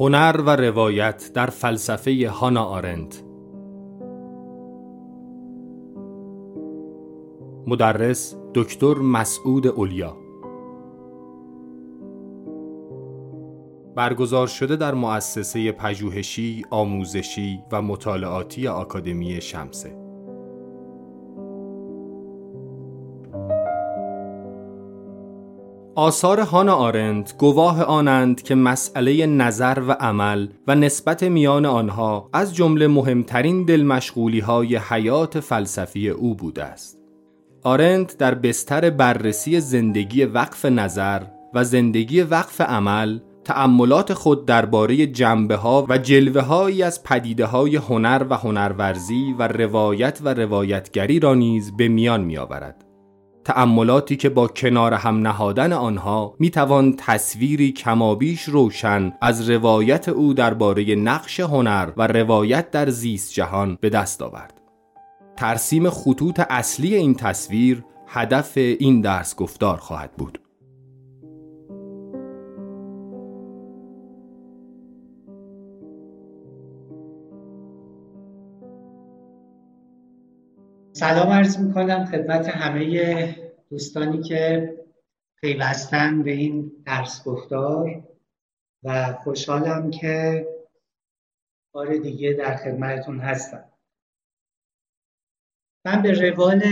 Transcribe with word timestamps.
هنر 0.00 0.42
و 0.46 0.56
روایت 0.56 1.30
در 1.34 1.46
فلسفه 1.46 2.28
هانا 2.28 2.64
آرنت. 2.64 3.24
مدرس 7.66 8.36
دکتر 8.54 8.94
مسعود 8.94 9.66
اولیا. 9.66 10.16
برگزار 13.96 14.46
شده 14.46 14.76
در 14.76 14.94
مؤسسه 14.94 15.72
پژوهشی، 15.72 16.64
آموزشی 16.70 17.62
و 17.72 17.82
مطالعاتی 17.82 18.68
آکادمی 18.68 19.40
شمسه. 19.40 19.99
آثار 25.94 26.40
هانا 26.40 26.74
آرند 26.74 27.32
گواه 27.38 27.82
آنند 27.82 28.42
که 28.42 28.54
مسئله 28.54 29.26
نظر 29.26 29.82
و 29.88 29.92
عمل 29.92 30.48
و 30.66 30.74
نسبت 30.74 31.22
میان 31.22 31.66
آنها 31.66 32.30
از 32.32 32.54
جمله 32.54 32.88
مهمترین 32.88 33.64
دلمشغولی 33.64 34.40
های 34.40 34.76
حیات 34.76 35.40
فلسفی 35.40 36.08
او 36.08 36.34
بوده 36.34 36.64
است. 36.64 36.98
آرند 37.62 38.16
در 38.18 38.34
بستر 38.34 38.90
بررسی 38.90 39.60
زندگی 39.60 40.24
وقف 40.24 40.64
نظر 40.64 41.22
و 41.54 41.64
زندگی 41.64 42.20
وقف 42.20 42.60
عمل 42.60 43.18
تأملات 43.44 44.14
خود 44.14 44.46
درباره 44.46 45.06
جنبه 45.06 45.56
ها 45.56 45.86
و 45.88 45.98
جلوه 45.98 46.40
هایی 46.40 46.82
از 46.82 47.02
پدیده 47.02 47.46
های 47.46 47.76
هنر 47.76 48.26
و 48.30 48.36
هنرورزی 48.36 49.34
و 49.38 49.48
روایت 49.48 50.20
و 50.24 50.34
روایتگری 50.34 51.20
را 51.20 51.34
نیز 51.34 51.76
به 51.76 51.88
میان 51.88 52.20
می 52.20 52.38
آورد. 52.38 52.89
تأملاتی 53.44 54.16
که 54.16 54.28
با 54.28 54.48
کنار 54.48 54.94
هم 54.94 55.26
نهادن 55.26 55.72
آنها 55.72 56.34
می 56.38 56.50
توان 56.50 56.94
تصویری 56.98 57.72
کمابیش 57.72 58.42
روشن 58.42 59.12
از 59.20 59.50
روایت 59.50 60.08
او 60.08 60.34
درباره 60.34 60.94
نقش 60.94 61.40
هنر 61.40 61.90
و 61.96 62.06
روایت 62.06 62.70
در 62.70 62.90
زیست 62.90 63.32
جهان 63.32 63.78
به 63.80 63.90
دست 63.90 64.22
آورد. 64.22 64.60
ترسیم 65.36 65.90
خطوط 65.90 66.40
اصلی 66.50 66.94
این 66.94 67.14
تصویر 67.14 67.84
هدف 68.06 68.52
این 68.56 69.00
درس 69.00 69.36
گفتار 69.36 69.76
خواهد 69.76 70.12
بود. 70.12 70.40
سلام 81.00 81.28
عرض 81.28 81.58
می‌کنم 81.58 82.04
خدمت 82.04 82.48
همه 82.48 83.36
دوستانی 83.70 84.22
که 84.22 84.74
پیوستن 85.40 86.22
به 86.22 86.30
این 86.30 86.72
درس 86.86 87.24
گفتار 87.24 88.02
و 88.82 89.12
خوشحالم 89.12 89.90
که 89.90 90.46
بار 91.72 91.96
دیگه 91.96 92.32
در 92.32 92.56
خدمتتون 92.56 93.20
هستم. 93.20 93.64
من 95.84 96.02
به 96.02 96.12
روال 96.12 96.62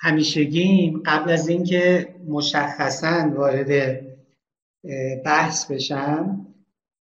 همیشگیم 0.00 1.02
قبل 1.06 1.30
از 1.30 1.48
اینکه 1.48 2.14
مشخصا 2.28 3.32
وارد 3.34 4.00
بحث 5.24 5.70
بشم 5.70 6.46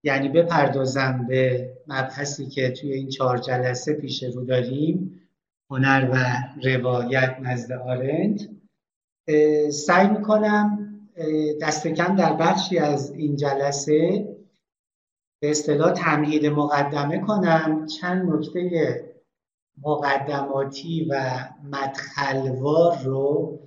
یعنی 0.03 0.29
بپردازم 0.29 1.25
به 1.29 1.73
مبحثی 1.87 2.45
که 2.45 2.71
توی 2.71 2.93
این 2.93 3.09
چهار 3.09 3.37
جلسه 3.37 3.93
پیش 3.93 4.23
رو 4.23 4.45
داریم 4.45 5.20
هنر 5.71 6.09
و 6.11 6.17
روایت 6.67 7.37
نزد 7.41 7.71
آرنت 7.71 8.49
سعی 9.71 10.07
می‌کنم 10.07 10.87
دست 11.61 11.87
کم 11.87 12.15
در 12.15 12.33
بخشی 12.33 12.77
از 12.77 13.11
این 13.11 13.35
جلسه 13.35 14.27
به 15.41 15.51
اصطلاح 15.51 15.91
تمهید 15.91 16.45
مقدمه 16.45 17.19
کنم. 17.19 17.85
چند 17.85 18.29
نکته 18.29 19.13
مقدماتی 19.83 21.07
و 21.09 21.39
مدخلوار 21.63 22.97
رو 23.03 23.59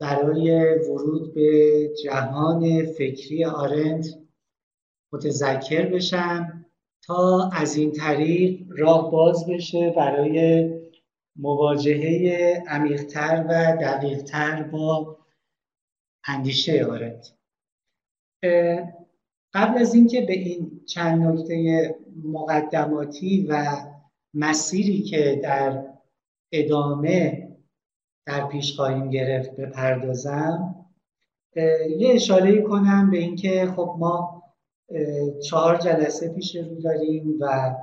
برای 0.00 0.74
ورود 0.78 1.34
به 1.34 1.90
جهان 2.04 2.86
فکری 2.86 3.44
آرنت 3.44 4.06
متذکر 5.12 5.86
بشم 5.86 6.64
تا 7.06 7.50
از 7.52 7.76
این 7.76 7.92
طریق 7.92 8.60
راه 8.68 9.10
باز 9.10 9.46
بشه 9.46 9.94
برای 9.96 10.68
مواجهه 11.38 12.62
عمیقتر 12.68 13.44
و 13.48 13.76
دقیقتر 13.80 14.62
با 14.62 15.18
اندیشه 16.26 16.86
آرد. 16.86 17.26
قبل 19.54 19.78
از 19.78 19.94
اینکه 19.94 20.20
به 20.20 20.32
این 20.32 20.80
چند 20.86 21.22
نکته 21.22 21.94
مقدماتی 22.24 23.46
و 23.50 23.76
مسیری 24.34 25.02
که 25.02 25.40
در 25.42 25.84
ادامه 26.52 27.48
در 28.26 28.46
پیش 28.46 28.76
خواهیم 28.76 29.10
گرفت 29.10 29.56
بپردازم 29.56 30.74
یه 31.98 32.14
اشاره 32.14 32.62
کنم 32.62 33.10
به 33.10 33.18
اینکه 33.18 33.66
خب 33.76 33.96
ما 33.98 34.42
چهار 35.44 35.76
جلسه 35.76 36.28
پیش 36.28 36.56
رو 36.56 36.80
داریم 36.80 37.36
و 37.40 37.74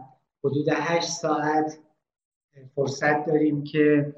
حدود 0.44 0.70
هشت 0.70 1.10
ساعت 1.10 1.78
فرصت 2.76 3.26
داریم 3.26 3.64
که 3.64 4.16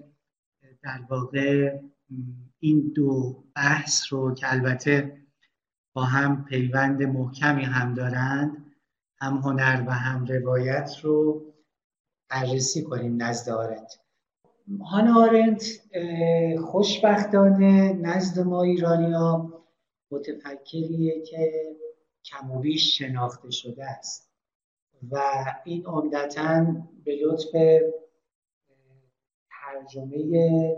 در 0.83 0.99
واقع 1.09 1.79
این 2.59 2.91
دو 2.95 3.43
بحث 3.55 4.13
رو 4.13 4.33
که 4.33 4.53
البته 4.53 5.17
با 5.93 6.03
هم 6.03 6.45
پیوند 6.45 7.03
محکمی 7.03 7.63
هم 7.63 7.93
دارند 7.93 8.65
هم 9.21 9.37
هنر 9.37 9.83
و 9.87 9.91
هم 9.91 10.25
روایت 10.25 10.91
رو 11.01 11.45
بررسی 12.29 12.83
کنیم 12.83 13.23
نزد 13.23 13.49
آرنت. 13.49 13.99
هانا 14.81 15.21
آرنت 15.21 15.63
خوشبختانه 16.65 17.93
نزد 17.93 18.39
ما 18.39 18.63
ایرانی 18.63 19.13
ها 19.13 19.63
متفکریه 20.11 21.21
که 21.21 21.51
کم 22.25 22.51
و 22.51 22.59
بیش 22.59 22.97
شناخته 22.97 23.51
شده 23.51 23.85
است 23.85 24.31
و 25.11 25.19
این 25.63 25.85
عمدتا 25.85 26.65
به 27.05 27.15
لطف 27.15 27.55
ترجمه 29.77 30.75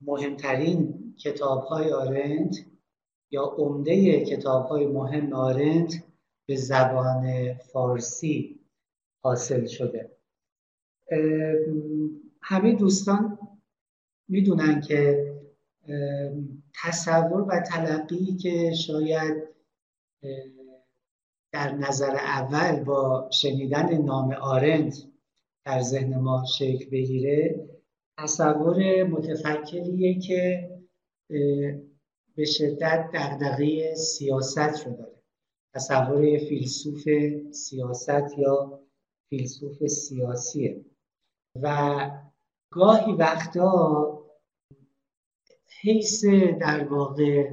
مهمترین 0.00 1.14
کتاب 1.24 1.64
های 1.64 1.92
آرنت 1.92 2.56
یا 3.30 3.42
عمده 3.42 4.24
کتاب 4.24 4.66
های 4.66 4.86
مهم 4.86 5.32
آرنت 5.32 5.94
به 6.48 6.56
زبان 6.56 7.54
فارسی 7.54 8.60
حاصل 9.22 9.66
شده. 9.66 10.16
همه 12.42 12.72
دوستان 12.72 13.38
می‌دونن 14.28 14.80
که 14.80 15.26
تصور 16.84 17.40
و 17.40 17.60
تلقی 17.60 18.36
که 18.36 18.74
شاید 18.74 19.42
در 21.52 21.72
نظر 21.74 22.16
اول 22.16 22.84
با 22.84 23.30
شنیدن 23.32 24.02
نام 24.02 24.32
آرنت 24.32 24.96
در 25.66 25.82
ذهن 25.82 26.16
ما 26.16 26.44
شکل 26.58 26.90
بگیره 26.90 27.68
تصور 28.18 29.02
متفکریه 29.02 30.20
که 30.20 30.70
به 32.36 32.44
شدت 32.44 33.10
دغدغه 33.14 33.94
سیاست 33.94 34.86
رو 34.86 34.96
داره. 34.96 35.22
تصور 35.74 36.38
فیلسوف 36.38 37.04
سیاست 37.50 38.38
یا 38.38 38.80
فیلسوف 39.30 39.86
سیاسیه. 39.86 40.84
و 41.62 42.10
گاهی 42.72 43.12
وقتا 43.12 44.26
حیث 45.80 46.24
در 46.60 46.84
واقع 46.84 47.50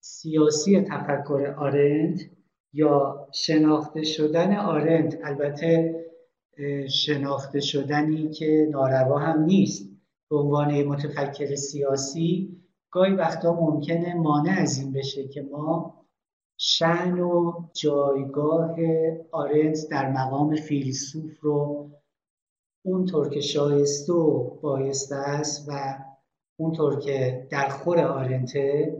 سیاسی 0.00 0.80
تفکر 0.80 1.54
آرند 1.58 2.36
یا 2.72 3.28
شناخته 3.34 4.04
شدن 4.04 4.56
آرند 4.56 5.20
البته 5.24 6.05
شناخته 6.88 7.60
شدنی 7.60 8.30
که 8.30 8.68
ناروا 8.70 9.18
هم 9.18 9.42
نیست. 9.42 9.90
به 10.30 10.36
عنوان 10.36 10.82
متفکر 10.82 11.54
سیاسی 11.54 12.56
گاهی 12.90 13.12
وقتا 13.12 13.52
ممکنه 13.52 14.14
مانع 14.14 14.56
از 14.58 14.78
این 14.78 14.92
بشه 14.92 15.28
که 15.28 15.42
ما 15.42 16.04
شهن 16.58 17.18
و 17.18 17.52
جایگاه 17.72 18.76
آرنز 19.32 19.88
در 19.88 20.10
مقام 20.10 20.56
فیلسوف 20.56 21.40
رو 21.40 21.90
اونطور 22.84 23.28
که 23.28 23.40
شایسته 23.40 24.12
و 24.12 24.60
بایسته 24.60 25.16
است 25.16 25.68
و 25.68 25.98
اونطور 26.56 27.00
که 27.00 27.48
در 27.50 27.68
خور 27.68 28.00
آرنته 28.00 28.96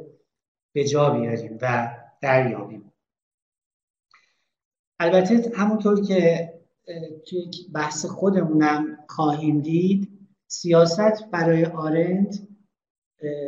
به 0.74 0.84
جا 0.84 1.10
بیاریم 1.10 1.58
و 1.62 1.96
دریابیم. 2.20 2.92
البته 5.00 5.52
همونطور 5.56 6.04
که 6.04 6.52
توی 7.26 7.50
بحث 7.74 8.06
خودمونم 8.06 8.98
خواهیم 9.08 9.60
دید. 9.60 10.28
سیاست 10.46 11.30
برای 11.30 11.64
آرند 11.64 12.48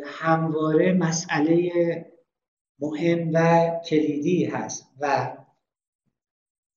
همواره 0.04 0.92
مسئله 0.92 1.70
مهم 2.80 3.30
و 3.34 3.70
کلیدی 3.90 4.44
هست 4.44 4.94
و 5.00 5.36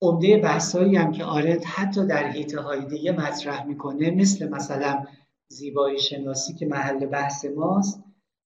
عمده 0.01 0.37
بحثایی 0.37 0.95
هم 0.95 1.11
که 1.11 1.23
آرنت 1.23 1.63
حتی 1.67 2.07
در 2.07 2.27
حیطه 2.27 2.61
های 2.61 2.85
دیگه 2.85 3.11
مطرح 3.11 3.65
می‌کنه 3.65 4.11
مثل 4.11 4.49
مثلا 4.49 5.05
زیبایی 5.47 5.99
شناسی 5.99 6.53
که 6.53 6.65
محل 6.65 7.05
بحث 7.05 7.45
ماست 7.45 8.03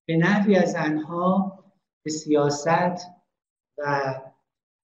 به 0.08 0.18
نحوی 0.18 0.56
از 0.56 0.76
انها 0.78 1.60
به 2.04 2.12
سیاست 2.12 3.08
و 3.78 4.14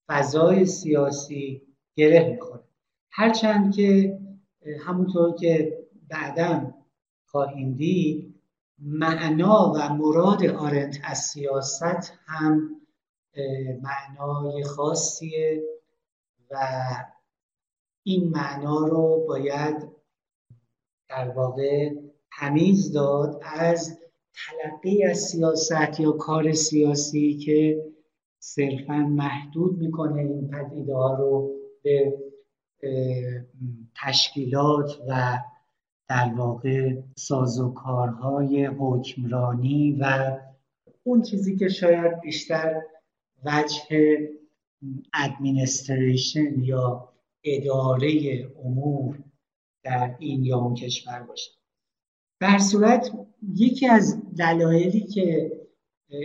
فضای 0.09 0.65
سیاسی 0.65 1.61
گره 1.95 2.29
می‌خوره. 2.29 2.70
هرچند 3.11 3.75
که 3.75 4.19
همونطور 4.79 5.35
که 5.35 5.77
بعدا 6.09 6.73
خواهیم 7.25 7.73
دید 7.73 8.41
معنا 8.79 9.73
و 9.75 9.93
مراد 9.93 10.45
آرنت 10.45 10.97
از 11.03 11.17
سیاست 11.17 12.13
هم 12.25 12.81
معنای 13.81 14.63
خاصیه 14.63 15.63
و 16.51 16.57
این 18.03 18.29
معنا 18.29 18.87
رو 18.87 19.25
باید 19.27 19.91
در 21.09 21.29
واقع 21.29 21.89
تمیز 22.39 22.91
داد 22.91 23.41
از 23.43 23.99
تلقی 24.33 25.03
از 25.03 25.17
سیاست 25.17 25.99
یا 25.99 26.11
کار 26.11 26.53
سیاسی 26.53 27.37
که 27.37 27.85
صرفا 28.39 28.93
محدود 28.93 29.77
می‌کنه 29.77 30.21
این 30.21 30.47
پدیده 30.49 30.95
ها 30.95 31.13
رو 31.13 31.51
به 31.83 32.20
تشکیلات 33.95 35.01
و 35.07 35.39
در 36.09 36.33
واقع 36.37 37.01
سازوکارهای 37.15 38.65
حکمرانی 38.65 39.97
و 39.99 40.37
اون 41.03 41.21
چیزی 41.21 41.57
که 41.57 41.69
شاید 41.69 42.19
بیشتر 42.19 42.81
وجه 43.45 44.17
ادمینستریشن 45.13 46.59
یا 46.63 47.09
اداره 47.43 48.11
امور 48.63 49.19
در 49.83 50.15
این 50.19 50.45
یا 50.45 50.57
اون 50.57 50.75
کشور 50.75 51.19
باشه. 51.23 51.51
در 52.39 52.57
صورت 52.57 53.11
یکی 53.55 53.87
از 53.87 54.35
دلایلی 54.37 55.01
که 55.01 55.51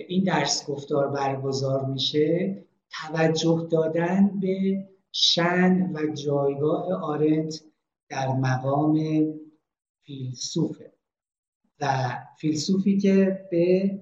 این 0.08 0.24
درس 0.24 0.66
گفتار 0.66 1.08
برگزار 1.08 1.86
میشه 1.86 2.56
توجه 2.90 3.68
دادن 3.70 4.40
به 4.40 4.84
شن 5.18 5.92
و 5.94 6.14
جایگاه 6.14 6.92
آرنت 7.02 7.60
در 8.08 8.28
مقام 8.28 8.98
فیلسوفه. 10.02 10.92
و 11.80 12.08
فیلسوفی 12.38 12.98
که 12.98 13.46
به 13.50 14.00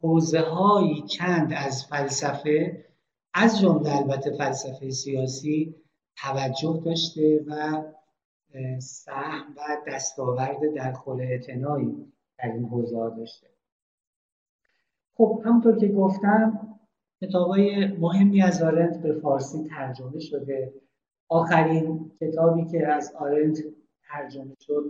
حوزه 0.00 0.40
هایی 0.40 1.02
چند 1.02 1.52
از 1.56 1.86
فلسفه 1.86 2.84
از 3.34 3.60
جمله 3.60 3.96
البته 3.96 4.36
فلسفه 4.38 4.90
سیاسی 4.90 5.74
توجه 6.16 6.82
داشته 6.84 7.44
و 7.46 7.82
سهم 8.78 9.54
و 9.56 9.60
دستاورد 9.86 10.74
در 10.76 10.92
خل 10.92 11.20
اعتنایی 11.20 12.12
در 12.38 12.52
این 12.52 12.64
حوزه 12.64 13.10
داشته. 13.16 13.46
خب 15.16 15.42
همونطور 15.44 15.78
که 15.78 15.88
گفتم 15.88 16.73
کتابای 17.22 17.86
مهمی 17.86 18.42
از 18.42 18.62
آرنت 18.62 19.02
به 19.02 19.12
فارسی 19.12 19.64
ترجمه 19.68 20.20
شده. 20.20 20.74
آخرین 21.28 22.12
کتابی 22.20 22.64
که 22.64 22.86
از 22.86 23.14
آرنت 23.18 23.58
ترجمه 24.08 24.54
شد 24.60 24.84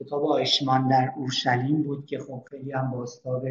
کتاب 0.00 0.24
آیشمان 0.24 0.88
در 0.88 1.12
اورشلیم 1.16 1.82
بود 1.82 2.06
که 2.06 2.18
خب 2.18 2.44
خیلی 2.50 2.72
هم 2.72 2.90
باستاب 2.90 3.44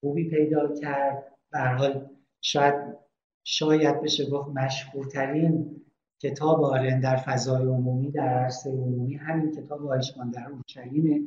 خوبی 0.00 0.30
پیدا 0.30 0.74
کرد. 0.74 1.32
به 1.52 1.58
حال 1.60 2.08
شاید 2.40 2.74
شاید 3.44 4.02
بشه 4.02 4.30
گفت 4.30 4.48
مشهورترین 4.48 5.82
کتاب 6.22 6.64
آرن 6.64 7.00
در 7.00 7.16
فضای 7.16 7.66
عمومی 7.66 8.10
در 8.10 8.28
عرصه 8.28 8.70
عمومی. 8.70 9.14
همین 9.14 9.52
کتاب 9.52 9.86
آیشمان 9.86 10.30
در 10.30 10.48
اورشلیمه. 10.48 11.20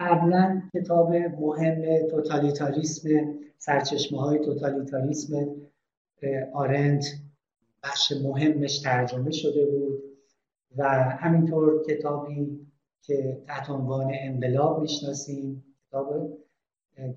قبلا 0.00 0.62
کتاب 0.74 1.12
مهم 1.14 2.08
توتالیتاریسم 2.10 3.34
سرچشمه 3.58 4.20
های 4.20 4.38
توتالیتاریسم 4.38 5.56
آرنت 6.52 7.06
بخش 7.82 8.12
مهمش 8.12 8.78
ترجمه 8.78 9.30
شده 9.30 9.66
بود 9.66 10.02
و 10.76 10.84
همینطور 11.04 11.82
کتابی 11.84 12.66
که 13.02 13.42
تحت 13.46 13.70
عنوان 13.70 14.10
انقلاب 14.14 14.80
می‌شناسیم 14.80 15.64
کتاب 15.86 16.38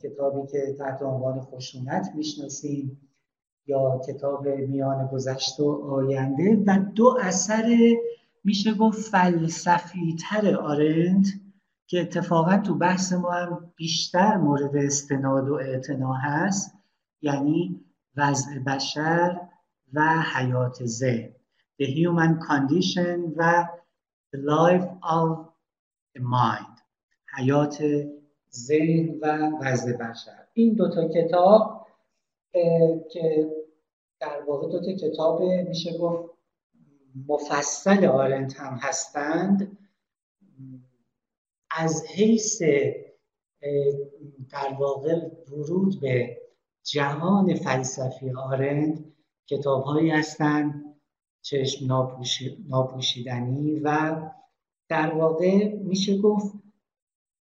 کتابی 0.04 0.48
که 0.51 0.75
تحت 0.80 1.01
عنوان 1.01 1.42
خشونت 1.42 2.07
می‌شناسیم 2.16 3.10
یا 3.68 4.01
کتاب 4.07 4.48
میان 4.48 5.07
گذشته 5.07 5.63
و 5.63 5.69
آینده 5.69 6.63
و 6.68 6.80
دو 6.95 7.18
اثر 7.22 7.77
میشه 8.44 8.74
گفت 8.74 9.00
فلسفی 9.01 10.16
تر 10.30 10.56
آرنت 10.56 11.27
که 11.91 12.01
اتفاقا 12.01 12.57
تو 12.57 12.75
بحث 12.75 13.13
ما 13.13 13.31
هم 13.31 13.73
بیشتر 13.75 14.38
مورد 14.38 14.75
استناد 14.75 15.49
و 15.49 15.53
اعتنا 15.53 16.13
هست 16.13 16.77
یعنی 17.21 17.85
وضع 18.17 18.59
بشر 18.59 19.41
و 19.93 20.23
حیات 20.35 20.85
ذهن. 20.85 21.33
The 21.81 21.85
Human 21.85 22.39
Condition 22.47 23.33
و 23.38 23.67
The 24.35 24.39
Life 24.39 24.88
of 25.03 25.38
the 26.17 26.21
Mind. 26.21 26.81
حیات 27.38 27.83
ذهن 28.53 29.19
و 29.21 29.51
وضع 29.61 29.97
بشر. 29.97 30.47
این 30.53 30.73
دوتا 30.73 31.07
کتاب 31.07 31.88
که 33.11 33.51
در 34.19 34.41
واقع 34.47 34.71
دوتا 34.71 34.93
کتاب 34.93 35.43
میشه 35.43 35.97
گفت 35.97 36.31
مفصل 37.27 38.05
آرنت 38.05 38.59
هم 38.59 38.77
هستند. 38.81 39.77
از 41.75 42.06
حیث 42.06 42.62
در 44.51 44.73
واقع 44.79 45.29
ورود 45.51 46.00
به 46.01 46.38
جهان 46.83 47.56
فلسفی 47.56 48.31
آرند 48.31 49.13
کتاب 49.47 49.83
هایی 49.83 50.09
هستند 50.09 50.95
چشم 51.41 51.85
ناپوشیدنی 52.68 53.79
و 53.79 54.21
در 54.89 55.13
واقع 55.13 55.73
میشه 55.75 56.18
گفت 56.18 56.53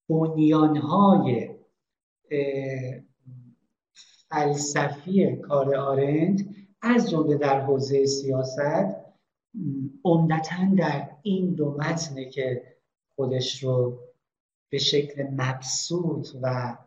بنیان 0.09 0.77
های 0.77 1.55
فلسفی 4.29 5.35
کار 5.35 5.75
آرند 5.75 6.55
از 6.81 7.09
جمله 7.09 7.37
در 7.37 7.61
حوزه 7.61 8.05
سیاست 8.05 8.59
عمدتا 10.05 10.75
در 10.77 11.09
این 11.21 11.53
دو 11.53 11.71
متنه 11.71 12.29
که 12.29 12.75
خودش 13.15 13.63
رو 13.63 13.99
به 14.69 14.77
شکل 14.77 15.23
مبسوط 15.23 16.27
و 16.41 16.77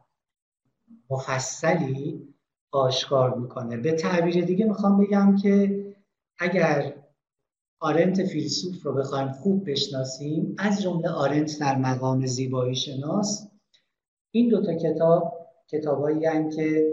مفصلی 1.10 2.34
آشکار 2.70 3.38
می‌کنه. 3.38 3.76
به 3.76 3.92
تعبیر 3.92 4.44
دیگه 4.44 4.64
می‌خوام 4.64 5.04
بگم 5.04 5.36
که 5.36 5.84
اگر 6.38 6.94
آرنت 7.80 8.24
فیلسوف 8.24 8.82
رو 8.82 8.94
بخوایم 8.94 9.32
خوب 9.32 9.70
بشناسیم 9.70 10.54
از 10.58 10.82
جمله 10.82 11.08
آرنت 11.08 11.60
در 11.60 11.78
مقام 11.78 12.26
زیبایی 12.26 12.74
شناس 12.74 13.48
این 14.30 14.48
دوتا 14.48 14.74
کتاب 14.74 15.48
کتابایی 15.68 16.50
که 16.56 16.92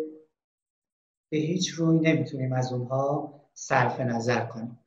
به 1.31 1.37
هیچ 1.37 1.69
روی 1.69 1.99
نمی‌تونیم 1.99 2.53
از 2.53 2.73
اونها 2.73 3.33
صرف 3.53 3.99
نظر 3.99 4.45
کنیم. 4.45 4.79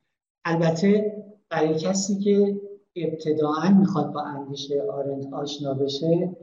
البته 0.44 1.16
برای 1.50 1.78
کسی 1.78 2.18
که 2.18 2.61
ابتدائا 2.96 3.70
می‌خواد 3.70 4.12
با 4.12 4.22
اندیشه 4.22 4.82
آرنت 4.82 5.32
آشنا 5.32 5.75
بشه 5.75 6.37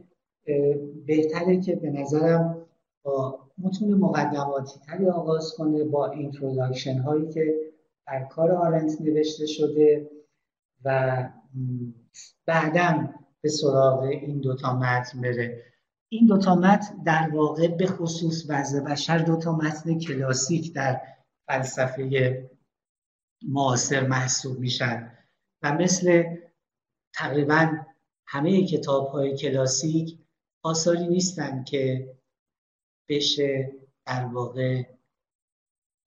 بهتره 1.06 1.62
که 1.62 1.76
به 1.76 1.90
نظرم 1.90 2.66
با 3.04 3.40
متون 3.58 3.94
مقدماتی 3.94 4.80
تری 4.80 5.10
آغاز 5.10 5.54
کنه 5.58 5.84
با 5.84 6.08
introduction 6.08 7.00
هایی 7.00 7.30
که 7.30 7.56
در 8.08 8.24
کار 8.24 8.52
آرنت 8.52 9.02
نوشته 9.02 9.46
شده 9.46 10.10
و 10.86 11.30
بعدا 12.46 13.10
به 13.42 13.50
سراغ 13.50 14.00
این 14.00 14.40
دوتا 14.40 14.76
متن 14.76 15.22
بره. 15.22 15.64
این 16.10 16.28
دوتا 16.28 16.56
متن 16.56 17.04
در 17.06 17.30
واقع 17.34 17.68
به 17.68 17.86
خصوص 17.86 18.46
وضع 18.50 18.80
بشر 18.80 19.18
دوتا 19.18 19.56
متن 19.56 20.00
کلاسیک 20.00 20.74
در 20.76 21.02
فلسفه 21.48 22.50
معاصر 23.48 24.08
محسوب 24.08 24.60
میشن. 24.60 25.12
و 25.62 25.74
مثل 25.74 26.24
تقریبا 27.14 27.86
همه 28.28 28.66
کتاب 28.68 29.08
های 29.08 29.38
کلاسیک 29.38 30.20
آثاری 30.64 31.08
نیستن 31.08 31.64
که 31.64 32.16
بشه 33.10 33.74
در 34.06 34.26
واقع 34.26 34.84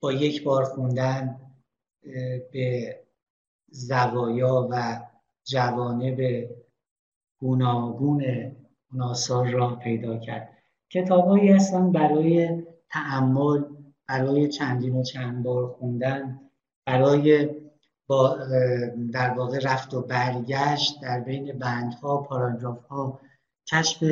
با 0.02 0.12
یک 0.12 0.44
بار 0.44 0.64
خوندن 0.64 1.40
به 2.52 2.98
زوایا 3.70 4.68
و 4.70 5.00
جوانب 5.44 6.48
گوناگون 7.40 8.22
اون 8.92 9.02
آثار 9.02 9.50
را 9.50 9.76
پیدا 9.76 10.18
کرد. 10.18 10.58
کتابهایی 10.90 11.48
هستن 11.48 11.92
برای 11.92 12.62
تعمل 12.90 13.64
برای 14.08 14.48
چندین 14.48 14.96
و 14.96 15.02
چند 15.02 15.42
بار 15.42 15.68
خوندن 15.68 16.40
برای 16.86 17.48
در 19.12 19.30
واقع 19.30 19.58
رفت 19.62 19.94
و 19.94 20.02
برگشت 20.02 21.00
در 21.02 21.20
بین 21.20 21.58
بندها 21.58 22.16
پاراگراف 22.16 22.84
ها 22.84 23.20
کشف 23.72 24.04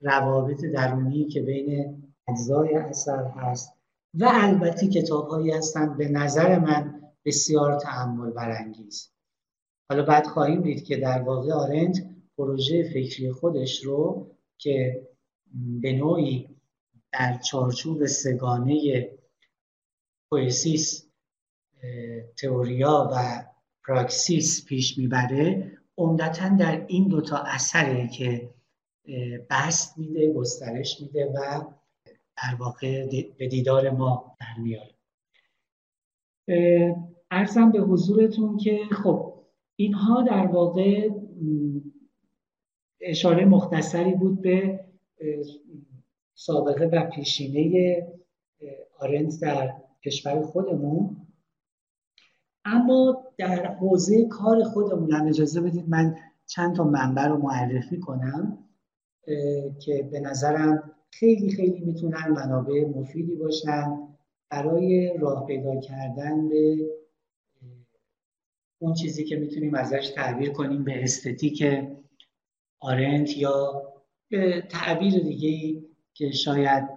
روابط 0.00 0.64
درونی 0.64 1.28
که 1.28 1.42
بین 1.42 2.02
اجزای 2.28 2.74
اثر 2.74 3.24
هست 3.24 3.72
و 4.14 4.28
البته 4.32 4.86
کتاب 4.88 5.28
هایی 5.28 5.50
هستند 5.50 5.96
به 5.96 6.08
نظر 6.08 6.58
من 6.58 7.00
بسیار 7.24 7.78
تأمل 7.78 8.30
برانگیز. 8.30 9.10
حالا 9.90 10.02
بعد 10.02 10.26
خواهیم 10.26 10.62
دید 10.62 10.84
که 10.84 10.96
در 10.96 11.22
واقع 11.22 11.52
آرنت 11.52 11.98
پروژه 12.38 12.90
فکری 12.94 13.32
خودش 13.32 13.84
رو 13.84 14.30
که 14.58 15.06
به 15.54 15.92
نوعی 15.92 16.48
در 17.12 17.38
چارچوب 17.38 18.06
سه‌گانه 18.06 19.08
پوئسیس 20.30 21.11
تئوریا 22.36 23.10
و 23.12 23.44
پراکسیس 23.86 24.64
پیش 24.64 24.98
می‌بره 24.98 25.72
عمدتا 25.98 26.48
در 26.48 26.84
این 26.86 27.08
دوتا 27.08 27.36
اثره 27.36 28.08
که 28.08 28.50
بست 29.50 29.98
میده 29.98 30.32
گسترش 30.32 31.00
میده 31.00 31.26
و 31.26 31.64
در 32.36 32.54
واقع 32.58 33.06
به 33.38 33.48
دیدار 33.48 33.90
ما 33.90 34.36
در 34.40 34.62
میاره 34.62 34.94
ارزم 37.30 37.72
به 37.72 37.80
حضورتون 37.80 38.56
که 38.56 38.80
خب 38.92 39.34
اینها 39.76 40.22
در 40.22 40.46
واقع 40.46 41.08
اشاره 43.00 43.44
مختصری 43.44 44.14
بود 44.14 44.42
به 44.42 44.80
سابقه 46.34 46.84
و 46.84 47.10
پیشینه 47.10 48.06
آرنت 48.98 49.40
در 49.40 49.74
کشور 50.04 50.42
خودمون. 50.42 51.21
اما 52.64 53.24
در 53.38 53.66
حوزه 53.66 54.28
کار 54.28 54.64
خودمون 54.64 55.12
هم 55.12 55.26
اجازه 55.26 55.60
بدید 55.60 55.88
من 55.88 56.16
چند 56.46 56.76
تا 56.76 56.84
منبع 56.84 57.26
رو 57.26 57.38
معرفی 57.38 57.98
کنم 58.00 58.58
که 59.80 60.08
به 60.12 60.20
نظرم 60.20 60.92
خیلی 61.10 61.50
خیلی 61.50 61.80
می‌تونن 61.80 62.28
منابع 62.28 62.84
مفیدی 62.84 63.36
باشن 63.36 63.98
برای 64.50 65.18
راه 65.18 65.46
پیدا 65.46 65.80
کردن 65.80 66.48
به 66.48 66.76
اون 68.78 68.94
چیزی 68.94 69.24
که 69.24 69.36
می‌تونیم 69.36 69.74
ازش 69.74 70.12
تعبیر 70.14 70.52
کنیم 70.52 70.84
به 70.84 71.02
استتیک 71.02 71.64
آرنت 72.80 73.36
یا 73.36 73.82
به 74.28 74.62
تعبیر 74.68 75.22
دیگه 75.22 75.82
که 76.14 76.30
شاید 76.30 76.88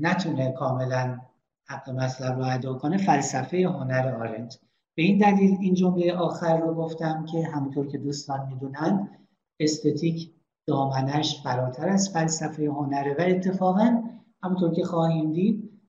نتونه 0.00 0.52
کاملا 0.52 1.20
حق 1.64 1.90
مطلب 1.90 2.38
رو 2.38 2.44
ادا 2.44 2.74
کنه 2.74 2.96
فلسفه 2.96 3.56
هنر 3.56 4.14
آرنت 4.20 4.58
به 4.94 5.02
این 5.02 5.18
دلیل 5.18 5.56
این 5.60 5.74
جمله 5.74 6.12
آخر 6.12 6.60
رو 6.60 6.74
گفتم 6.74 7.24
که 7.32 7.44
همونطور 7.46 7.86
که 7.86 7.98
دوستان 7.98 8.48
می‌دونن 8.48 9.18
استتیک 9.60 10.32
دامنش 10.66 11.42
فراتر 11.42 11.88
از 11.88 12.10
فلسفه 12.10 12.64
هنره 12.64 13.14
و 13.18 13.20
اتفاقا 13.20 14.02
همونطور 14.42 14.74
که 14.74 14.84
خواهیم 14.84 15.32
دید 15.32 15.80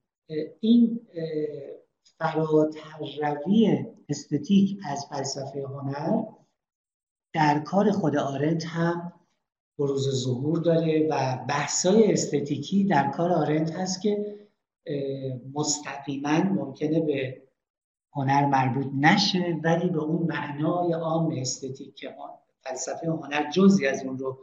این 0.59 0.99
فراتر 2.03 3.35
روی 3.45 3.85
استتیک 4.09 4.79
از 4.89 5.05
فلسفه 5.09 5.63
هنر 5.67 6.23
در 7.33 7.59
کار 7.59 7.91
خود 7.91 8.17
آرنت 8.17 8.65
هم 8.65 9.13
بروز 9.79 10.23
ظهور 10.23 10.59
داره 10.59 11.07
و 11.11 11.45
بحثای 11.49 12.13
استتیکی 12.13 12.83
در 12.83 13.11
کار 13.11 13.31
آرنت 13.31 13.71
هست 13.71 14.01
که 14.01 14.39
مستقیما 15.53 16.39
ممکنه 16.43 16.99
به 16.99 17.42
هنر 18.15 18.45
مربوط 18.45 18.87
نشه 18.95 19.59
ولی 19.63 19.89
به 19.89 19.99
اون 19.99 20.27
معنای 20.27 20.93
عام 20.93 21.33
استتیک 21.37 21.95
که 21.95 22.15
فلسفه 22.63 23.07
هنر 23.07 23.49
جزی 23.49 23.87
از 23.87 24.05
اون 24.05 24.17
رو 24.17 24.37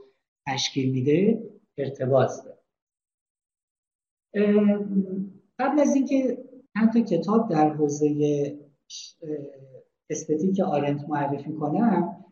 تشکیل 0.47 0.93
میده 0.93 1.43
ارتباط 1.79 2.31
داره. 2.45 2.61
قبل 5.59 5.81
از 5.81 5.95
اینکه 5.95 6.39
چند 6.75 6.93
تا 6.93 7.01
کتاب 7.01 7.51
در 7.51 7.71
حوزه 7.71 8.59
استتیک 10.11 10.61
آرنت 10.61 11.09
معرفی 11.09 11.53
کنم 11.53 12.25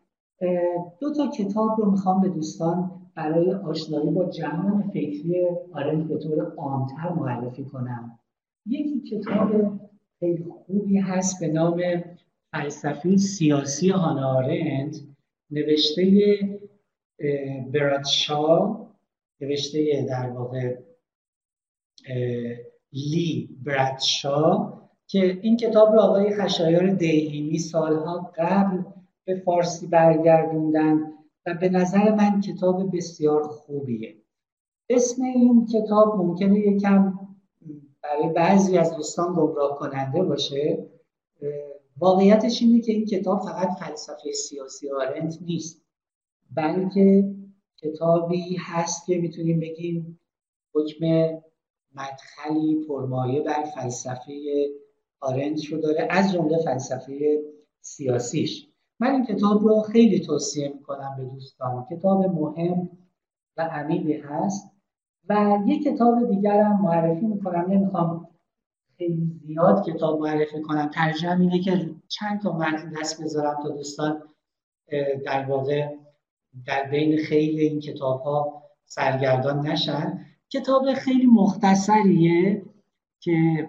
دو 0.99 1.13
تا 1.13 1.27
کتاب 1.27 1.79
رو 1.79 1.91
می‌خوام 1.91 2.21
به 2.21 2.29
دوستان 2.29 2.91
برای 3.15 3.53
آشنایی 3.53 4.09
با 4.09 4.29
جهان 4.29 4.89
فکری 4.89 5.47
آرنت 5.73 6.07
به 6.07 6.17
طور 6.17 6.55
عامتر 6.55 7.09
معرفی 7.09 7.63
کنم. 7.63 8.19
یکی 8.65 9.01
کتاب 9.01 9.79
خیلی 10.19 10.43
خوبی 10.43 10.97
هست 10.97 11.39
به 11.39 11.47
نام 11.47 11.81
فلسفه 12.51 13.17
سیاسی 13.17 13.89
هانا 13.89 14.37
آرنت 14.37 14.97
نوشته 15.51 16.59
برادشا 17.73 18.77
نوشته 19.41 20.05
در 20.09 20.29
واقع 20.29 20.77
لی 22.93 23.49
برادشا 23.65 24.73
که 25.07 25.39
این 25.41 25.57
کتاب 25.57 25.93
رو 25.93 25.99
آقای 25.99 26.35
خشایار 26.35 26.87
دیهیمی 26.87 27.59
سالها 27.59 28.33
قبل 28.37 28.83
به 29.25 29.35
فارسی 29.35 29.87
برگردوندن 29.87 31.13
و 31.45 31.53
به 31.53 31.69
نظر 31.69 32.15
من 32.15 32.41
کتاب 32.41 32.97
بسیار 32.97 33.43
خوبیه. 33.43 34.15
اسم 34.89 35.23
این 35.23 35.65
کتاب 35.65 36.15
ممکنه 36.17 36.59
یکم 36.59 37.18
برای 38.03 38.33
بعضی 38.33 38.77
از 38.77 38.95
دوستان 38.95 39.33
گمراه 39.33 39.77
کننده 39.79 40.23
باشه 40.23 40.89
واقعیتش 41.97 42.61
اینه 42.61 42.81
که 42.81 42.91
این 42.91 43.05
کتاب 43.05 43.41
فقط 43.41 43.69
فلسفه 43.79 44.31
سیاسی 44.31 44.91
آرنت 44.91 45.37
نیست 45.41 45.81
بلکه 46.55 47.35
کتابی 47.77 48.57
هست 48.59 49.05
که 49.05 49.17
می‌تونیم 49.17 49.59
بگیم 49.59 50.19
حکم 50.73 51.05
مدخلی 51.95 52.85
پرمایه 52.87 53.41
بر 53.41 53.63
فلسفه 53.63 54.33
آرنت 55.19 55.65
رو 55.65 55.77
داره 55.77 56.07
از 56.09 56.33
جمله 56.33 56.57
فلسفه 56.57 57.39
سیاسیش. 57.81 58.69
من 58.99 59.11
این 59.11 59.25
کتاب 59.25 59.63
رو 59.63 59.81
خیلی 59.81 60.19
توصیه 60.19 60.69
می‌کنم 60.69 61.15
به 61.17 61.25
دوستان. 61.25 61.87
کتاب 61.91 62.25
مهم 62.25 62.89
و 63.57 63.61
عمیقی 63.61 64.13
هست. 64.13 64.68
و 65.29 65.59
یک 65.65 65.83
کتاب 65.83 66.29
دیگر 66.29 66.61
هم 66.61 66.81
معرفی 66.81 67.25
می‌کنم. 67.25 67.65
نمی‌خوام 67.71 68.27
خیلی 68.97 69.39
زیاد 69.45 69.85
کتاب 69.85 70.21
معرفی 70.21 70.61
کنم. 70.61 70.89
ترجمه 70.93 71.41
اینه 71.41 71.59
که 71.59 71.89
چند 72.07 72.41
تا 72.41 72.57
متن 72.57 72.93
دست 73.01 73.23
بذارم 73.23 73.57
تا 73.63 73.69
دوستان 73.69 74.23
در 75.25 75.45
واقع 75.45 75.95
در 76.65 76.83
بین 76.83 77.17
خیلی 77.17 77.61
این 77.61 77.79
کتاب 77.79 78.21
ها 78.21 78.63
سرگردان 78.85 79.67
نشن. 79.67 80.25
کتاب 80.49 80.93
خیلی 80.93 81.25
مختصریه 81.25 82.61
که 83.19 83.67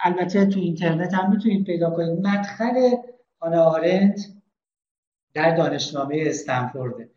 البته 0.00 0.46
تو 0.46 0.60
اینترنت 0.60 1.14
هم 1.14 1.30
می‌تونید 1.30 1.66
پیدا 1.66 1.90
کنید. 1.90 2.26
مدخل 2.26 2.96
آنا 3.40 3.62
آرنت 3.62 4.20
در 5.34 5.56
دانشنامه 5.56 6.24
استنفورده 6.26 7.10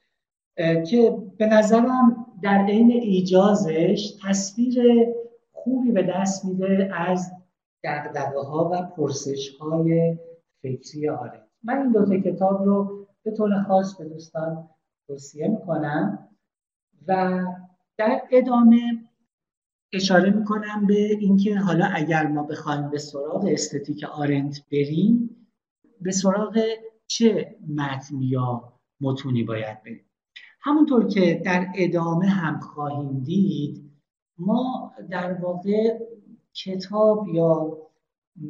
که 0.90 1.18
به 1.38 1.46
نظرم 1.46 2.27
در 2.42 2.66
عین 2.66 2.92
ایجازش 2.92 4.14
تصویر 4.24 5.06
خوبی 5.52 5.92
به 5.92 6.04
دست 6.04 6.46
میده 6.46 6.92
از 6.94 7.32
دقدقه 7.84 8.40
ها 8.40 8.70
و 8.74 8.82
پرسش 8.82 9.58
های 9.60 10.18
فکری 10.62 11.10
آرنت 11.10 11.48
من 11.64 11.78
این 11.78 11.92
دوتا 11.92 12.18
کتاب 12.18 12.64
رو 12.66 13.08
به 13.24 13.32
طور 13.32 13.64
خاص 13.64 13.96
به 13.96 14.06
دوستان 14.06 14.70
توصیه 15.08 15.48
می‌کنم 15.48 16.30
و 17.08 17.44
در 17.98 18.22
ادامه 18.32 18.80
اشاره 19.94 20.30
می‌کنم 20.30 20.88
به 20.88 21.18
اینکه 21.20 21.56
حالا 21.56 21.86
اگر 21.86 22.28
ما 22.28 22.44
بخوایم 22.44 22.90
به 22.90 22.98
سراغ 22.98 23.46
استتیک 23.46 24.04
آرنت 24.04 24.62
بریم 24.72 25.30
به 26.02 26.12
سراغ 26.12 26.60
چه 27.08 27.56
متن 27.76 28.22
یا 28.22 28.74
متونی 29.02 29.44
باید 29.44 29.84
بریم؟ 29.84 30.07
همونطور 30.68 31.08
که 31.08 31.42
در 31.46 31.68
ادامه 31.76 32.28
هم 32.28 32.60
خواهیم 32.60 33.20
دید 33.20 33.92
ما 34.38 34.94
در 35.10 35.34
واقع 35.34 35.98
کتاب 36.54 37.28
یا 37.28 37.78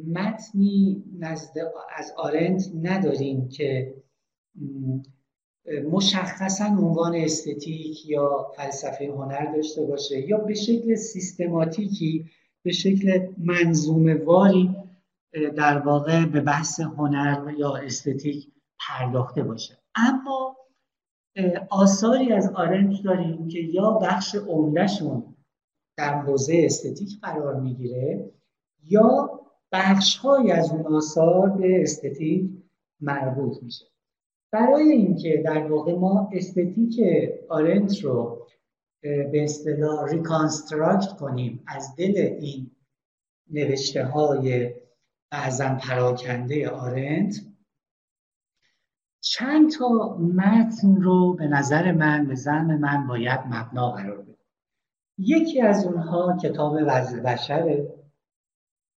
متنی 0.06 1.04
نزد 1.18 1.52
از 1.96 2.12
آرنت 2.16 2.70
نداریم 2.82 3.48
که 3.48 3.94
مشخصا 5.90 6.64
عنوان 6.64 7.14
استتیک 7.14 8.06
یا 8.06 8.46
فلسفه 8.56 9.06
هنر 9.06 9.52
داشته 9.54 9.86
باشه 9.86 10.28
یا 10.28 10.38
به 10.38 10.54
شکل 10.54 10.94
سیستماتیکی 10.94 12.24
به 12.62 12.72
شکل 12.72 13.28
منظومه 13.38 14.14
واری 14.14 14.76
در 15.56 15.78
واقع 15.78 16.24
به 16.24 16.40
بحث 16.40 16.80
هنر 16.80 17.54
یا 17.58 17.76
استتیک 17.76 18.48
پرداخته 18.88 19.42
باشه. 19.42 19.78
اما 19.94 20.47
آثاری 21.70 22.32
از 22.32 22.52
آرنج 22.54 23.02
داریم 23.02 23.48
که 23.48 23.58
یا 23.58 23.90
بخش 23.90 24.34
عمدهشون 24.34 25.34
در 25.96 26.20
حوزه 26.20 26.62
استتیک 26.64 27.20
قرار 27.22 27.60
می‌گیره 27.60 28.30
یا 28.84 29.40
بخش 29.72 30.24
از 30.52 30.72
اون 30.72 30.86
آثار 30.96 31.50
به 31.50 31.82
استتیک 31.82 32.50
مربوط 33.00 33.62
میشه. 33.62 33.84
برای 34.52 34.92
اینکه 34.92 35.42
در 35.44 35.66
واقع 35.66 35.94
ما 35.94 36.30
aesthetic 36.32 37.00
آرنت 37.48 38.04
رو 38.04 38.46
به 39.02 39.44
اصطلاح 39.44 40.10
reconstruct 40.10 41.12
کنیم 41.12 41.62
از 41.66 41.96
دل 41.96 42.16
این 42.16 42.70
نوشته 43.50 44.04
های 44.04 44.74
بعضا 45.30 45.78
پراکنده 45.80 46.68
آرنت 46.68 47.40
چند 49.20 49.70
تا 49.70 50.16
متن 50.18 50.96
رو 50.96 51.34
به 51.34 51.46
نظر 51.46 51.92
من 51.92 52.26
به 52.26 52.34
ظن 52.34 52.76
من 52.76 53.06
باید 53.06 53.40
مبنا 53.50 53.90
قرار 53.90 54.22
بده 54.22 54.38
یکی 55.18 55.60
از 55.60 55.86
اونها 55.86 56.36
کتاب 56.42 56.76
وضع 56.86 57.20
بشره 57.20 57.94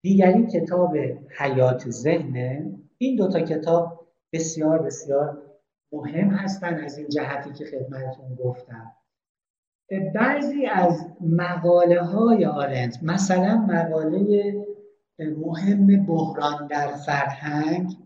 دیگری 0.02 0.46
کتاب 0.46 0.96
حیات 1.38 1.90
ذهنه 1.90 2.72
این 2.98 3.16
دوتا 3.16 3.40
کتاب 3.40 4.06
بسیار 4.32 4.82
بسیار 4.82 5.42
مهم 5.92 6.30
هستن 6.30 6.74
از 6.74 6.98
این 6.98 7.08
جهتی 7.08 7.52
که 7.52 7.64
خدمتتون 7.64 8.34
گفتم. 8.34 8.92
بعضی 10.14 10.66
از 10.66 11.06
مقاله 11.20 12.02
های 12.02 12.44
آرنت 12.44 12.98
مثلا 13.02 13.56
مقاله 13.56 14.54
مهم 15.18 16.06
بحران 16.06 16.66
در 16.66 16.88
فرهنگ 17.06 17.96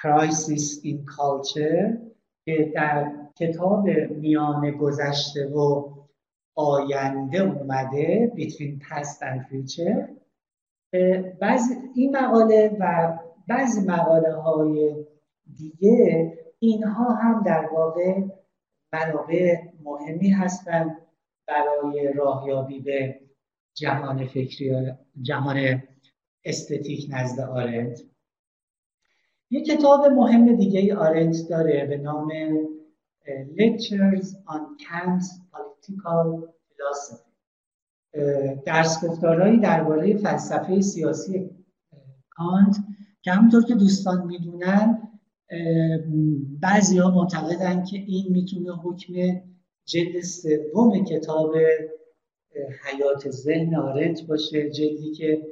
Crisis 0.00 0.84
in 0.84 1.04
Culture 1.04 1.98
که 2.44 2.72
در 2.74 3.12
کتاب 3.38 3.88
میان 4.10 4.70
گذشته 4.70 5.46
و 5.46 5.90
آینده 6.56 7.38
اومده 7.38 8.32
Between 8.36 8.82
Past 8.82 9.22
and 9.22 9.40
Future. 9.48 10.18
بعضی 11.40 11.74
این 11.94 12.16
مقاله 12.16 12.76
و 12.80 13.18
بعضی 13.48 13.86
مقاله 13.86 14.32
های 14.32 15.04
دیگه 15.56 16.32
اینها 16.58 17.14
هم 17.14 17.42
در 17.42 17.68
واقع 17.72 18.20
منابع 18.92 19.56
مهمی 19.82 20.30
هستند 20.30 20.96
برای 21.46 22.12
راهیابی 22.12 22.80
به 22.80 23.20
جهان 23.74 24.26
فکری 24.26 24.92
جهان 25.22 25.82
استتیک 26.44 27.06
نزد 27.10 27.40
آرنت 27.40 28.00
یک 29.50 29.66
کتاب 29.66 30.06
مهم 30.06 30.56
دیگه 30.56 30.96
آرنت 30.96 31.36
داره 31.50 31.86
به 31.86 31.96
نام 31.96 32.28
Lectures 33.60 34.28
on 34.54 34.62
Kant's 34.84 35.28
Political 35.52 36.48
Philosophy. 36.68 37.28
درس 38.66 39.04
گفتارهایی 39.04 39.58
درباره 39.58 40.16
فلسفه 40.16 40.80
سیاسی 40.80 41.50
کانت 42.30 42.76
که 43.22 43.30
همونطور 43.32 43.64
که 43.64 43.74
دوستان 43.74 44.26
می‌دونن 44.26 45.02
بعضی 46.60 46.98
ها 46.98 47.10
معتقدن 47.10 47.84
که 47.84 47.96
این 47.96 48.32
می‌تونه 48.32 48.72
حکم 48.72 49.12
جلد 49.84 50.20
سوم 50.20 51.04
کتاب 51.04 51.54
حیات 52.84 53.30
ذهن 53.30 53.76
آرنت 53.76 54.22
باشه 54.26 54.70
جلدی 54.70 55.12
که 55.12 55.46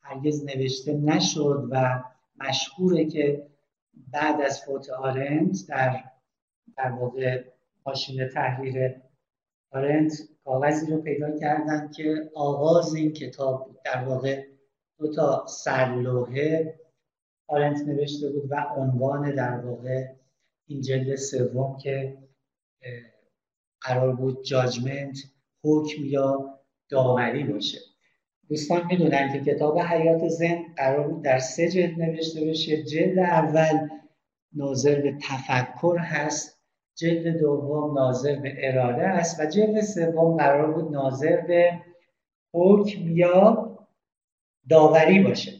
هرگز 0.00 0.44
نوشته 0.44 0.92
نشد 0.92 1.68
و 1.70 2.02
مشهوره 2.40 3.04
که 3.04 3.46
بعد 4.12 4.40
از 4.40 4.64
فوت 4.64 4.90
آرنت 4.90 5.56
در 5.68 6.04
در 6.76 6.90
واقع 6.90 7.44
ماشین 7.86 8.28
تحریر 8.28 8.94
آرنت 9.72 10.12
کاغذی 10.44 10.90
رو 10.90 11.02
پیدا 11.02 11.38
کردن 11.38 11.90
که 11.96 12.30
آغاز 12.34 12.94
این 12.94 13.12
کتاب 13.12 13.64
بود. 13.66 13.80
در 13.84 14.04
واقع 14.04 14.46
دو 14.98 15.12
تا 15.12 15.46
سرلوحه 15.46 16.80
آرنت 17.48 17.80
نوشته 17.80 18.30
بود 18.32 18.50
و 18.50 18.66
عنوان 18.76 19.34
در 19.34 19.60
واقع 19.60 20.14
این 20.66 20.80
جلد 20.80 21.16
سوم 21.16 21.76
که 21.76 22.18
قرار 23.80 24.16
بود 24.16 24.44
جاجمنت 24.44 25.18
حکم 25.64 26.04
یا 26.04 26.58
داوری 26.88 27.44
باشه. 27.44 27.78
دوستان 28.48 28.86
می‌دونن 28.90 29.32
که 29.32 29.52
کتاب 29.52 29.78
حیات 29.78 30.28
زن 30.28 30.58
قرار 30.76 31.20
در 31.24 31.38
سه 31.38 31.68
جلد 31.68 32.00
نوشته 32.00 32.44
بشه. 32.44 32.82
جلد 32.82 33.18
اول 33.18 33.88
ناظر 34.52 35.00
به 35.00 35.14
تفکر 35.22 35.98
هست 35.98 36.58
جلد 36.96 37.38
دوم 37.38 37.98
ناظر 37.98 38.36
به 38.36 38.54
اراده 38.58 39.02
است 39.02 39.40
و 39.40 39.46
جلد 39.46 39.80
سوم 39.80 40.36
قرار 40.36 40.72
بود 40.72 40.92
ناظر 40.92 41.36
به 41.36 41.72
حکم 42.54 43.16
یا 43.16 43.68
داوری 44.68 45.22
باشه. 45.22 45.52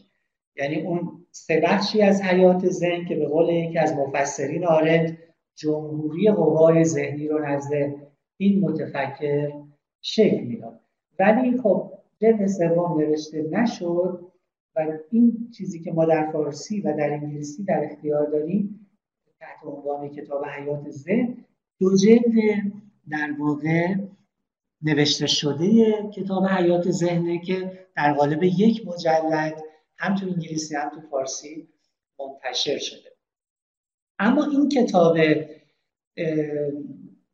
یعنی 0.55 0.81
اون 0.81 1.25
سه 1.31 1.61
بخشی 1.63 2.01
از 2.01 2.21
حیات 2.21 2.67
ذهن 2.69 3.05
که 3.05 3.15
به 3.15 3.27
قول 3.27 3.49
یکی 3.49 3.77
از 3.77 3.93
مفسرین 3.93 4.65
آرد 4.65 5.17
جمهوری 5.55 6.31
قوای 6.31 6.83
ذهنی 6.83 7.27
رو 7.27 7.45
نزد 7.45 7.73
این 8.37 8.59
متفکر 8.59 9.51
شکل 10.01 10.39
می‌داد. 10.39 10.79
ولی 11.19 11.57
خب 11.57 11.98
جلد 12.21 12.47
سوم 12.47 13.01
نوشته 13.01 13.41
نشد 13.41 14.31
و 14.75 14.97
این 15.11 15.51
چیزی 15.57 15.79
که 15.79 15.91
ما 15.91 16.05
در 16.05 16.31
فارسی 16.31 16.81
و 16.81 16.97
در 16.97 17.13
انگلیسی 17.13 17.63
در 17.63 17.89
اختیار 17.91 18.29
داریم 18.29 18.87
تحت 19.39 19.63
عنوان 19.63 20.09
کتاب 20.09 20.45
حیات 20.45 20.89
ذهن 20.89 21.45
دو 21.79 21.97
جلد 21.97 22.33
در 23.09 23.35
واقع 23.39 23.95
نوشته 24.81 25.27
شده 25.27 25.93
کتاب 26.15 26.45
حیات 26.45 26.91
ذهنه 26.91 27.39
که 27.39 27.87
در 27.95 28.13
قالب 28.13 28.43
یک 28.43 28.87
مجلد 28.87 29.63
هم 29.97 30.15
تو 30.15 30.25
انگلیسی 30.25 30.75
هم 30.75 30.89
تو 30.89 31.01
فارسی 31.01 31.67
منتشر 32.19 32.77
شده. 32.77 33.09
اما 34.19 34.45
این 34.45 34.69
کتاب 34.69 35.17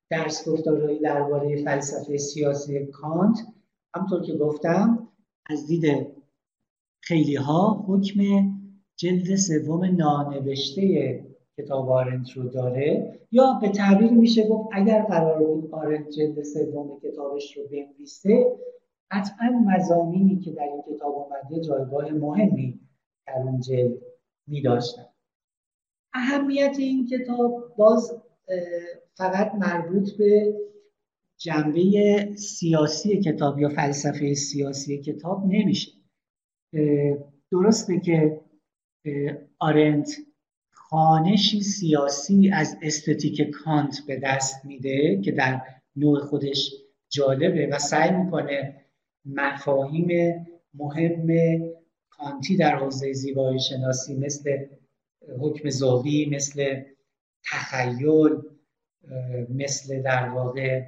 درس 0.10 0.50
گفتارهایی 0.50 1.00
درباره 1.00 1.64
فلسفه 1.64 2.18
سیاسی 2.18 2.86
کانت 2.86 3.38
همطور 3.96 4.22
که 4.22 4.34
گفتم 4.34 5.08
از 5.46 5.68
دید 5.68 6.08
خیلی 7.02 7.36
ها 7.36 7.86
حکم 7.88 8.22
جلد 8.96 9.36
سوم 9.36 9.86
نانوشته 9.86 11.26
کتاب 11.58 11.90
آرنت 11.90 12.32
رو 12.32 12.50
داره 12.50 13.20
یا 13.32 13.60
به 13.62 13.70
تعبیر 13.70 14.12
میشه 14.12 14.48
گفت 14.48 14.70
اگر 14.74 15.04
قرار 15.04 15.44
بود 15.44 15.74
آرنت 15.74 16.10
جلد 16.10 16.44
سوم 16.44 17.00
کتابش 17.00 17.58
رو 17.58 17.64
بنویسه 17.68 18.58
قطعا 19.12 19.50
مزامینی 19.66 20.40
که 20.40 20.52
در 20.52 20.64
این 20.64 20.96
کتاب 20.96 21.16
آمده 21.16 21.62
جایگاه 21.62 22.12
مهمی 22.12 22.80
در 23.28 23.34
اون 23.34 23.60
جلد 23.60 23.98
می 24.48 24.62
داشتن. 24.62 25.06
اهمیت 26.14 26.76
این 26.80 27.06
کتاب 27.06 27.76
باز 27.78 28.22
فقط 29.14 29.56
مربوط 29.56 30.12
به 30.18 30.56
جنبه 31.38 32.30
سیاسی 32.36 33.22
کتاب 33.22 33.60
یا 33.60 33.70
فلسفه 33.70 34.34
سیاسی 34.34 35.02
کتاب 35.02 35.46
نمیشه. 35.46 35.92
درسته 37.52 38.00
که 38.00 38.42
آرنت 39.60 40.12
خانشی 40.72 41.62
سیاسی 41.62 42.50
از 42.54 42.78
استتیک 42.82 43.42
کانت 43.50 43.98
به 44.08 44.20
دست 44.24 44.66
میده 44.66 45.22
که 45.22 45.32
در 45.32 45.62
نوع 45.96 46.20
خودش 46.20 46.72
جالبه 47.10 47.68
و 47.68 47.80
سعی 47.80 48.12
می‌کنه 48.12 48.86
مفاهیم 49.26 50.10
مهم 50.74 51.28
کانتی 52.10 52.58
در 52.58 52.76
حوزه 52.76 53.14
زیبایی 53.14 53.60
شناسی 53.60 54.16
مثل 54.16 54.66
حکم 55.40 55.70
زاوی 55.70 56.26
مثل 56.32 56.84
تخیل 57.52 58.42
مثل 59.50 60.02
در 60.02 60.30
واقع 60.30 60.84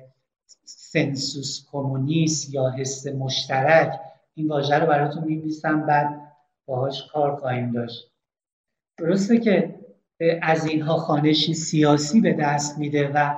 سنسوس 0.70 1.68
کمونیس 1.72 2.54
یا 2.54 2.70
حس 2.70 3.08
مشترک 3.08 4.00
این 4.34 4.48
واژه 4.48 4.76
رو 4.76 4.88
براتون 4.88 5.24
می‌نویسم 5.24 5.86
بعد 5.86 6.34
باهاش 6.66 7.08
کار 7.14 7.36
خواهیم 7.36 7.72
داشت. 7.72 8.12
درسته 8.98 9.38
که 9.40 9.80
از 10.42 10.66
اینها 10.66 10.98
خانشی 10.98 11.54
سیاسی 11.54 12.22
به 12.22 12.34
دست 12.34 12.78
میده 12.78 13.12
و 13.16 13.36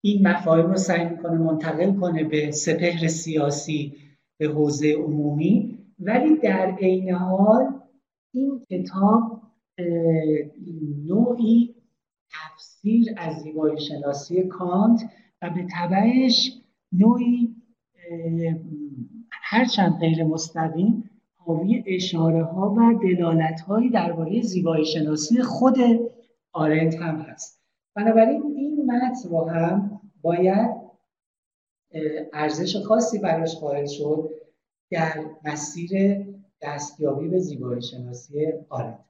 این 0.00 0.28
مفاهیم 0.28 0.66
رو 0.66 0.76
سعی 0.76 1.04
می‌کنه 1.04 1.38
منتقل 1.38 1.94
کنه 2.00 2.24
به 2.24 2.50
سپهر 2.50 3.08
سیاسی 3.08 3.96
به 4.38 4.46
حوزه 4.46 4.92
عمومی. 4.92 5.78
ولی 5.98 6.36
در 6.36 6.76
عین 6.80 7.10
حال 7.10 7.80
این 8.34 8.64
کتاب 8.70 9.42
نوعی 11.06 11.74
تفسیر 12.30 13.14
از 13.16 13.34
زیبایی 13.42 13.80
شناسی 13.80 14.42
کانت 14.42 15.00
و 15.42 15.50
به 15.50 15.66
طبعش 15.72 16.50
نوعی 16.92 17.54
هرچند 19.30 19.98
غیر 20.00 20.24
مستقیم 20.24 21.10
حاوی 21.36 21.84
اشاره 21.86 22.44
ها 22.44 22.70
و 22.70 22.98
دلالت 23.02 23.60
هایی 23.60 23.90
درباره 23.90 24.42
زیبایی 24.42 24.84
شناسی 24.84 25.42
خود 25.42 25.76
آرنت 26.52 26.94
هم 26.94 27.20
هست. 27.20 27.62
بنابراین 27.94 28.42
این 28.42 28.86
متن 28.86 29.28
رو 29.28 29.48
هم 29.48 30.00
باید 30.22 30.70
ارزش 32.32 32.76
خاصی 32.76 33.18
براش 33.18 33.56
قائل 33.56 33.86
شد 33.86 34.30
در 34.90 35.24
مسیر 35.44 35.90
دستیابی 36.62 37.28
به 37.28 37.38
زیبایی 37.38 37.82
شناسی 37.82 38.46
آرنت. 38.68 39.07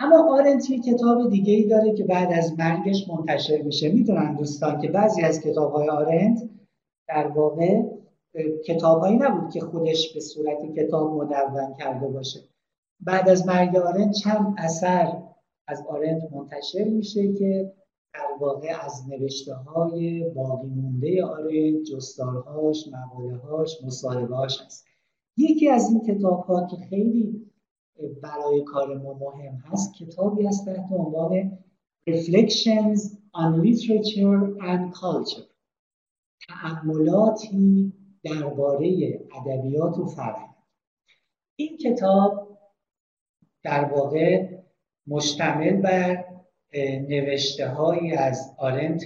اما 0.00 0.38
آرنت 0.38 0.70
یه 0.70 0.80
کتاب 0.80 1.30
دیگه 1.30 1.52
ای 1.52 1.68
داره 1.68 1.94
که 1.94 2.04
بعد 2.04 2.32
از 2.32 2.58
مرگش 2.58 3.08
منتشر 3.08 3.62
میشه. 3.62 3.92
می‌دونن 3.92 4.34
دوستان 4.34 4.80
که 4.80 4.88
بعضی 4.88 5.22
از 5.22 5.40
کتاب 5.40 5.72
های 5.72 5.88
آرنت 5.88 6.48
در 7.08 7.26
واقع 7.26 7.82
کتابهایی 8.66 9.16
نبود 9.16 9.50
که 9.50 9.60
خودش 9.60 10.14
به 10.14 10.20
صورت 10.20 10.74
کتاب 10.76 11.12
مدون 11.12 11.74
کرده 11.78 12.08
باشه. 12.08 12.40
بعد 13.00 13.28
از 13.28 13.46
مرگ 13.46 13.76
آرنت 13.76 14.12
چند 14.12 14.54
اثر 14.58 15.22
از 15.68 15.84
آرنت 15.88 16.32
منتشر 16.32 16.84
میشه 16.84 17.32
که 17.32 17.72
در 18.14 18.28
واقع 18.40 18.84
از 18.84 19.08
نوشته 19.08 19.54
های 19.54 20.24
باقی 20.24 20.68
مونده 20.68 21.24
آرنت 21.24 21.82
جستارهاش 21.82 22.88
مقاله 22.92 23.36
هاش 23.36 23.84
مصاحبه 23.84 24.36
هاش 24.36 24.60
هست. 24.60 24.86
یکی 25.36 25.68
از 25.68 25.90
این 25.90 26.00
کتاب 26.00 26.40
ها 26.40 26.66
که 26.66 26.76
خیلی 26.76 27.49
برای 28.22 28.64
کار 28.64 28.98
ما 28.98 29.14
مهم 29.14 29.54
هست 29.54 29.94
کتابی 29.94 30.46
است 30.46 30.66
تحت 30.66 30.92
عنوان 30.92 31.58
Reflections 32.08 33.00
on 33.34 33.62
Literature 33.62 34.56
and 34.60 34.92
Culture. 34.94 35.46
تعملاتی 36.48 37.92
درباره 38.24 39.20
ادبیات 39.34 39.98
و 39.98 40.06
فرهنگ 40.06 40.50
این 41.56 41.76
کتاب 41.76 42.58
در 43.62 43.84
واقع 43.84 44.48
مشتمل 45.06 45.76
بر 45.76 46.24
نوشته 47.08 47.68
هایی 47.68 48.12
از 48.12 48.54
آرنت 48.58 49.04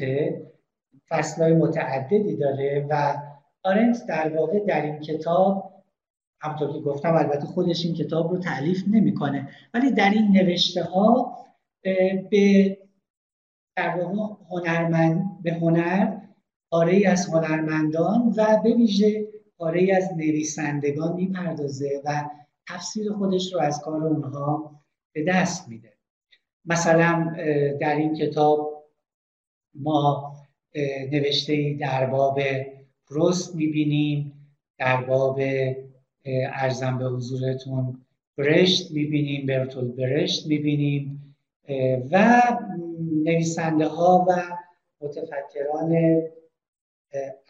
فصل 1.09 1.43
های 1.43 1.53
متعددی 1.53 2.37
داره 2.37 2.87
و 2.91 3.17
آرنت 3.63 4.07
در 4.09 4.37
واقع 4.37 4.59
در 4.59 4.83
این 4.83 5.01
کتاب 5.01 5.74
همطور 6.45 6.73
که 6.73 6.81
گفتم 6.81 7.15
البته 7.17 7.47
خودش 7.47 7.85
این 7.85 7.95
کتاب 7.95 8.31
رو 8.31 8.39
تعلیف 8.39 8.85
نمی‌کنه. 8.89 9.49
ولی 9.75 9.93
در 9.93 10.11
این 10.11 10.33
نوشته 10.33 10.85
ها 10.85 11.39
به 12.31 12.79
در 13.77 13.97
واقع 13.97 14.35
هنرمند 14.51 15.43
به 15.43 15.53
هنر 15.53 16.17
پاره 16.71 17.03
از 17.09 17.27
هنرمندان 17.27 18.35
و 18.37 18.61
به 18.65 18.75
ویژه 18.75 19.29
پاره 19.59 19.95
از 19.97 20.13
نویسندگان 20.17 21.17
می‌پردازه 21.17 22.03
و 22.05 22.31
تفسیر 22.69 23.13
خودش 23.13 23.55
رو 23.55 23.61
از 23.61 23.81
کار 23.81 24.05
اونها 24.05 24.81
به 25.15 25.25
دست 25.25 25.69
میده. 25.69 25.93
مثلا 26.65 27.37
در 27.81 27.97
این 27.97 28.15
کتاب 28.15 28.85
ما 29.75 30.35
نوشته 31.13 31.77
در 31.81 32.07
باب 32.07 32.41
پروست 33.09 33.55
می‌بینیم 33.55 34.33
در 34.79 35.05
باب 35.05 35.41
ارزم 36.27 36.99
به 36.99 37.05
حضورتون. 37.05 38.01
برشت 38.37 38.91
می‌بینیم 38.91 39.47
برتول 39.47 39.93
برشت 39.93 40.47
می‌بینیم 40.47 41.35
و 42.11 42.43
نویسنده 43.25 43.87
ها 43.87 44.27
و 44.29 44.43
متفکران 45.01 46.23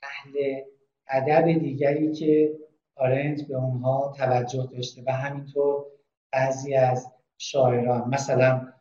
اهل 0.02 0.60
ادب 1.08 1.52
دیگری 1.58 2.12
که 2.12 2.54
آرنت 2.96 3.48
به 3.48 3.54
اونها 3.54 4.14
توجه 4.16 4.68
داشته 4.72 5.02
و 5.06 5.12
همینطور 5.12 5.84
بعضی 6.32 6.74
از 6.74 7.12
شاعران. 7.38 8.08
مثلا 8.08 8.72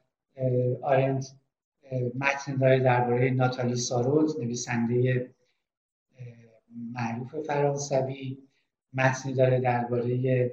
آرنت 0.82 1.32
متن 2.16 2.56
داره 2.56 2.80
درباره 2.80 3.30
ناتالی 3.30 3.76
ساروت 3.76 4.40
نویسنده 4.40 5.30
معروف 6.94 7.36
فرانسوی. 7.36 8.38
متنی 8.94 9.34
داره 9.34 9.60
درباره 9.60 10.52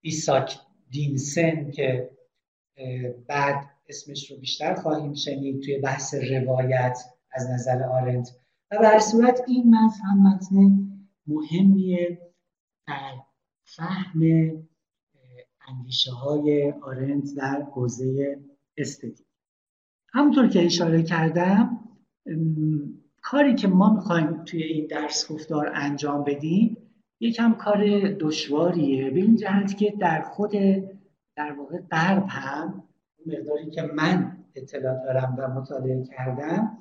ایساک 0.00 0.58
دینسن 0.90 1.70
که 1.70 2.10
بعد 3.28 3.70
اسمش 3.88 4.30
رو 4.30 4.36
بیشتر 4.36 4.74
خواهیم 4.74 5.14
شنید 5.14 5.62
توی 5.62 5.78
بحث 5.78 6.14
روایت 6.14 6.98
از 7.32 7.50
نظر 7.50 7.82
آرنت. 7.82 8.28
و 8.70 8.92
به 8.92 8.98
صورت 8.98 9.40
این 9.46 9.74
متن 9.74 10.18
متن 10.22 10.86
مهمیه 11.26 12.32
در 12.86 13.12
فهم 13.64 14.20
اندیشه 15.68 16.12
های 16.12 16.72
آرنت 16.82 17.34
در 17.36 17.62
حوزه 17.62 18.38
استتیک 18.76 19.26
همونطور 20.12 20.48
که 20.48 20.66
اشاره 20.66 21.02
کردم 21.02 21.80
کاری 23.22 23.54
که 23.54 23.68
ما 23.68 23.94
می‌خوایم 23.94 24.44
توی 24.44 24.62
این 24.62 24.86
درس 24.86 25.32
گفتار 25.32 25.70
انجام 25.74 26.24
بدیم 26.24 26.85
یکم 27.20 27.54
کار 27.54 27.84
دشواریه. 28.20 29.10
به 29.10 29.20
این 29.20 29.36
جهت 29.36 29.76
که 29.76 29.94
در 30.00 30.22
خود 30.22 30.52
در 31.36 31.52
واقع 31.52 31.78
غرب 31.90 32.24
هم 32.28 32.82
مقداری 33.26 33.70
که 33.70 33.82
من 33.82 34.36
اطلاع 34.54 35.04
دارم 35.04 35.34
و 35.38 35.48
مطالعه 35.48 36.04
کردم 36.04 36.78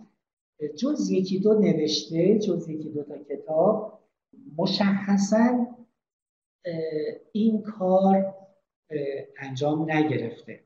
جز 0.77 1.09
یکی 1.11 1.39
دو 1.39 1.59
نوشته 1.59 2.39
جز 2.39 2.69
یکی 2.69 2.89
دو 2.89 3.03
تا 3.03 3.17
کتاب 3.17 3.99
مشخصا 4.57 5.67
این 7.31 7.61
کار 7.61 8.35
انجام 9.37 9.91
نگرفته. 9.91 10.59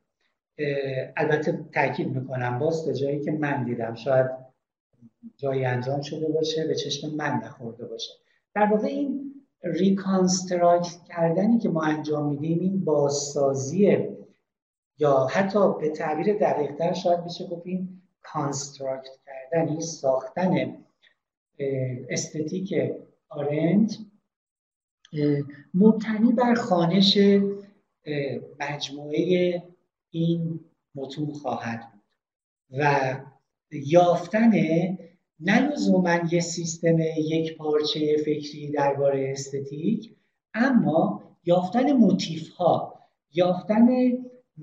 البته 1.17 1.65
تاکید 1.73 2.07
می‌کنم 2.07 2.59
باز 2.59 2.85
تا 2.85 2.93
جایی 2.93 3.19
که 3.19 3.31
من 3.31 3.63
دیدم 3.63 3.95
شاید 3.95 4.29
جایی 5.37 5.65
انجام 5.65 6.01
شده 6.01 6.27
باشه 6.27 6.67
به 6.67 6.75
چشم 6.75 7.15
من 7.15 7.41
نخورده 7.43 7.85
باشه. 7.85 8.13
در 8.55 8.65
واقع 8.65 8.87
این 8.87 9.33
reconstruct 9.63 11.03
کردنی 11.07 11.59
که 11.59 11.69
ما 11.69 11.83
انجام 11.83 12.29
میدیم 12.29 12.59
این 12.59 12.85
بازسازی 12.85 14.07
یا 14.97 15.27
حتی 15.31 15.73
به 15.79 15.89
تعبیر 15.89 16.37
دقیقتر 16.37 16.93
شاید 16.93 17.25
بشه 17.25 17.47
گفت 17.47 17.67
این 17.67 18.01
construct 18.21 19.19
کردن 19.25 19.67
این 19.67 19.81
ساختن 19.81 20.77
استتیک 22.09 22.73
آرنت 23.29 23.97
مبتنی 25.73 26.31
بر 26.31 26.53
خانش 26.53 27.17
مجموعه 28.59 29.63
این 30.09 30.59
متون 30.95 31.33
خواهد 31.33 31.91
بود. 31.91 31.99
و 32.71 33.15
یافتن 33.71 34.51
نه 35.39 35.71
لزوما 35.71 36.19
یه 36.31 36.39
سیستم 36.39 36.99
یک 37.17 37.57
پارچه 37.57 38.17
فکری 38.17 38.71
درباره 38.71 39.29
استتیک 39.31 40.15
اما 40.53 41.23
یافتن 41.45 41.91
موتیف 41.91 42.49
ها 42.49 42.99
یافتن 43.33 43.87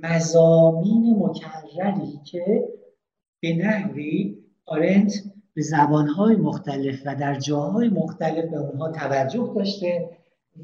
مزامین 0.03 1.17
مکرری 1.19 2.21
که 2.25 2.69
به 3.41 3.55
نحوی 3.55 4.39
آرنت 4.67 5.13
به 5.55 5.63
زبانهای 5.63 6.37
مختلف 6.37 7.03
و 7.07 7.15
در 7.15 7.39
جاهای 7.39 7.89
مختلف 7.89 8.45
به 8.45 8.57
اونها 8.57 8.93
توجه 8.93 9.53
داشته 9.57 10.11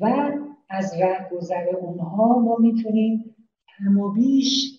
و 0.01 0.33
از 0.69 0.95
گذر 1.33 1.69
اونها 1.81 2.39
ما 2.39 2.57
می‌تونیم 2.61 3.35
کم 3.79 3.99
و 3.99 4.13
بیش 4.13 4.79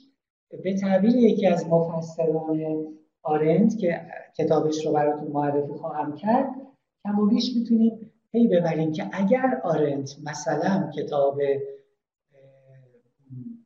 به 0.63 0.77
تعبیر 0.77 1.15
یکی 1.15 1.47
از 1.47 1.67
مفسران 1.67 2.87
آرنت 3.23 3.77
که 3.77 4.01
کتابش 4.37 4.85
رو 4.85 4.93
براتون 4.93 5.31
معرفی 5.31 5.73
خواهم 5.73 6.15
کرد 6.15 6.55
کم 7.03 7.19
و 7.19 7.25
بیش 7.25 7.55
می‌تونیم 7.55 8.11
پی 8.31 8.47
ببریم 8.47 8.91
که 8.91 9.09
اگر 9.13 9.61
آرنت 9.63 10.15
مثلا 10.23 10.91
کتاب 10.95 11.39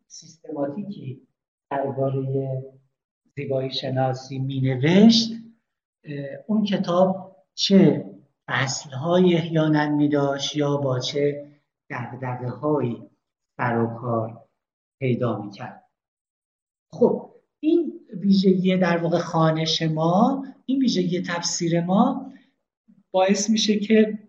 سیستماتیکی 0.07 1.27
درباره 1.71 2.63
زیبایی 3.35 3.71
شناسی 3.71 4.39
می 4.39 4.61
نوشت 4.61 5.31
اون 6.47 6.63
کتاب 6.63 7.35
چه 7.53 8.05
های 9.01 9.35
احیانا 9.35 9.89
می 9.89 10.09
یا 10.55 10.77
با 10.77 10.99
چه 10.99 11.47
دقدقه 11.89 12.49
هایی 12.49 13.09
پیدا 14.99 15.41
می 15.41 15.51
کرد 15.51 15.83
خب 16.91 17.26
ویژگی 18.27 18.77
در 18.77 18.97
واقع 18.97 19.17
خانش 19.17 19.81
ما 19.81 20.45
این 20.65 20.79
ویژگی 20.79 21.21
تفسیر 21.21 21.81
ما 21.81 22.31
باعث 23.11 23.49
میشه 23.49 23.79
که 23.79 24.19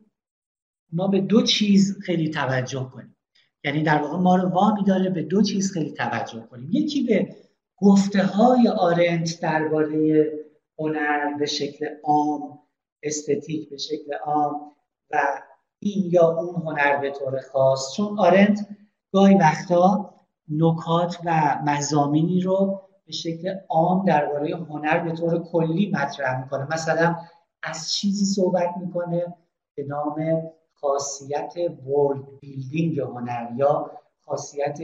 ما 0.92 1.06
به 1.06 1.20
دو 1.20 1.42
چیز 1.42 1.98
خیلی 2.00 2.30
توجه 2.30 2.90
کنیم. 2.94 3.16
یعنی 3.64 3.82
در 3.82 4.02
واقع 4.02 4.16
ما 4.16 4.36
رو 4.36 4.48
وامی 4.48 4.84
داره 4.84 5.10
به 5.10 5.22
دو 5.22 5.42
چیز 5.42 5.72
خیلی 5.72 5.90
توجه 5.90 6.40
کنیم. 6.50 6.68
یکی 6.72 7.02
به 7.02 7.36
گفته 7.76 8.22
های 8.22 8.68
آرنت 8.68 9.40
درباره 9.40 10.32
هنر 10.78 11.34
به 11.38 11.46
شکل 11.46 11.86
عام 12.04 12.58
استتیک 13.02 13.70
به 13.70 13.76
شکل 13.76 14.14
عام 14.24 14.72
و 15.10 15.18
این 15.82 16.10
یا 16.12 16.28
اون 16.28 16.62
هنر 16.62 16.96
به 16.96 17.10
طور 17.10 17.40
خاص. 17.40 17.96
چون 17.96 18.18
آرنت 18.18 18.68
گاهی 19.12 19.34
وقتا 19.34 20.14
نکات 20.48 21.18
و 21.24 21.58
مزامینی 21.64 22.40
رو 22.40 22.87
به 23.08 23.14
شکل 23.14 23.54
عام 23.68 24.04
درباره 24.04 24.56
هنر 24.56 24.98
به 24.98 25.12
طور 25.12 25.42
کلی 25.42 25.90
مطرح 25.94 26.42
می‌کنه. 26.44 26.66
مثلا 26.72 27.16
از 27.62 27.92
چیزی 27.92 28.24
صحبت 28.24 28.68
می‌کنه 28.80 29.34
به 29.76 29.84
نام 29.84 30.42
خاصیت 30.74 31.54
ورلد 31.86 32.40
بیلدینگ 32.40 33.00
هنر 33.00 33.48
یا 33.56 33.90
خاصیت 34.20 34.78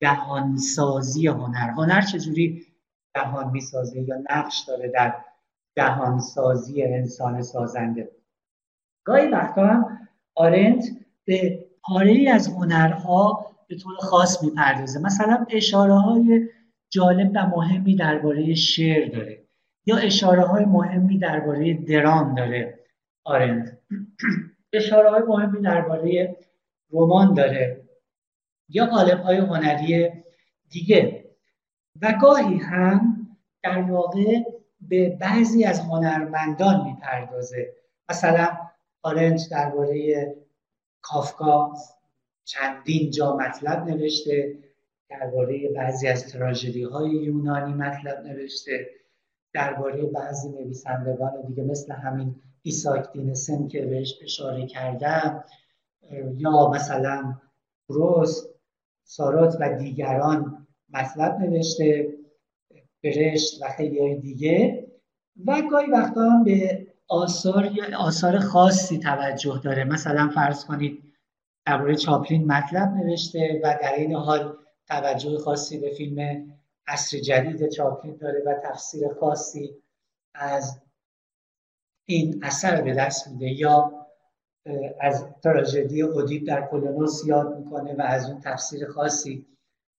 دهانسازی 0.00 1.26
هنر. 1.26 1.70
هنر 1.70 2.00
چجوری 2.00 2.66
دهان 3.14 3.50
می‌سازه 3.50 4.00
یا 4.00 4.16
نقش 4.30 4.64
داره 4.68 4.88
در 4.88 5.14
دهانسازی 5.76 6.82
انسان 6.82 7.42
سازنده؟ 7.42 8.10
گاهی 9.04 9.28
وقتا 9.28 9.66
هم 9.66 9.98
آرنت 10.34 10.84
به 11.24 11.64
پاره 11.82 12.30
از 12.34 12.48
هنرها 12.48 13.46
به 13.68 13.76
طور 13.76 13.96
خاص 13.96 14.42
می‌پردازه. 14.42 15.00
مثلا 15.00 15.46
اشاره 15.50 15.94
های 15.94 16.48
جالب 16.90 17.30
و 17.34 17.46
مهمی 17.46 17.96
درباره 17.96 18.54
شعر 18.54 19.08
داره. 19.08 19.42
یا 19.86 19.96
اشاره 19.96 20.42
های 20.42 20.64
مهمی 20.64 21.18
درباره 21.18 21.74
درام 21.74 22.34
داره. 22.34 22.78
آرنت 23.24 23.78
اشاره 24.72 25.10
های 25.10 25.22
مهمی 25.22 25.62
درباره 25.62 26.36
رمان 26.92 27.34
داره. 27.34 27.84
یا 28.68 28.86
قالب 28.86 29.20
های 29.20 29.36
هنری 29.36 30.10
دیگه. 30.70 31.24
و 32.02 32.14
گاهی 32.22 32.56
هم 32.56 33.26
در 33.62 33.82
واقع 33.82 34.42
به 34.80 35.08
بعضی 35.20 35.64
از 35.64 35.80
هنرمندان 35.80 36.84
می‌پردازه. 36.84 37.72
مثلا 38.08 38.58
آرنت 39.02 39.40
درباره 39.50 40.34
کافکا 41.02 41.74
چندین 42.44 43.10
جا 43.10 43.36
مطلب 43.36 43.88
نوشته. 43.88 44.58
درباره 45.08 45.68
بعضی 45.68 46.08
از 46.08 46.32
تراژدی 46.32 46.82
های 46.82 47.10
یونانی 47.10 47.74
مطلب 47.74 48.26
نوشته 48.26 48.90
درباره 49.52 50.06
بعضی 50.06 50.48
نویسندگان 50.48 51.32
دیگه 51.46 51.62
مثل 51.62 51.92
همین 51.92 52.34
ایساک 52.62 53.12
دینسن 53.12 53.68
که 53.68 53.86
بهش 53.86 54.18
اشاره 54.22 54.66
کردم 54.66 55.44
یا 56.36 56.70
مثلا 56.70 57.34
روز 57.88 58.48
سارات 59.04 59.56
و 59.60 59.78
دیگران 59.78 60.66
مطلب 60.94 61.40
نوشته 61.40 62.16
برشت 63.04 63.62
و 63.62 63.68
خیلی 63.76 64.20
دیگه. 64.20 64.86
و 65.46 65.62
گاهی 65.70 65.90
وقتا 65.90 66.20
هم 66.20 66.44
به 66.44 66.86
آثار 67.08 67.70
آثار 67.98 68.38
خاصی 68.38 68.98
توجه 68.98 69.60
داره. 69.64 69.84
مثلا 69.84 70.30
فرض 70.34 70.64
کنید 70.64 71.02
درباره 71.66 71.96
چاپلین 71.96 72.52
مطلب 72.52 72.88
نوشته 72.88 73.60
و 73.64 73.78
در 73.82 73.94
این 73.94 74.14
حال 74.14 74.56
توجه 74.88 75.38
خاصی 75.38 75.78
به 75.78 75.90
فیلم 75.90 76.46
عصر 76.86 77.18
جدید 77.18 77.68
چاپلین 77.68 78.16
داره 78.16 78.42
و 78.46 78.54
تفسیر 78.64 79.08
خاصی 79.20 79.74
از 80.34 80.80
این 82.08 82.40
اثر 82.44 82.82
به 82.82 82.94
دست 82.94 83.28
میده 83.28 83.46
یا 83.46 84.06
از 85.00 85.26
تراژدی 85.42 86.02
اودیپ 86.02 86.46
در 86.46 86.66
کولونوس 86.66 87.22
یاد 87.26 87.58
می‌کنه 87.58 87.94
و 87.94 88.02
از 88.02 88.30
اون 88.30 88.40
تفسیر 88.40 88.88
خاصی 88.88 89.46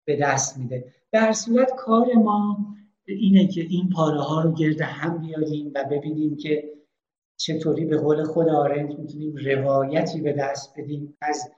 به 0.07 0.17
دست 0.17 0.59
میده. 0.59 0.95
در 1.13 1.33
صورت 1.33 1.75
کار 1.77 2.13
ما 2.15 2.59
اینه 3.05 3.47
که 3.47 3.61
این 3.61 3.91
پاره 3.97 4.21
ها 4.21 4.43
رو 4.43 4.53
گرد 4.53 4.81
هم 4.81 5.19
بیاریم 5.19 5.73
و 5.75 5.85
ببینیم 5.91 6.37
که 6.37 6.73
چطوری 7.37 7.85
به 7.85 7.97
قول 7.97 8.25
خود 8.25 8.49
آرنت 8.49 8.99
می‌تونیم 8.99 9.37
روایتی 9.37 10.21
به 10.21 10.33
دست 10.33 10.75
بدیم 10.79 11.17
از 11.21 11.51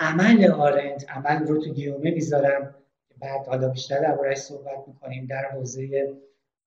عمل 0.00 0.50
آرنت 0.50 1.10
عمل 1.10 1.46
رو 1.46 1.58
تو 1.58 1.72
گیومه 1.72 2.10
می‌ذارم. 2.10 2.74
بعد 3.20 3.46
حالا 3.46 3.68
بیشتر 3.68 4.00
دربارهش 4.00 4.38
صحبت 4.38 4.84
می‌کنیم 4.86 5.26
در 5.26 5.44
حوزه 5.52 6.12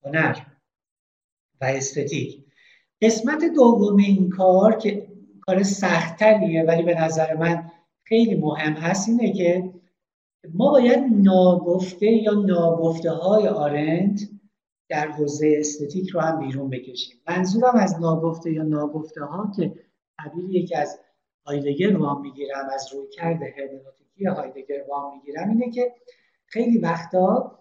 هنر 0.04 0.38
و 1.62 1.66
استتیک. 1.66 2.44
قسمت 3.02 3.46
دوم 3.56 3.98
این 3.98 4.30
کار 4.30 4.78
که 4.78 5.08
کار 5.42 5.64
سختتریه 5.64 6.64
ولی 6.64 6.84
به 6.84 7.02
نظر 7.02 7.34
من 7.34 7.72
خیلی 8.04 8.36
مهم 8.36 8.74
هست 8.74 9.10
اینه 9.10 9.34
که 9.34 9.74
ما 10.54 10.72
باید 10.72 11.04
ناگفته 11.12 12.06
یا 12.06 12.34
ناگفته 12.34 13.12
های 13.12 13.48
آرنت 13.48 14.22
در 14.90 15.08
حوزه 15.08 15.56
استتیک 15.60 16.10
رو 16.10 16.20
هم 16.20 16.40
بیرون 16.40 16.70
بکشیم. 16.70 17.16
منظورم 17.28 17.76
از 17.76 18.02
ناگفته 18.02 18.52
یا 18.52 18.64
ناگفته 18.64 19.24
ها 19.24 19.52
که 19.56 19.74
تعبیری 20.18 20.66
که 20.66 20.78
از 20.78 21.00
هایدگر 21.46 21.98
وام 21.98 22.22
می‌گیرم 22.22 22.70
از 22.74 22.94
روی 22.94 23.08
کرده 23.08 23.54
هرمنوتیکی 23.58 24.26
هایدگر 24.26 24.84
وام 24.90 25.16
می‌گیرم. 25.16 25.50
اینه 25.50 25.72
که 25.72 25.94
خیلی 26.46 26.78
وقتا 26.78 27.60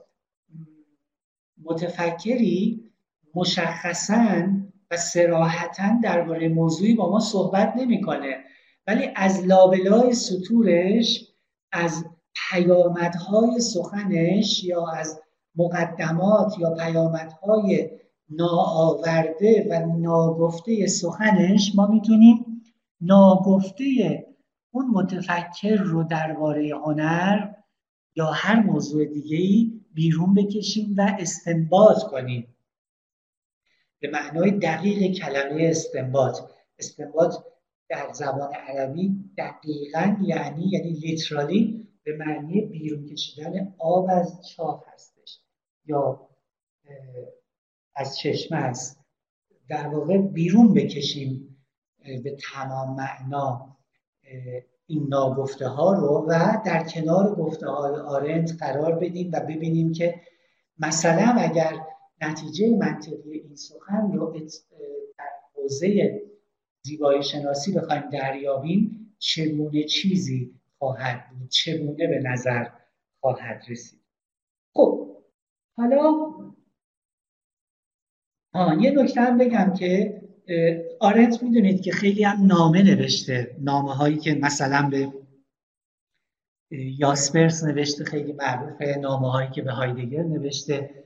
متفکری 1.65 2.91
مشخصا 3.35 4.49
و 4.91 4.97
سراحتا 4.97 6.01
درباره 6.03 6.49
موضوعی 6.49 6.95
با 6.95 7.11
ما 7.11 7.21
صحبت 7.21 7.73
نمی‌کنه. 7.77 8.45
ولی 8.87 9.11
از 9.17 9.47
لابلای 9.47 10.15
سطورش 10.15 11.33
از 11.73 12.05
پیامدهای 12.51 13.61
سخنش 13.61 14.65
یا 14.65 14.89
از 14.89 15.21
مقدمات 15.57 16.59
یا 16.59 16.71
پیامدهای 16.71 17.91
ناآورده 18.31 19.67
و 19.71 19.97
ناگفته 19.97 20.87
سخنش 20.87 21.73
ما 21.75 21.87
می‌تونیم 21.87 22.52
ناگفته 23.03 23.85
اون 24.71 24.87
متفکر 24.91 25.77
رو 25.77 26.05
درباره 26.05 26.71
هنر 26.87 27.53
یا 28.17 28.27
هر 28.27 28.63
موضوع 28.63 29.05
دیگه 29.05 29.71
بیرون 29.95 30.35
بکشیم 30.35 30.95
و 30.99 31.17
استنباط 31.19 32.03
کنیم. 32.03 32.57
به 34.01 34.11
معنای 34.11 34.51
دقیق 34.51 35.15
کلمه 35.19 35.67
استنباط. 35.71 36.39
استنباط 36.79 37.35
در 37.89 38.13
زبان 38.13 38.55
عربی 38.55 39.15
دقیقا 39.39 40.17
یعنی 40.23 40.69
یعنی 40.71 40.91
لیترالی 40.91 41.89
به 42.05 42.17
معنی 42.17 42.61
بیرون 42.61 43.07
کشیدن 43.07 43.75
آب 43.79 44.07
از 44.11 44.49
چاه 44.49 44.85
هستش 44.95 45.41
یا 45.87 46.29
از 47.97 48.19
چشمه 48.19 48.59
است 48.59 49.05
در 49.69 49.89
واقع 49.89 50.19
بیرون 50.19 50.75
بکشیم. 50.75 51.52
به 52.05 52.37
تمام 52.53 52.97
معنا 52.97 53.77
این 54.87 55.07
ناگفته 55.09 55.69
ها 55.69 55.93
رو 55.93 56.27
و 56.29 56.63
در 56.65 56.85
کنار 56.85 57.35
گفته 57.35 57.67
های 57.67 57.95
آرنت 57.95 58.53
قرار 58.59 58.93
بدیم 58.99 59.31
و 59.33 59.41
ببینیم 59.41 59.93
که 59.93 60.21
مثلا 60.79 61.35
اگر 61.39 61.87
نتیجه 62.21 62.77
منطقی 62.77 63.39
این 63.39 63.57
سخن 63.57 64.13
رو 64.13 64.33
در 65.19 65.25
حوزه 65.55 66.23
زیبایی 66.83 67.23
شناسی 67.23 67.73
بخوایم 67.73 68.11
دریابیم 68.11 69.15
چگونه 69.19 69.85
چیزی 69.85 70.61
خواهد 70.79 71.29
بود؟ 71.31 71.49
چگونه 71.49 72.07
به 72.07 72.21
نظر 72.25 72.67
خواهد 73.21 73.65
رسید؟ 73.69 74.01
خب 74.75 75.17
حالا 75.77 76.33
آه 78.55 78.83
یه 78.83 78.91
نکته 78.91 79.21
هم 79.21 79.39
بگم 79.39 79.73
که 79.79 80.23
آرنت 81.01 81.43
می‌دونید 81.43 81.83
که 81.83 81.93
خیلی 81.93 82.25
هم 82.25 82.47
نامه 82.47 82.83
نوشته. 82.83 83.57
نامه 83.61 83.95
هایی 83.95 84.17
که 84.17 84.35
مثلا 84.35 84.89
به 84.91 85.13
یاسپرس 86.99 87.65
نوشته 87.65 88.05
خیلی 88.05 88.33
معروفه. 88.33 88.99
نامه 89.01 89.33
هایی 89.33 89.51
که 89.51 89.63
به 89.63 89.73
هایدگر 89.73 90.23
نوشته. 90.23 91.05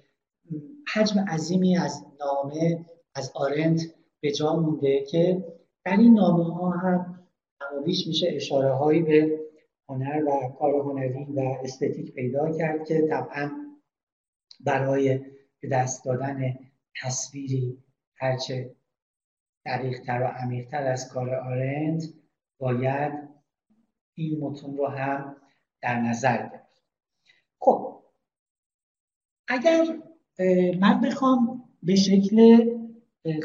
حجم 0.94 1.20
عظیمی 1.20 1.76
از 1.76 2.04
نامه 2.20 2.86
از 3.14 3.32
آرنت 3.34 3.80
به 4.20 4.30
جا 4.30 4.56
مونده 4.56 5.04
که 5.04 5.44
در 5.84 5.96
این 5.96 6.14
نامه 6.14 6.54
ها 6.54 6.70
هم 6.70 7.26
نمایش 7.72 8.06
میشه 8.06 8.28
اشاره 8.32 8.72
هایی 8.72 9.02
به 9.02 9.40
هنر 9.88 10.24
و 10.24 10.48
کار 10.58 10.74
هنری 10.74 11.24
و 11.24 11.40
استتیک 11.40 12.14
پیدا 12.14 12.58
کرد 12.58 12.88
که 12.88 13.06
طبعا 13.10 13.50
برای 14.60 15.18
به 15.60 15.68
دست 15.68 16.04
دادن 16.04 16.58
تصویری 17.02 17.78
هرچه 18.16 18.76
دقیقتر 19.66 20.22
و 20.22 20.26
عمیقتر 20.26 20.82
از 20.82 21.08
کار 21.08 21.34
آرند 21.34 22.02
باید 22.58 23.12
این 24.14 24.40
متون 24.40 24.76
رو 24.76 24.86
هم 24.86 25.36
در 25.80 26.00
نظر 26.00 26.48
گرفت. 26.48 26.82
خب 27.58 28.02
اگر 29.48 29.84
من 30.80 31.00
بخوام 31.00 31.64
به 31.82 31.94
شکل 31.94 32.66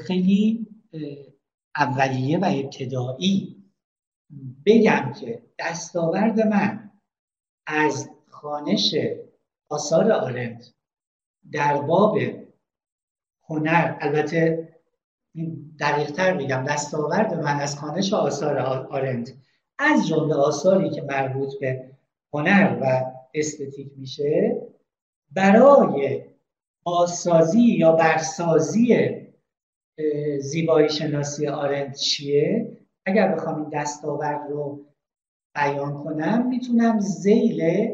خیلی 0.07 0.67
اولیه 1.75 2.39
و 2.39 2.45
ابتدایی 2.45 3.63
بگم 4.65 5.13
که 5.19 5.43
دستاورد 5.60 6.39
من 6.39 6.91
از 7.67 8.10
خانش 8.27 8.95
آثار 9.69 10.12
آرند 10.12 10.63
در 11.51 11.81
باب 11.81 12.17
هنر 13.49 13.97
البته 14.01 14.70
دقیقتر 15.80 16.34
میگم 16.34 16.63
دستاورد 16.63 17.34
من 17.34 17.60
از 17.60 17.78
خانش 17.78 18.13
آثار 18.13 18.60
آرند 18.60 19.30
از 19.80 20.08
جمله 20.08 20.36
آثاری 20.36 20.89
که 20.89 21.02
مربوط 21.02 21.60
به 21.60 21.91
هنر 22.34 22.78
و 22.82 23.12
استتیک 23.34 23.91
میشه 23.98 24.62
برای 25.32 26.22
بازسازی 26.84 27.62
یا 27.62 27.91
برسازی 27.91 29.17
زیبایی 30.39 30.89
شناسی 30.89 31.48
آرند 31.48 31.96
چیه؟ 31.96 32.78
اگر 33.06 33.36
بخوام 33.36 33.62
این 33.62 33.70
دستاورد 33.70 34.50
رو 34.50 34.86
بیان 35.56 36.04
کنم 36.04 36.48
می‌تونم 36.48 37.00
زیل 37.00 37.89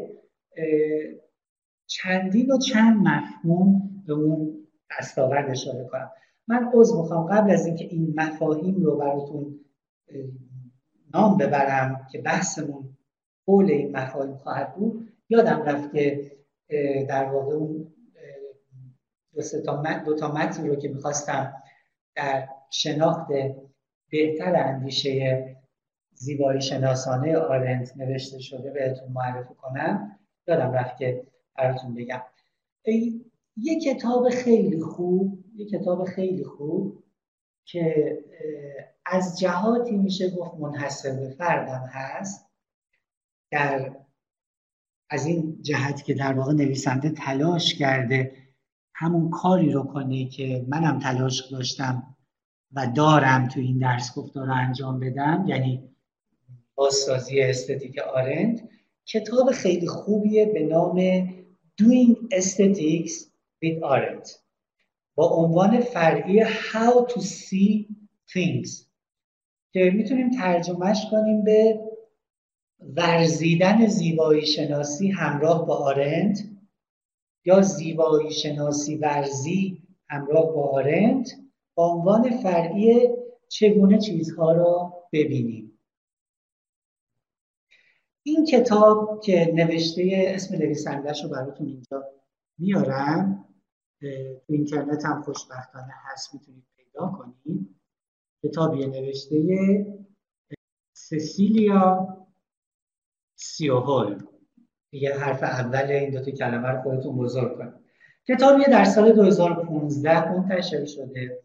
چندین 1.86 2.50
و 2.50 2.58
چند 2.58 3.08
مفهوم 3.08 4.02
به 4.06 4.12
اون 4.12 4.66
دستاورد 4.98 5.50
اشاره 5.50 5.84
کنم. 5.84 6.10
من 6.48 6.70
عضو 6.74 7.02
می‌خوام 7.02 7.26
قبل 7.26 7.50
از 7.50 7.66
اینکه 7.66 7.84
این 7.84 8.14
مفاهیم 8.16 8.82
رو 8.82 8.96
براتون 8.96 9.60
نام 11.14 11.36
ببرم 11.36 12.06
که 12.12 12.20
بحثمون 12.20 12.96
حول 13.46 13.70
این 13.70 13.96
مفاهیم 13.96 14.36
خواهد 14.36 14.74
بود 14.74 15.12
یادم 15.28 15.62
رفت 15.62 15.92
که 15.92 16.32
در 17.08 17.24
واقع 17.24 17.54
اون 17.54 17.92
دو 20.04 20.14
تا 20.14 20.32
متن 20.32 20.66
رو 20.66 20.76
که 20.76 20.88
می‌خواستم 20.88 21.54
در 22.14 22.48
شناخت 22.70 23.26
بهتر 24.10 24.56
اندیشه 24.56 25.56
زیبایی 26.14 26.60
شناسانه 26.60 27.36
آرنت 27.36 27.96
نوشته 27.96 28.38
شده 28.38 28.70
بهتون 28.70 29.12
معرفی 29.12 29.54
کنم 29.54 30.18
یادم 30.48 30.72
رفت 30.72 30.96
که 30.96 31.26
براتون 31.56 31.94
بگم. 31.94 32.22
یه 33.56 33.80
کتاب 33.80 34.28
خیلی 34.28 34.80
خوب 34.80 35.44
یه 35.58 35.66
کتاب 35.66 36.04
خیلی 36.04 36.44
خوب 36.44 37.04
که 37.64 38.18
از 39.06 39.38
جهاتی 39.38 39.96
میشه 39.96 40.30
گفت 40.30 40.54
منحصر 40.54 41.12
به 41.20 41.30
فردم 41.30 41.84
هست. 41.92 42.46
در 43.50 43.96
از 45.10 45.26
این 45.26 45.62
جهت 45.62 46.04
که 46.04 46.14
در 46.14 46.32
واقع 46.32 46.52
نویسنده 46.52 47.10
تلاش 47.10 47.74
کرده 47.74 48.32
همون 48.94 49.30
کاری 49.30 49.72
رو 49.72 49.82
کنه 49.82 50.28
که 50.28 50.66
منم 50.68 50.98
تلاش 50.98 51.52
داشتم 51.52 52.16
و 52.72 52.92
دارم 52.96 53.48
تو 53.48 53.60
این 53.60 53.78
درس 53.78 54.14
گفتار 54.14 54.46
رو 54.46 54.54
انجام 54.54 55.00
بدم 55.00 55.44
یعنی 55.48 55.94
بازسازی 56.74 57.40
استتیک 57.40 57.98
آرند 57.98 58.68
کتاب 59.06 59.50
خیلی 59.50 59.86
خوبیه 59.86 60.46
به 60.46 60.66
نام 60.66 61.28
Doing 61.80 62.28
Aesthetics 62.32 63.12
with 63.62 63.82
Arendt 63.82 64.47
با 65.18 65.26
عنوان 65.28 65.80
فرعی 65.80 66.44
How 66.44 67.06
to 67.08 67.20
See 67.20 67.86
Things. 68.32 68.86
که 69.72 69.90
می‌تونیم 69.94 70.30
ترجمهش 70.30 71.06
کنیم 71.10 71.44
به 71.44 71.80
ورزیدن 72.80 73.86
زیبایی 73.86 74.46
شناسی 74.46 75.10
همراه 75.10 75.66
با 75.66 75.76
آرند 75.76 76.68
یا 77.44 77.62
زیبایی 77.62 78.30
شناسی 78.30 78.96
ورزی 78.96 79.82
همراه 80.10 80.54
با 80.54 80.68
آرند 80.68 81.26
با 81.74 81.86
عنوان 81.86 82.30
فرعی 82.30 83.08
چگونه 83.48 83.98
چیزها 83.98 84.52
را 84.52 84.92
ببینیم. 85.12 85.78
این 88.22 88.44
کتاب 88.44 89.20
که 89.24 89.52
نوشته 89.54 90.10
اسم 90.14 90.54
نویسندهش 90.54 91.24
رو 91.24 91.30
براتون 91.30 91.66
اینجا 91.66 92.04
میارم. 92.58 93.47
تو 94.00 94.06
اینترنت 94.46 95.04
هم 95.04 95.22
خوشبختانه 95.22 95.92
هست 96.04 96.34
می‌تونید 96.34 96.64
پیدا 96.76 97.08
کنید 97.18 97.80
کتابی 98.42 98.86
نوشته 98.86 99.86
سسیلیا 100.92 102.08
سیوهول. 103.34 104.22
یه 104.92 105.14
حرف 105.14 105.42
اول 105.42 105.90
این 105.90 106.10
دو 106.10 106.20
تا 106.20 106.30
کلمه 106.30 106.68
رو 106.68 106.82
خودتون 106.82 107.16
بزرگ 107.16 107.58
کنید. 107.58 107.74
کتابی 108.28 108.64
در 108.64 108.84
سال 108.84 109.12
2015 109.12 110.32
منتشر 110.32 110.84
شده 110.84 111.42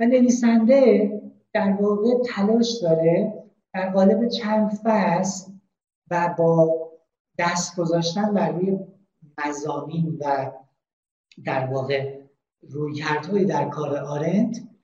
و 0.00 0.06
نویسنده 0.06 1.10
در 1.52 1.76
واقع 1.80 2.10
تلاش 2.26 2.78
داره 2.82 3.44
در 3.74 3.90
قالب 3.90 4.28
چند 4.28 4.70
فصل 4.84 5.52
و 6.10 6.34
با 6.38 6.70
دست 7.38 7.76
گذاشتن 7.76 8.34
بر 8.34 8.52
روی 8.52 8.78
مزامین 9.46 10.18
و 10.20 10.52
در 11.44 11.66
واقع 11.66 12.20
رویکردهایی 12.62 13.44
در 13.44 13.68
کار 13.68 13.96
آرند 13.96 14.78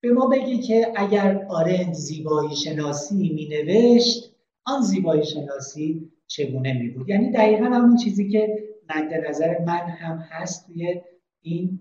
به 0.00 0.12
ما 0.12 0.26
بگی 0.26 0.58
که 0.58 0.92
اگر 0.96 1.46
آرند 1.48 1.92
زیبایی 1.92 2.56
شناسی 2.56 3.28
می 3.28 3.48
نوشت 3.48 4.34
آن 4.64 4.82
زیبایی 4.82 5.24
شناسی 5.24 6.12
چگونه 6.26 6.72
می 6.72 6.88
بود 6.88 7.08
یعنی 7.08 7.30
دقیقا 7.30 7.64
همون 7.64 7.96
چیزی 7.96 8.30
که 8.30 8.68
مد 8.88 9.14
نظر 9.28 9.58
من 9.58 9.88
هم 9.88 10.18
هست 10.18 10.66
توی 10.66 11.00
این 11.40 11.78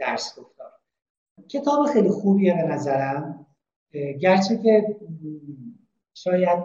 درس 0.00 0.38
گفتار. 0.38 0.72
کتاب 1.48 1.86
خیلی 1.86 2.08
خوبیه 2.08 2.54
به 2.54 2.62
نظرم. 2.62 3.46
گرچه 4.20 4.58
که 4.62 4.96
شاید 6.14 6.58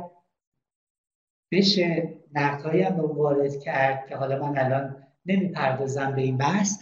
بشه 1.52 2.14
نقدهایی 2.34 2.82
هم 2.82 3.00
وارد 3.00 3.60
کرد 3.60 4.08
که 4.10 4.16
حالا 4.16 4.48
من 4.48 4.58
الان 4.58 5.03
نمی‌پردازم 5.26 6.12
به 6.16 6.22
این 6.22 6.38
بحث 6.38 6.80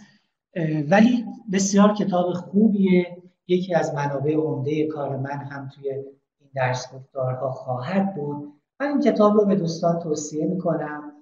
ولی 0.90 1.24
بسیار 1.52 1.94
کتاب 1.94 2.32
خوبیه. 2.32 3.22
یکی 3.46 3.74
از 3.74 3.94
منابع 3.94 4.34
عمده 4.34 4.86
کار 4.86 5.16
من 5.16 5.30
هم 5.30 5.68
توی 5.68 5.90
این 5.90 6.04
درس 6.54 6.94
گفتارها 6.94 7.50
خواهد 7.50 8.14
بود. 8.14 8.52
من 8.80 8.88
این 8.88 9.00
کتاب 9.00 9.34
رو 9.34 9.44
به 9.46 9.54
دوستان 9.54 9.98
توصیه 9.98 10.46
می‌کنم 10.46 11.12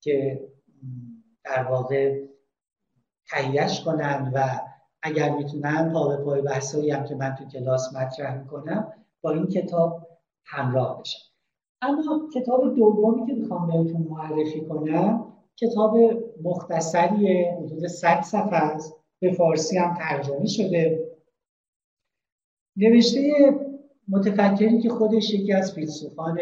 که 0.00 0.40
در 1.44 1.62
واقع 1.62 2.26
تهیهش 3.30 3.84
کنن 3.84 4.32
و 4.34 4.60
اگر 5.02 5.36
می‌تونن 5.36 5.92
پا 5.92 6.08
به 6.08 6.16
پای 6.16 6.42
بحثایی 6.42 6.90
هم 6.90 7.04
که 7.04 7.14
من 7.14 7.34
تو 7.34 7.44
کلاس 7.44 7.96
مطرح 7.96 8.38
می‌کنم 8.38 8.92
با 9.20 9.30
این 9.30 9.46
کتاب 9.46 10.08
همراه 10.44 11.00
بشن. 11.00 11.18
اما 11.82 12.28
کتاب 12.34 12.76
دومی 12.76 13.26
که 13.26 13.32
می‌خوام 13.32 13.66
بهتون 13.66 14.06
معرفی 14.10 14.60
کنم 14.60 15.32
کتاب 15.56 15.96
مختصریه 16.42 17.56
حدود 17.58 17.86
100 17.86 18.20
صفحه 18.20 18.54
است. 18.54 18.94
به 19.20 19.32
فارسی 19.32 19.78
هم 19.78 19.94
ترجمه 19.94 20.46
شده. 20.46 21.06
نوشته 22.76 23.20
متفکری 24.08 24.80
که 24.80 24.88
خودش 24.88 25.34
یکی 25.34 25.52
از 25.52 25.72
فیلسوفان 25.72 26.38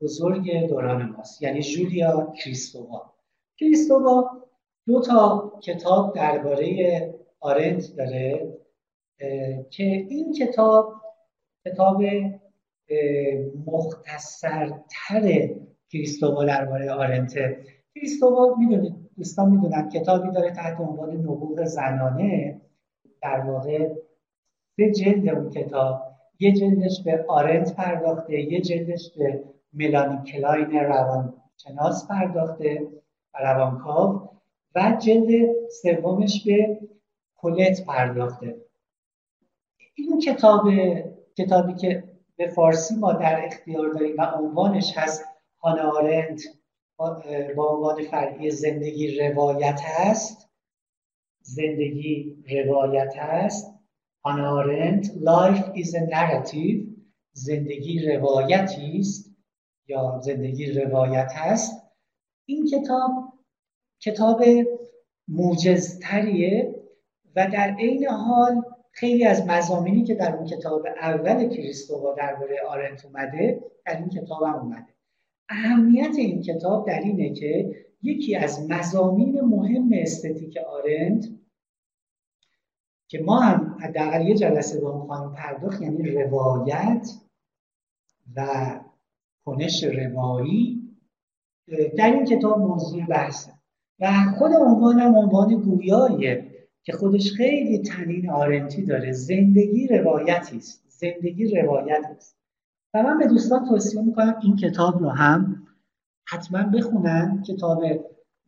بزرگ 0.00 0.66
دوران 0.68 1.02
ماست 1.02 1.42
یعنی 1.42 1.62
جولیا 1.62 2.32
کریستووا 2.44 3.14
کریستووا 3.58 4.30
دو 4.86 5.00
تا 5.00 5.52
کتاب 5.62 6.14
درباره 6.14 7.14
آرنت 7.40 7.96
داره 7.96 8.58
که 9.70 9.84
این 9.84 10.32
کتاب 10.32 11.02
کتاب 11.66 12.02
مختصرتر 13.66 15.50
کریستووا 15.90 16.44
درباره 16.44 16.90
آرنته 16.92 17.64
کریستووا 17.94 18.54
می‌دونید 18.58 19.10
دوستان 19.16 19.50
می‌دونن 19.50 19.88
کتابی 19.88 20.30
داره 20.30 20.50
تحت 20.50 20.80
عنوان 20.80 21.10
نبوغ 21.10 21.64
زنانه. 21.64 22.60
در 23.22 23.40
واقع 23.40 23.94
سه 24.76 24.90
جلد 24.90 25.28
اون 25.28 25.50
کتاب 25.50 26.02
یه 26.40 26.52
جلدش 26.52 27.02
به 27.04 27.24
آرنت 27.28 27.76
پرداخته 27.76 28.40
یه 28.40 28.60
جلدش 28.60 29.10
به 29.16 29.44
ملانی 29.72 30.32
کلاین 30.32 30.70
روانشناس 30.70 32.08
پرداخته 32.08 32.88
و 33.34 33.38
روانکاو 33.38 34.28
و 34.74 34.96
جلد 34.98 35.50
سومش 35.82 36.44
به 36.46 36.78
کولت 37.36 37.86
پرداخته. 37.86 38.56
این 39.94 40.18
کتاب 40.20 40.68
کتابی 41.36 41.74
که 41.74 42.04
به 42.36 42.48
فارسی 42.48 42.96
ما 42.96 43.12
در 43.12 43.44
اختیار 43.44 43.88
داریم 43.88 44.16
و 44.18 44.22
عنوانش 44.22 44.92
هست 44.96 45.24
هانا 45.62 45.90
آرنت 45.90 46.40
با 47.56 47.68
عنوان 47.68 48.02
فرعی 48.02 48.50
زندگی 48.50 49.18
روایت 49.18 49.80
هست. 49.84 50.50
زندگی 51.40 52.36
روایت 52.50 53.16
هست. 53.16 53.74
هانا 54.24 54.50
آرنت 54.50 55.06
Life 55.06 55.76
is 55.76 55.94
a 55.94 56.00
narrative 56.14 56.92
زندگی 57.32 58.06
روایتی 58.06 58.98
است 58.98 59.36
یا 59.88 60.20
زندگی 60.24 60.72
روایت 60.72 61.32
هست. 61.34 61.82
این 62.46 62.66
کتاب 62.66 63.10
کتاب 64.00 64.42
موجزتریه 65.28 66.82
و 67.36 67.46
در 67.52 67.74
عین 67.78 68.06
حال 68.08 68.62
خیلی 68.90 69.24
از 69.24 69.46
مزامینی 69.46 70.04
که 70.04 70.14
در 70.14 70.36
اون 70.36 70.46
کتاب 70.46 70.86
اول 70.86 71.48
کریستووا 71.48 72.14
درباره 72.14 72.56
آرنت 72.68 73.04
اومده 73.04 73.64
در 73.84 73.96
این 73.96 74.08
کتاب 74.08 74.42
هم 74.42 74.54
اومده. 74.54 74.91
اهمیت 75.52 76.14
این 76.18 76.42
کتاب 76.42 76.86
در 76.86 77.00
اینه 77.00 77.34
که 77.34 77.74
یکی 78.02 78.36
از 78.36 78.70
مزامین 78.70 79.40
مهم 79.40 79.90
استتیک 79.92 80.56
آرنت 80.56 81.28
که 83.08 83.18
ما 83.18 83.40
هم 83.40 83.76
حداقل 83.80 84.28
یه 84.28 84.34
جلسه 84.34 84.80
با 84.80 85.00
خواهیم 85.00 85.34
پرداخت 85.34 85.82
یعنی 85.82 86.10
روایت 86.10 87.08
و 88.36 88.46
کنش 89.44 89.84
روایی 89.84 90.82
در 91.96 92.12
این 92.12 92.24
کتاب 92.24 92.58
موضوع 92.58 93.06
بحثه. 93.06 93.52
و 94.00 94.12
خود 94.38 94.52
عنوانم 94.52 95.14
عنوان 95.14 95.54
گویاییه 95.54 96.52
که 96.82 96.92
خودش 96.92 97.32
خیلی 97.32 97.78
تنین 97.78 98.30
آرنتی 98.30 98.82
داره. 98.82 99.12
زندگی 99.12 99.86
روایتی 99.86 100.56
است. 100.56 100.84
زندگی 100.88 101.44
روایت 101.44 102.04
است. 102.16 102.41
و 102.94 103.02
من 103.02 103.18
به 103.18 103.26
دوستان 103.26 103.68
توصیه 103.68 104.02
می‌کنم 104.02 104.34
این 104.42 104.56
کتاب 104.56 104.98
رو 105.02 105.08
هم 105.08 105.66
حتما 106.24 106.62
بخونن 106.62 107.42
کتاب 107.42 107.84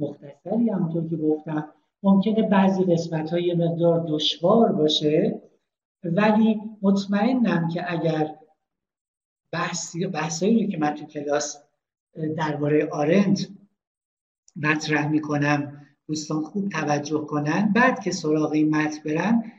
مختصری 0.00 0.70
همونطور 0.70 1.08
که 1.08 1.16
گفتم. 1.16 1.68
ممکنه 2.02 2.48
بعضی 2.48 2.84
قسمت 2.84 3.30
های 3.30 3.54
مقدار 3.54 4.06
دشوار 4.08 4.72
باشه 4.72 5.42
ولی 6.04 6.60
مطمئنم 6.82 7.68
که 7.68 7.92
اگر 7.92 8.34
بحثی 9.52 10.06
بحثایی 10.06 10.68
که 10.68 10.78
من 10.78 10.94
تو 10.94 11.06
کلاس 11.06 11.56
درباره 12.36 12.88
آرنت 12.92 13.48
مطرح 14.56 15.08
می‌کنم 15.08 15.86
دوستان 16.06 16.42
خوب 16.42 16.68
توجه 16.68 17.18
کنن 17.18 17.72
بعد 17.74 18.00
که 18.00 18.10
سراغ 18.10 18.52
این 18.52 18.76
متن 18.76 18.98
برن 19.04 19.52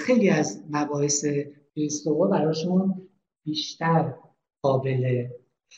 خیلی 0.00 0.30
از 0.30 0.64
مباحث 0.70 1.24
کریستووا 1.74 2.26
براشون 2.26 3.07
بیشتر 3.48 4.14
قابل 4.62 5.28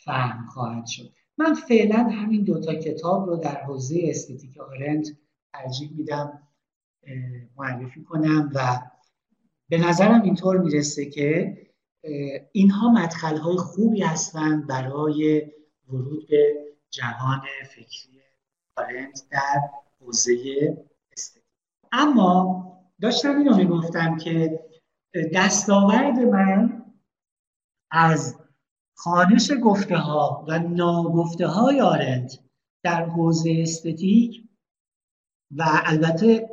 فهم 0.05 0.47
خواهد 0.47 0.87
شد. 0.87 1.13
من 1.39 1.55
فعلا 1.55 1.99
همین 1.99 2.45
دوتا 2.45 2.75
کتاب 2.75 3.29
رو 3.29 3.37
در 3.37 3.63
حوزه 3.63 4.01
استتیک 4.05 4.59
آرنت 4.59 5.09
ترجیح 5.53 5.91
میدم 5.97 6.43
معرفی 7.57 8.05
کنم 8.05 8.51
و 8.55 8.81
به 9.71 9.79
نظرم 9.79 10.23
اینطور 10.23 10.59
می‌رسه 10.59 11.07
که 11.07 11.57
اینها 12.53 12.93
مدخل 12.93 13.37
های 13.37 13.57
خوبی 13.57 14.03
هستند 14.03 14.67
برای 14.67 15.47
ورود 15.89 16.29
به 16.29 16.55
جهان 16.91 17.41
فکری 17.71 18.21
آرنت 18.77 19.23
در 19.31 19.61
حوزه 20.01 20.35
استتیک. 21.13 21.43
اما 21.93 22.67
داشتم 23.01 23.39
اینو 23.39 23.57
می‌گفتم 23.57 24.17
که 24.17 24.61
دستاورد 25.35 26.19
من 26.19 26.80
از 27.91 28.37
خانش 28.95 29.51
گفته 29.63 29.97
ها 29.97 30.45
و 30.49 30.59
ناگفته 30.59 31.47
های 31.47 31.81
آرنت 31.81 32.39
در 32.83 33.05
حوزه 33.05 33.57
استتیک 33.63 34.45
و 35.51 35.65
البته 35.85 36.49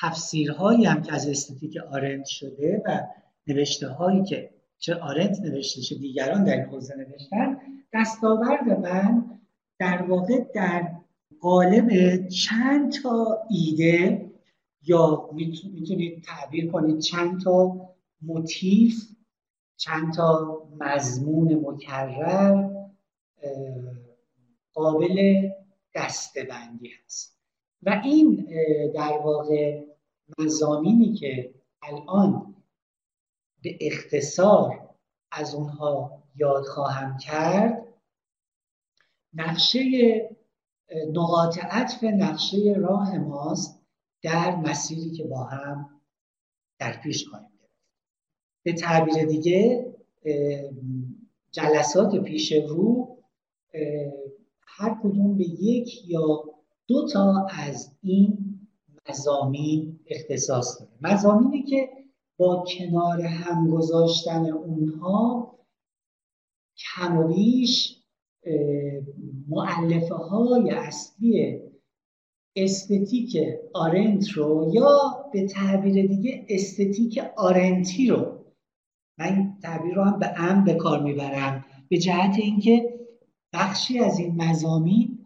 تفسیرهایی 0.00 0.84
هم 0.84 1.02
که 1.02 1.12
از 1.12 1.28
استتیک 1.28 1.76
آرنت 1.90 2.24
شده 2.24 2.82
و 2.86 3.00
نوشته 3.46 3.88
هایی 3.88 4.24
که 4.24 4.50
چه 4.78 4.94
آرنت 4.94 5.40
نوشته 5.40 5.80
چه 5.80 5.94
دیگران 5.94 6.44
در 6.44 6.52
این 6.52 6.64
حوزه 6.64 6.94
نوشتن 6.96 7.56
دستاورد 7.92 8.80
من 8.80 9.40
در 9.78 10.02
واقع 10.02 10.44
در 10.54 10.90
قالب 11.40 12.18
چند 12.28 12.92
تا 12.92 13.38
ایده 13.50 14.30
یا 14.82 15.30
می‌تونید 15.32 16.22
تعبیر 16.22 16.70
کنید 16.70 16.98
چند 16.98 17.40
تا 17.40 17.88
موتیف 18.22 19.08
چند 19.82 20.14
تا 20.14 20.62
مضمون 20.80 21.54
مکرر 21.54 22.70
قابل 24.72 25.48
دستبندی 25.94 26.88
هست. 26.88 27.38
و 27.82 28.00
این 28.04 28.48
در 28.94 29.18
واقع 29.24 29.84
مزامینی 30.38 31.14
که 31.14 31.54
الان 31.82 32.54
به 33.62 33.78
اختصار 33.80 34.90
از 35.32 35.54
اونها 35.54 36.22
یاد 36.36 36.64
خواهم 36.64 37.18
کرد 37.18 37.88
نقشه 39.34 39.80
نقاط 41.12 41.58
عطف 41.64 42.04
نقشه 42.04 42.74
راه 42.76 43.18
ماست 43.18 43.82
در 44.22 44.56
مسیری 44.56 45.10
که 45.10 45.24
با 45.24 45.44
هم 45.44 46.00
در 46.78 47.00
پیش 47.02 47.28
خواهیم. 47.28 47.51
به 48.62 48.72
تعبیر 48.72 49.24
دیگه 49.24 49.86
جلسات 51.50 52.22
پیش 52.22 52.52
رو 52.52 53.16
هر 54.66 55.00
کدوم 55.02 55.36
به 55.36 55.44
یک 55.44 56.08
یا 56.08 56.44
دو 56.88 57.08
تا 57.08 57.46
از 57.58 57.96
این 58.02 58.38
مزامین 59.08 60.00
اختصاص 60.06 60.80
داره. 60.80 60.92
مزامینی 61.00 61.62
که 61.62 61.88
با 62.36 62.64
کنار 62.78 63.20
هم 63.20 63.70
گذاشتن 63.70 64.50
اونها 64.50 65.52
کم 66.76 67.18
و 67.18 67.28
بیش 67.28 68.02
معلفه 69.48 70.14
های 70.14 70.70
اصلی 70.70 71.60
استتیک 72.56 73.36
آرنت 73.74 74.28
رو 74.28 74.70
یا 74.74 74.98
به 75.32 75.46
تعبیر 75.46 76.06
دیگه 76.06 76.46
استتیک 76.48 77.20
آرنتی 77.36 78.06
رو 78.06 78.41
من 79.22 79.36
این 79.36 79.58
تعبیر 79.62 79.94
رو 79.94 80.04
هم 80.04 80.18
به 80.18 80.32
ام 80.36 80.64
به 80.64 80.74
کار 80.74 81.02
می‌برم. 81.02 81.64
به 81.88 81.98
جهت 81.98 82.34
اینکه 82.38 83.00
بخشی 83.52 83.98
از 83.98 84.18
این 84.18 84.42
مزامین 84.42 85.18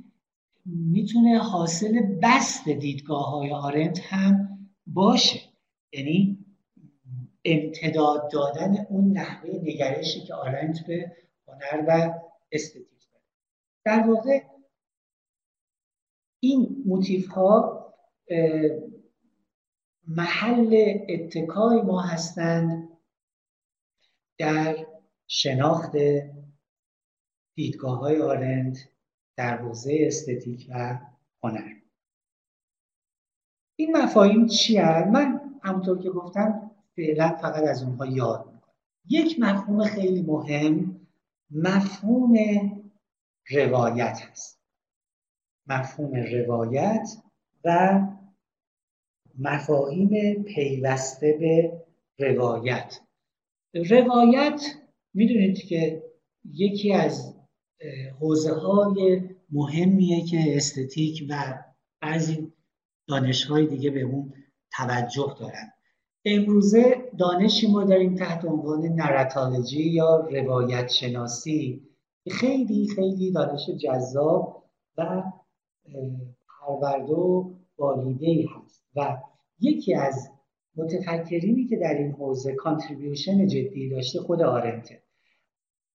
می‌تونه 0.64 1.38
حاصل 1.38 2.02
بست 2.22 2.68
دیدگاه 2.68 3.30
های 3.30 3.52
آرنت 3.52 4.00
هم 4.02 4.58
باشه. 4.86 5.40
یعنی 5.92 6.38
امتداد 7.44 8.30
دادن 8.32 8.86
اون 8.90 9.12
نحوه 9.12 9.50
نگرشی 9.62 10.20
که 10.20 10.34
آرنت 10.34 10.86
به 10.86 11.12
هنر 11.48 11.84
و 11.88 12.14
استتیک 12.52 12.86
داره. 13.12 13.24
در 13.84 14.08
واقع 14.08 14.40
این 16.40 16.82
موتیف 16.86 17.28
ها 17.28 17.82
محل 20.08 20.98
اتکای 21.08 21.82
ما 21.82 22.00
هستند 22.00 22.85
در 24.38 24.86
شناخت 25.26 25.92
دیدگاه 27.54 27.98
های 27.98 28.22
آرند 28.22 28.78
در 29.36 29.56
حوزه 29.56 29.98
استتیک 30.00 30.66
و 30.70 30.98
هنر. 31.42 31.72
این 33.78 33.96
مفاهیم 33.96 34.46
چی 34.46 34.76
هست؟ 34.78 35.06
من 35.06 35.40
همونطور 35.62 36.02
که 36.02 36.10
گفتم 36.10 36.70
فعلا 36.96 37.28
فقط 37.28 37.62
از 37.62 37.82
اونها 37.82 38.06
یاد 38.06 38.46
می‌کنم. 38.46 38.72
یک 39.08 39.40
مفهوم 39.40 39.84
خیلی 39.84 40.22
مهم 40.22 41.00
مفهوم 41.50 42.34
روایت 43.50 44.20
هست. 44.30 44.60
مفهوم 45.66 46.14
روایت 46.14 47.08
و 47.64 48.00
مفاهیم 49.38 50.42
پیوسته 50.42 51.32
به 51.32 51.82
روایت. 52.18 53.00
روایت 53.84 54.62
می‌دونید 55.14 55.58
که 55.58 56.02
یکی 56.52 56.92
از 56.92 57.34
حوزه 58.20 58.54
های 58.54 59.20
مهمیه 59.50 60.24
که 60.24 60.56
aesthetic 60.56 61.26
و 61.30 61.54
بعضی 62.02 62.52
دانشهای 63.08 63.66
دیگه 63.66 63.90
به 63.90 64.00
اون 64.00 64.32
توجه 64.76 65.36
دارن. 65.40 65.72
امروزه 66.24 67.10
دانشی 67.18 67.66
ما 67.66 67.84
داریم 67.84 68.14
تحت 68.14 68.44
عنوان 68.44 68.82
narratology 68.82 69.82
یا 69.82 70.16
روایت 70.16 70.88
شناسی 70.88 71.82
خیلی 72.30 72.88
خیلی 72.94 73.32
دانش 73.32 73.70
جذاب 73.70 74.64
و 74.98 75.22
پرورده 76.48 77.12
و 77.12 77.54
بالیده 77.76 78.48
هست. 78.56 78.84
و 78.96 79.22
یکی 79.60 79.94
از 79.94 80.30
متفکرینی 80.76 81.66
که 81.66 81.76
در 81.76 81.94
این 81.94 82.12
حوزه 82.12 82.54
contribution 82.54 83.46
جدی 83.46 83.88
داشته 83.88 84.20
خود 84.20 84.42
آرنته. 84.42 85.02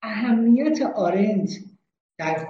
اهمیت 0.02 0.82
آرنت 0.96 1.50
در 2.18 2.48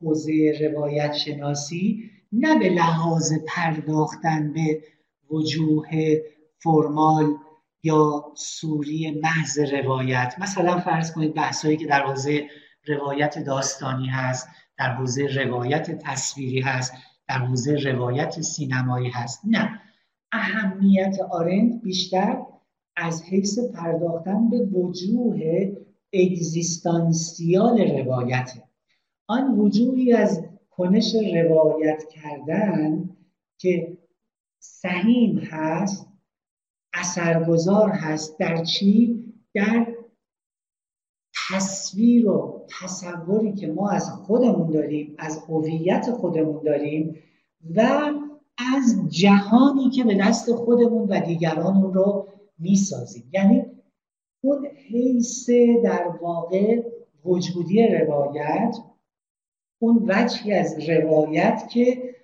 حوزه 0.00 0.58
روایت 0.60 1.12
شناسی 1.12 2.10
نه 2.32 2.58
به 2.58 2.68
لحاظ 2.68 3.32
پرداختن 3.46 4.52
به 4.52 4.82
وجوه 5.30 5.88
فرمال 6.58 7.34
یا 7.82 8.24
سوری 8.36 9.20
محض 9.22 9.58
روایت. 9.58 10.34
مثلا 10.38 10.80
فرض 10.80 11.12
کنید 11.12 11.34
بحثایی 11.34 11.76
که 11.76 11.86
در 11.86 12.02
حوزه 12.02 12.48
روایت 12.88 13.38
داستانی 13.38 14.06
هست 14.06 14.48
در 14.78 14.90
حوزه 14.90 15.26
روایت 15.26 15.90
تصویری 15.90 16.60
هست 16.60 16.92
در 17.28 17.38
حوزه 17.38 17.74
روایت 17.74 18.40
سینمایی 18.40 19.10
هست. 19.10 19.40
نه. 19.44 19.80
اهمیت 20.34 21.16
آرند 21.30 21.82
بیشتر 21.82 22.46
از 22.96 23.22
حیث 23.22 23.58
پرداختن 23.58 24.50
به 24.50 24.58
وجوه 24.58 25.72
اگزیستانسیال 26.12 27.80
روایته 27.80 28.62
آن 29.26 29.58
وجوهی 29.58 30.12
از 30.12 30.44
کنش 30.70 31.14
روایت 31.34 32.04
کردن 32.08 33.10
که 33.58 33.98
سهیم 34.58 35.38
هست 35.38 36.06
اثرگذار 36.94 37.90
هست 37.90 38.38
در 38.38 38.64
چی؟ 38.64 39.24
در 39.54 39.86
تصویر 41.48 42.28
و 42.28 42.66
تصوری 42.80 43.52
که 43.52 43.66
ما 43.66 43.90
از 43.90 44.10
خودمون 44.10 44.70
داریم 44.70 45.14
از 45.18 45.38
هویت 45.48 46.10
خودمون 46.10 46.62
داریم 46.64 47.18
و 47.74 48.10
از 48.58 49.08
جهانی 49.08 49.90
که 49.90 50.04
به 50.04 50.14
دست 50.14 50.52
خودمون 50.52 51.08
و 51.08 51.20
دیگران 51.20 51.92
رو 51.92 52.28
می‌سازیم. 52.58 53.30
یعنی 53.32 53.64
اون 54.40 54.66
حیث 54.66 55.50
در 55.84 56.08
واقع 56.20 56.82
وجودی 57.24 57.86
روایت 57.86 58.76
اون 59.78 60.04
وجهی 60.08 60.52
از 60.52 60.88
روایت 60.88 61.68
که 61.70 62.14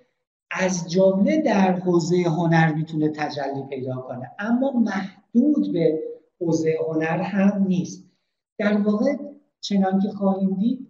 از 0.51 0.91
جمله 0.91 1.41
در 1.41 1.71
حوزه 1.71 2.17
هنر 2.17 2.73
می‌تونه 2.73 3.09
تجلی 3.09 3.63
پیدا 3.69 3.95
کنه. 3.95 4.31
اما 4.39 4.71
محدود 4.71 5.73
به 5.73 5.99
حوزه 6.39 6.77
هنر 6.87 7.21
هم 7.21 7.63
نیست. 7.67 8.09
در 8.57 8.77
واقع 8.77 9.15
چنان 9.61 9.99
که 9.99 10.09
خواهیم 10.09 10.53
دید 10.53 10.87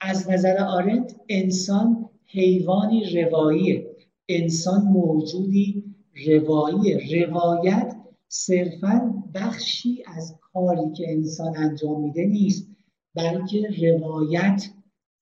از 0.00 0.30
نظر 0.30 0.56
آرنت 0.58 1.16
انسان 1.28 2.10
حیوانی 2.26 3.22
رواییه. 3.22 3.96
انسان 4.28 4.82
موجودی 4.82 5.94
روایی 6.26 7.16
روایت 7.24 7.96
صرفا 8.28 9.24
بخشی 9.34 10.04
از 10.06 10.38
کاری 10.52 10.92
که 10.96 11.12
انسان 11.12 11.56
انجام 11.56 12.00
میده 12.00 12.24
نیست 12.26 12.68
بلکه 13.14 13.68
روایت 13.82 14.70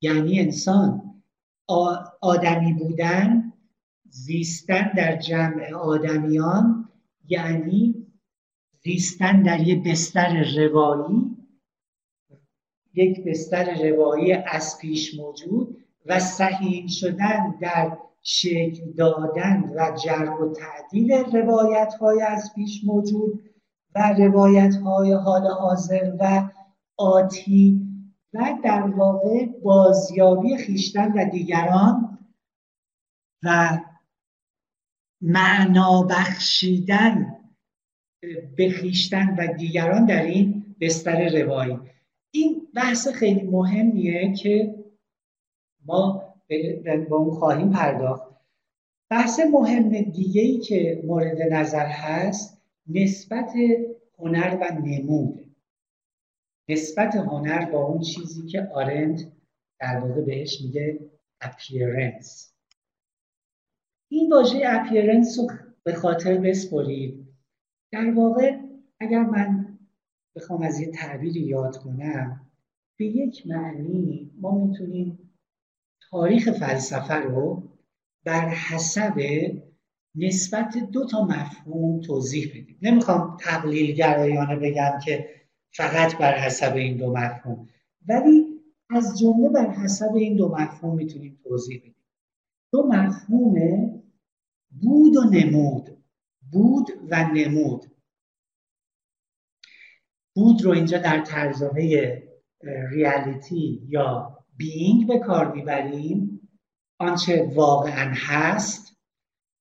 یعنی 0.01 0.41
انسان. 0.41 1.07
آدمی 2.21 2.73
بودن 2.73 3.53
زیستن 4.11 4.93
در 4.97 5.17
جمع 5.17 5.75
آدمیان 5.75 6.89
یعنی 7.29 8.07
زیستن 8.85 9.43
در 9.43 9.61
یک 9.61 9.85
بستر 9.85 10.45
روایی 10.57 11.37
یک 12.95 13.25
بستر 13.25 13.91
روایی 13.91 14.33
از 14.33 14.79
پیش 14.81 15.15
موجود 15.15 15.85
و 16.07 16.21
صحیح 16.21 16.89
شدن 16.89 17.55
در 17.61 17.99
شکل 18.29 18.93
دادن 18.93 19.73
و 19.77 19.97
جرب 20.05 20.41
و 20.41 20.53
تعدیل 20.53 21.13
روایت 21.13 21.95
های 22.01 22.23
از 22.23 22.53
پیش 22.55 22.85
موجود 22.85 23.51
و 23.95 24.15
روایت 24.19 24.77
های 24.77 25.13
حال 25.13 25.47
حاضر 25.47 26.17
و 26.21 26.51
آتی 26.97 27.81
و 28.35 28.59
در 28.65 28.83
واقع 28.83 29.47
بازیابی 29.47 30.57
خیشتن 30.57 31.13
و 31.13 31.31
دیگران 31.31 32.19
و 33.45 33.79
معنا 35.21 36.03
بخشیدن 36.03 37.37
به 38.57 38.71
خیشتن 38.71 39.37
و 39.39 39.55
دیگران 39.55 40.07
در 40.07 40.23
این 40.23 40.77
بستر 40.81 41.43
روایی. 41.43 41.79
این 42.31 42.69
بحث 42.75 43.09
خیلی 43.09 43.43
مهمیه 43.43 44.35
که 44.35 44.75
ما 45.85 46.26
به 46.49 47.07
اون 47.11 47.31
خواهیم 47.31 47.71
پرداخت. 47.71 48.37
بحث 49.11 49.41
مهم 49.41 49.89
دیگه 50.01 50.43
ای 50.43 50.59
که 50.59 51.03
مورد 51.05 51.43
نظر 51.43 51.87
هست 51.87 52.63
نسبت 52.87 53.53
هنر 54.19 54.59
و 54.61 54.81
نمود. 54.85 55.57
نسبت 56.69 57.15
هنر 57.15 57.71
با 57.71 57.85
اون 57.85 58.01
چیزی 58.01 58.47
که 58.47 58.69
آرند 58.75 59.33
در 59.81 59.99
واقع 59.99 60.21
بهش 60.21 60.61
میگه 60.61 60.99
appearance 61.45 62.57
این 64.09 64.33
واژه 64.33 64.61
appearance 64.61 65.39
رو 65.39 65.49
به 65.83 65.95
خاطر 65.95 66.39
بسپرید. 66.39 67.27
در 67.93 68.11
واقع 68.11 68.59
اگر 69.01 69.23
من 69.23 69.79
بخوام 70.37 70.63
از 70.63 70.81
یه 70.81 70.87
تعبیری 70.87 71.41
یاد 71.41 71.77
کنم 71.77 72.51
به 72.97 73.05
یک 73.05 73.47
معنی 73.47 74.31
ما 74.41 74.65
می‌تونیم 74.65 75.26
تاریخ 76.11 76.51
فلسفه 76.51 77.15
رو 77.15 77.69
بر 78.25 78.49
حسب 78.49 79.21
نسبت 80.15 80.79
دو 80.93 81.07
تا 81.07 81.25
مفهوم 81.25 82.01
توضیح 82.01 82.49
بدیم. 82.49 82.79
نمی‌خوام 82.83 83.37
تقلیل 83.41 83.95
گرایانه 83.95 84.57
بگم 84.57 84.99
که 85.05 85.29
فقط 85.75 86.17
بر 86.19 86.39
حسب 86.39 86.75
این 86.75 86.97
دو 86.97 87.13
مفهوم 87.13 87.69
ولی 88.09 88.61
از 88.91 89.19
جمله 89.19 89.49
بر 89.49 89.71
حسب 89.71 90.15
این 90.15 90.37
دو 90.37 90.49
مفهوم 90.49 90.97
می‌تونیم 90.97 91.41
توضیح 91.45 91.79
بدیم. 91.79 91.95
دو 92.73 92.87
مفهوم 92.87 93.55
بود 94.83 95.17
و 95.17 95.25
نمود 95.25 96.05
بود 96.53 96.91
و 97.11 97.31
نمود. 97.35 97.87
بود 100.35 100.63
رو 100.63 100.71
اینجا 100.71 100.99
در 100.99 101.25
ترجمه 101.25 102.23
reality 102.93 103.83
یا 103.89 104.39
being 104.57 105.07
به 105.07 105.19
کار 105.19 105.53
می‌بریم 105.53 106.49
آنچه 106.99 107.53
واقعا 107.55 108.13
هست 108.17 108.97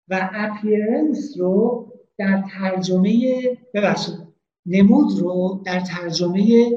و 0.08 0.30
appearance 0.34 1.38
رو 1.38 1.88
در 2.18 2.44
ترجمه 2.52 3.42
ببخشید 3.74 4.16
نمود 4.66 5.20
رو 5.20 5.62
در 5.66 5.80
ترجمه 5.80 6.72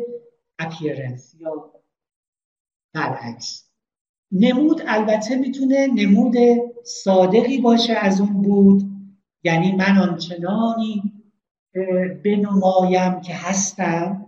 appearance 0.58 1.34
یا 1.34 1.72
برعکس. 2.94 3.70
نمود 4.32 4.82
البته 4.86 5.36
می‌تونه 5.36 5.86
نمود 5.86 6.34
صادقی 6.84 7.60
باشه 7.60 7.92
از 7.92 8.20
اون 8.20 8.42
بود 8.42 8.82
یعنی 9.44 9.72
من 9.72 9.98
آنچنانی 9.98 11.02
بنمایم 12.24 13.20
که 13.20 13.34
هستم 13.34 14.26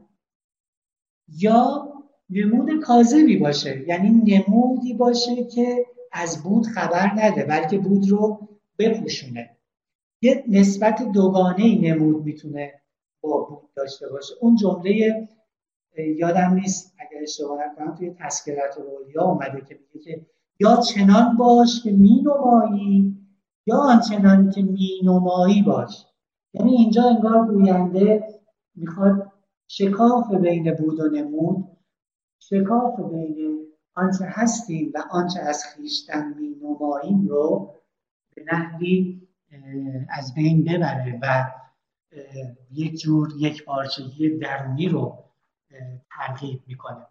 یا 1.28 1.89
نمود 2.30 2.80
کاذبی 2.82 3.36
باشه. 3.36 3.88
یعنی 3.88 4.10
نمودی 4.10 4.94
باشه 4.94 5.44
که 5.44 5.86
از 6.12 6.42
بود 6.42 6.66
خبر 6.66 7.10
نده 7.16 7.44
بلکه 7.44 7.78
بود 7.78 8.08
رو 8.08 8.48
بپوشونه. 8.78 9.56
یه 10.22 10.44
نسبت 10.48 11.12
دوگانه 11.12 11.80
نمود 11.80 12.24
می‌تونه 12.24 12.72
با 13.20 13.40
بود 13.40 13.68
داشته 13.76 14.08
باشه. 14.08 14.34
اون 14.40 14.56
جمله 14.56 15.28
یادم 16.16 16.54
نیست 16.54 16.94
اگر 16.98 17.22
اشتباه 17.22 17.58
نکنم 17.66 17.94
توی 17.94 18.10
تذکرت 18.10 18.78
اولیا 18.78 19.22
اومده 19.22 19.60
که 19.68 19.78
میگه 19.94 20.04
که 20.04 20.26
یا 20.60 20.76
چنان 20.76 21.36
باش 21.36 21.82
که 21.82 21.92
مینمایی 21.92 23.16
یا 23.66 23.76
آنچنان 23.76 24.50
که 24.50 24.62
مینمایی 24.62 25.62
باش. 25.62 26.06
یعنی 26.54 26.70
اینجا 26.70 27.02
انگار 27.02 27.46
گوینده 27.46 28.24
می‌خواد 28.74 29.32
شکاف 29.68 30.34
بین 30.34 30.74
بود 30.74 31.00
و 31.00 31.08
نمود 31.08 31.69
شکاف 32.40 33.00
بین 33.00 33.66
آنچه 33.94 34.24
هستیم 34.28 34.92
و 34.94 35.02
آنچه 35.10 35.40
از 35.40 35.64
خیشتن 35.64 36.34
می 36.34 36.48
نماییم 36.48 37.28
رو 37.28 37.74
به 38.34 38.44
نحوی 38.52 39.20
از 40.08 40.34
بین 40.34 40.64
ببره 40.64 41.18
و 41.22 41.50
یک 42.72 43.00
جور 43.00 43.28
یک 43.38 43.64
پارچگی 43.64 44.38
درونی 44.38 44.88
رو 44.88 45.24
ترغیب 46.10 46.62
می‌کنه. 46.66 47.06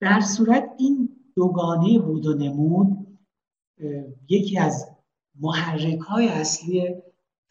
در 0.00 0.20
صورت 0.20 0.70
این 0.78 1.08
دوگانه 1.36 1.98
بود 1.98 2.26
و 2.26 2.34
نمود 2.34 3.18
یکی 4.28 4.58
از 4.58 4.90
محرک 5.40 5.98
های 5.98 6.28
اصلی 6.28 6.94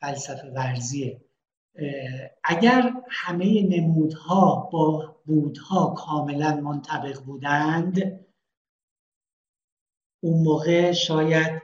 فلسفه 0.02 0.52
ورزیه. 0.56 1.22
اگر 2.43 2.93
همه 3.10 3.64
نمودها 3.64 4.70
با 4.74 5.14
بودها 5.26 5.93
کاملا 5.97 6.55
منطبق 6.61 7.21
بودند 7.23 8.26
اون 10.23 10.43
موقع 10.43 10.91
شاید 10.91 11.61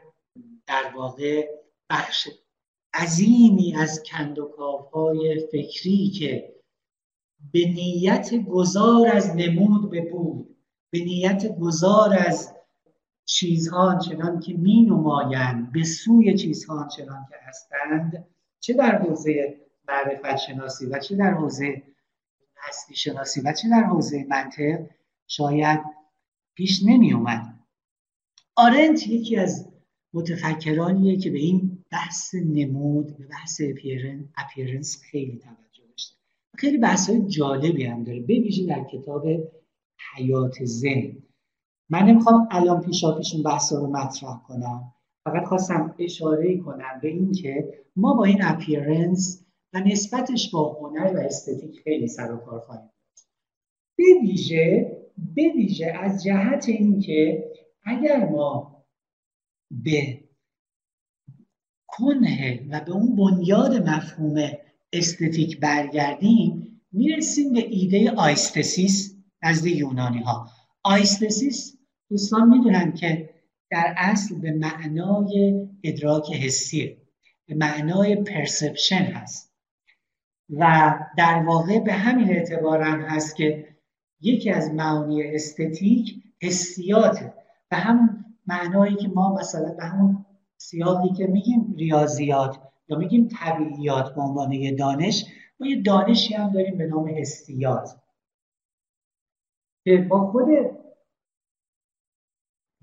در 0.67 0.91
واقع 0.95 1.47
بخش 1.89 2.27
عظیمی 2.93 3.75
از 3.75 4.03
کندوکاوهای 4.03 5.47
فکری 5.51 6.09
که 6.09 6.55
به 7.53 7.59
نیت 7.59 8.35
گذار 8.35 9.07
از 9.07 9.35
نمود 9.35 9.89
به 9.89 10.11
بود 10.11 10.57
به 10.93 10.99
نیت 10.99 11.57
گذار 11.59 12.13
از 12.27 12.55
چیزها 13.25 13.99
چنان 13.99 14.39
که 14.39 14.53
می 14.53 14.81
نمایند 14.81 15.71
به 15.71 15.83
سوی 15.83 16.37
چیزها 16.37 16.87
چنان 16.87 17.25
که 17.29 17.35
هستند 17.41 18.27
چه 18.59 18.73
در 18.73 18.97
حوزه 18.97 19.61
معرفت 19.87 20.35
شناسی 20.37 20.85
و 20.85 20.99
چه 20.99 21.15
در 21.15 21.33
حوزه 21.33 21.83
هستی 22.61 22.95
شناسی 22.95 23.41
و 23.41 23.53
چه 23.53 23.69
در 23.69 23.83
حوزه 23.83 24.25
منطق 24.29 24.79
شاید 25.27 25.79
پیش 26.55 26.83
نمی 26.85 27.13
اومد؟ 27.13 27.59
آرنت 28.55 29.07
یکی 29.07 29.37
از 29.37 29.71
متفکرانیه 30.13 31.17
که 31.17 31.29
به 31.29 31.39
این 31.39 31.83
بحث 31.91 32.35
نمود 32.35 33.17
به 33.17 33.27
بحث 33.27 33.61
appearance 34.37 35.01
خیلی 35.01 35.37
توجه 35.37 35.83
داشته. 35.91 36.15
خیلی 36.57 36.77
بحث 36.77 37.09
های 37.09 37.21
جالبی 37.27 37.85
هم 37.85 38.03
داره. 38.03 38.19
به 38.19 38.35
ویژه 38.35 38.65
در 38.65 38.83
کتاب 38.83 39.27
حیات 40.15 40.65
ذهن 40.65 41.17
من 41.89 42.03
نمی‌خوام 42.03 42.47
الان 42.51 42.81
پیشاپیش 42.81 43.17
اون 43.17 43.43
بحث 43.43 43.73
رو 43.73 43.87
مطرح 43.87 44.41
کنم. 44.47 44.93
فقط 45.25 45.45
خواستم 45.45 45.95
اشاره 45.99 46.57
کنم 46.57 46.99
به 47.01 47.07
اینکه 47.07 47.73
ما 47.95 48.13
با 48.13 48.23
این 48.23 48.39
appearance 48.43 49.45
و 49.73 49.79
نسبتش 49.79 50.51
با 50.51 50.73
هنر 50.73 51.13
و 51.15 51.19
aesthetic 51.19 51.81
خیلی 51.83 52.07
سر 52.07 52.31
و 52.31 52.37
کار 52.37 52.59
خواهیم 52.59 52.89
به 53.97 54.03
ویژه 54.21 54.97
به 55.35 55.43
ویژه 55.55 55.85
از 55.85 56.23
جهت 56.23 56.69
اینکه 56.69 57.51
اگر 57.83 58.29
ما 58.29 58.85
به 59.71 60.23
کنه 61.87 62.67
و 62.69 62.79
به 62.85 62.91
اون 62.91 63.15
بنیاد 63.15 63.89
مفهوم 63.89 64.51
aesthetic 64.93 65.59
برگردیم 65.59 66.81
می‌رسیم 66.91 67.53
به 67.53 67.67
ایده 67.69 68.11
aisthesis 68.11 69.15
نزد 69.43 69.65
یونانی 69.65 70.19
ها 70.19 70.49
aisthesis 70.83 71.77
دوستان 72.09 72.49
می‌دونن 72.49 72.93
که 72.93 73.29
در 73.71 73.93
اصل 73.97 74.41
به 74.41 74.51
معنای 74.51 75.67
ادراک 75.83 76.31
حسیه 76.31 76.97
به 77.47 77.55
معنای 77.55 78.15
perception 78.15 79.03
هست. 79.03 79.50
و 80.51 80.93
در 81.17 81.43
واقع 81.47 81.79
به 81.79 81.93
همین 81.93 82.29
اعتبار 82.29 82.81
هم 82.81 83.01
هست 83.01 83.35
که 83.35 83.67
یکی 84.21 84.49
از 84.49 84.73
معانی 84.73 85.23
استتیک 85.23 86.23
حسیاته. 86.41 87.33
به 87.69 87.77
همون 87.77 88.25
معنایی 88.47 88.95
که 88.95 89.07
ما 89.07 89.33
مثلا 89.33 89.73
به 89.73 89.85
همون 89.85 90.25
سیاقی 90.57 91.09
که 91.09 91.27
میگیم 91.27 91.73
ریاضیات 91.77 92.59
یا 92.87 92.97
میگیم 92.97 93.27
طبیعیات 93.27 94.15
به 94.15 94.21
عنوان 94.21 94.75
دانش 94.75 95.25
ما 95.59 95.67
یه 95.67 95.81
دانشی 95.81 96.33
هم 96.33 96.51
داریم 96.51 96.77
به 96.77 96.87
نام 96.87 97.09
حسیات. 97.17 98.01
که 99.85 99.97
با 99.97 100.31
خود 100.31 100.47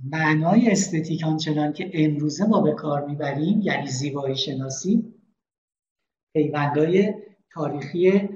معنای 0.04 0.70
استتیک 0.70 1.24
آنچنان 1.24 1.72
که 1.72 1.90
امروزه 1.94 2.46
ما 2.46 2.60
به 2.60 2.72
کار 2.72 3.06
می‌بریم 3.06 3.60
یعنی 3.60 3.86
زیبایی 3.86 4.36
شناسی 4.36 5.14
پیوندهای 6.34 7.14
تاریخی 7.52 8.28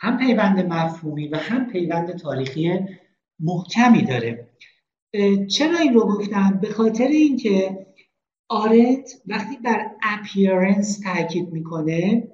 هم 0.00 0.18
پیوند 0.18 0.66
مفهومی 0.66 1.28
و 1.28 1.36
هم 1.36 1.66
پیوند 1.66 2.16
تاریخی 2.16 2.78
محکمی 3.40 4.02
داره. 4.02 4.48
چرا 5.48 5.78
این 5.78 5.94
رو 5.94 6.00
گفتم؟ 6.00 6.58
به 6.62 6.72
خاطر 6.72 7.06
اینکه 7.06 7.86
آرنت 8.48 9.22
وقتی 9.26 9.56
بر 9.56 9.90
appearance 10.02 11.00
تاکید 11.00 11.52
می‌کنه 11.52 12.28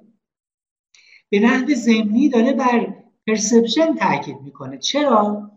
به 1.29 1.39
نحو 1.39 1.73
ضمنی 1.73 2.29
داره 2.29 2.53
بر 2.53 2.95
perception 3.27 3.95
تاکید 3.95 4.41
می‌کنه. 4.41 4.77
چرا؟ 4.77 5.51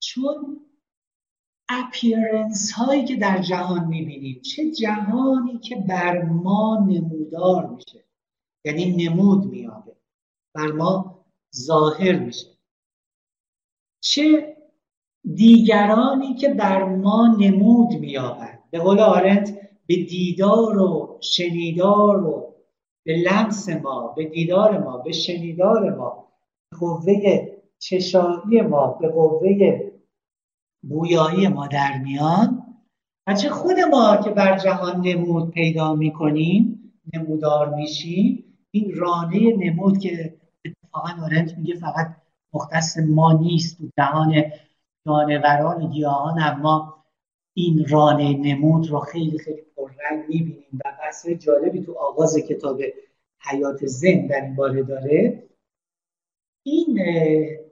چون 0.00 0.60
appearance 1.68 2.72
هایی 2.72 3.04
که 3.04 3.16
در 3.16 3.38
جهان 3.38 3.86
می‌بینیم 3.86 4.40
چه 4.40 4.70
جهانی 4.70 5.58
که 5.58 5.76
بر 5.76 6.22
ما 6.22 6.86
نمودار 6.88 7.66
میشه. 7.66 8.04
یعنی 8.64 9.06
نمود 9.06 9.44
میابه 9.44 9.96
بر 10.54 10.72
ما 10.72 11.24
ظاهر 11.56 12.18
میشه. 12.18 12.46
چه 14.00 14.56
دیگرانی 15.34 16.34
که 16.34 16.48
بر 16.48 16.84
ما 16.84 17.36
نمود 17.40 17.92
میابند 17.92 18.58
به 18.70 18.78
قول 18.78 19.00
آرنت 19.00 19.58
به 19.86 19.96
دیدار 19.96 20.78
و 20.78 21.18
شنیدار 21.20 22.24
و 22.24 22.54
به 23.04 23.16
لمس 23.16 23.68
ما 23.68 24.14
به 24.16 24.24
دیدار 24.24 24.78
ما 24.78 24.98
به 24.98 25.12
شنیدار 25.12 25.96
ما 25.96 26.28
به 26.70 26.78
قوه 26.78 27.48
چشایی 27.78 28.60
ما 28.60 28.86
به 28.86 29.08
قوه 29.08 29.80
بویایی 30.82 31.48
ما 31.48 31.66
در 31.66 31.98
میان. 31.98 32.62
و 33.26 33.34
خود 33.50 33.78
ما 33.90 34.16
که 34.16 34.30
بر 34.30 34.58
جهان 34.58 35.00
نمود 35.00 35.50
پیدا 35.50 35.94
می‌کنیم 35.94 36.92
نمودار 37.14 37.74
میشیم 37.74 38.44
این 38.70 38.94
رانه 38.94 39.56
نمود 39.56 39.98
که 39.98 40.36
اتفاقا 40.94 41.24
آرنت 41.24 41.58
میگه 41.58 41.74
فقط 41.74 42.16
مختص 42.52 42.98
ما 42.98 43.32
نیست 43.32 43.78
تو 43.78 43.88
جهان 43.98 44.44
جانوران 45.06 45.90
گیاهان 45.90 46.42
اما 46.42 47.04
این 47.56 47.86
رانه 47.88 48.36
نمود 48.36 48.90
رو 48.90 49.00
خیلی 49.00 49.38
خیلی 49.38 49.62
پررنگ 49.76 50.28
می‌بینیم 50.28 50.80
و 50.84 50.96
بحث 51.00 51.28
جالبی 51.28 51.80
تو 51.80 51.98
آغاز 51.98 52.36
کتاب 52.36 52.80
حیات 53.40 53.86
زن 53.86 54.26
در 54.26 54.40
این 54.40 54.56
باره 54.56 54.82
داره. 54.82 55.48
این 56.66 56.98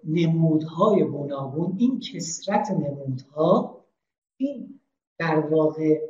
نمودهای 0.05 1.05
گوناگون 1.05 1.77
این 1.79 2.01
کسرت 2.01 2.70
نمودها 2.70 3.85
این 4.37 4.81
در 5.18 5.39
واقع 5.39 6.01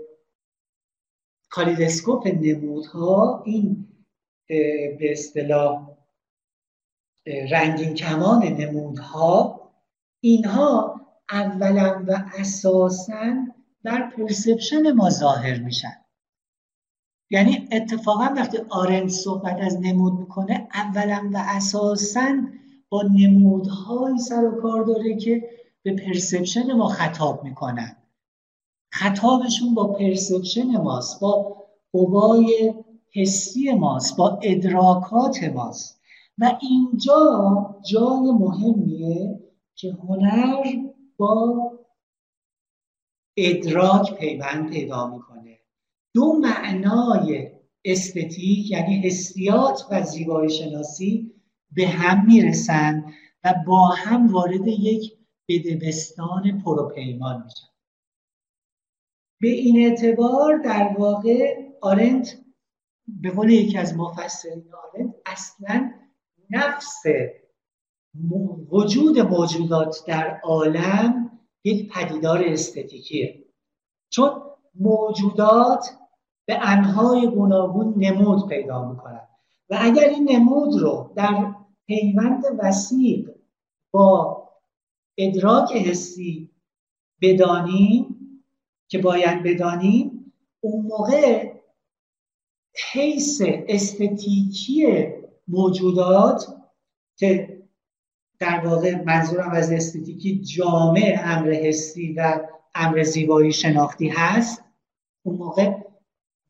کالیدسکوپ 1.50 2.26
نمودها 2.26 3.42
این 3.46 3.88
به 4.98 5.12
اصطلاح 5.12 5.91
رنگین 7.26 7.94
کمان 7.94 8.42
نمودها 8.42 9.60
اینها 10.20 11.00
اولا 11.30 12.04
و 12.08 12.24
اساسا 12.38 13.34
در 13.84 14.10
پرسپشن 14.16 14.92
ما 14.92 15.10
ظاهر 15.10 15.58
میشن. 15.58 15.96
یعنی 17.30 17.68
اتفاقا 17.72 18.28
وقتی 18.36 18.58
آرند 18.68 19.08
صحبت 19.08 19.56
از 19.60 19.80
نمود 19.80 20.12
می‌کنه 20.18 20.68
اولا 20.74 21.30
و 21.32 21.44
اساسا 21.48 22.32
با 22.88 23.02
نمودهایی 23.02 24.18
سر 24.18 24.44
و 24.44 24.60
کار 24.62 24.84
داره 24.84 25.16
که 25.16 25.48
به 25.82 25.96
پرسپشن 25.96 26.72
ما 26.72 26.88
خطاب 26.88 27.44
می‌کنن. 27.44 27.96
خطابشون 28.92 29.74
با 29.74 29.86
پرسپشن 29.86 30.76
ماست 30.76 31.20
با 31.20 31.56
قوای 31.92 32.74
حسی 33.14 33.72
ماست 33.72 34.16
با 34.16 34.38
ادراکات 34.42 35.44
ماست. 35.44 36.01
و 36.42 36.58
اینجا 36.60 37.80
جای 37.90 38.30
مهمیه 38.30 39.40
که 39.74 39.92
هنر 39.92 40.64
با 41.16 41.70
ادراک 43.36 44.14
پیوند 44.18 44.70
پیدا 44.70 45.06
می‌کنه. 45.06 45.58
دو 46.14 46.32
معنای 46.32 47.50
استتیک 47.84 48.70
یعنی 48.70 48.96
حسیات 48.96 49.86
و 49.90 50.02
زیبایی 50.02 50.50
شناسی 50.50 51.34
به 51.70 51.88
هم 51.88 52.26
می‌رسن 52.26 53.04
و 53.44 53.54
با 53.66 53.88
هم 53.88 54.32
وارد 54.32 54.68
یک 54.68 55.12
بدبستان 55.48 56.62
پروپیمان 56.64 57.42
میشن. 57.44 57.66
به 59.40 59.48
این 59.48 59.76
اعتبار 59.76 60.58
در 60.58 60.96
واقع 60.98 61.68
آرنت 61.80 62.38
به 63.06 63.30
قول 63.30 63.50
یکی 63.50 63.78
از 63.78 63.96
مفسرین 63.96 64.64
آرنت 64.74 65.14
اصلا 65.26 66.01
نفس 66.52 67.02
وجود 68.70 69.18
موجودات 69.18 70.04
در 70.06 70.40
عالم 70.44 71.30
یک 71.64 71.92
پدیدار 71.92 72.42
استتیکیه. 72.46 73.44
چون 74.10 74.42
موجودات 74.74 75.98
به 76.46 76.68
انهای 76.68 77.30
گوناگون 77.30 77.94
نمود 77.96 78.48
پیدا 78.48 78.92
می‌کنن 78.92 79.28
و 79.70 79.78
اگر 79.80 80.08
این 80.08 80.28
نمود 80.30 80.80
رو 80.80 81.12
در 81.16 81.54
پیوند 81.86 82.44
وسیق 82.58 83.30
با 83.90 84.42
ادراک 85.18 85.72
حسی 85.72 86.50
بدانیم 87.20 88.16
که 88.88 88.98
باید 88.98 89.42
بدانیم 89.42 90.32
اون 90.60 90.86
موقع 90.86 91.52
حیث 92.92 93.42
استتیکی 93.46 94.86
موجودات 95.52 96.46
که 97.16 97.62
در 98.38 98.66
واقع 98.66 99.04
منظورم 99.04 99.50
از 99.50 99.72
استتیکی 99.72 100.40
جامع 100.40 101.20
امر 101.24 101.50
حسی 101.50 102.12
و 102.12 102.40
امر 102.74 103.02
زیبایی 103.02 103.52
شناختی 103.52 104.08
هست 104.08 104.64
اون 105.22 105.36
موقع 105.36 105.82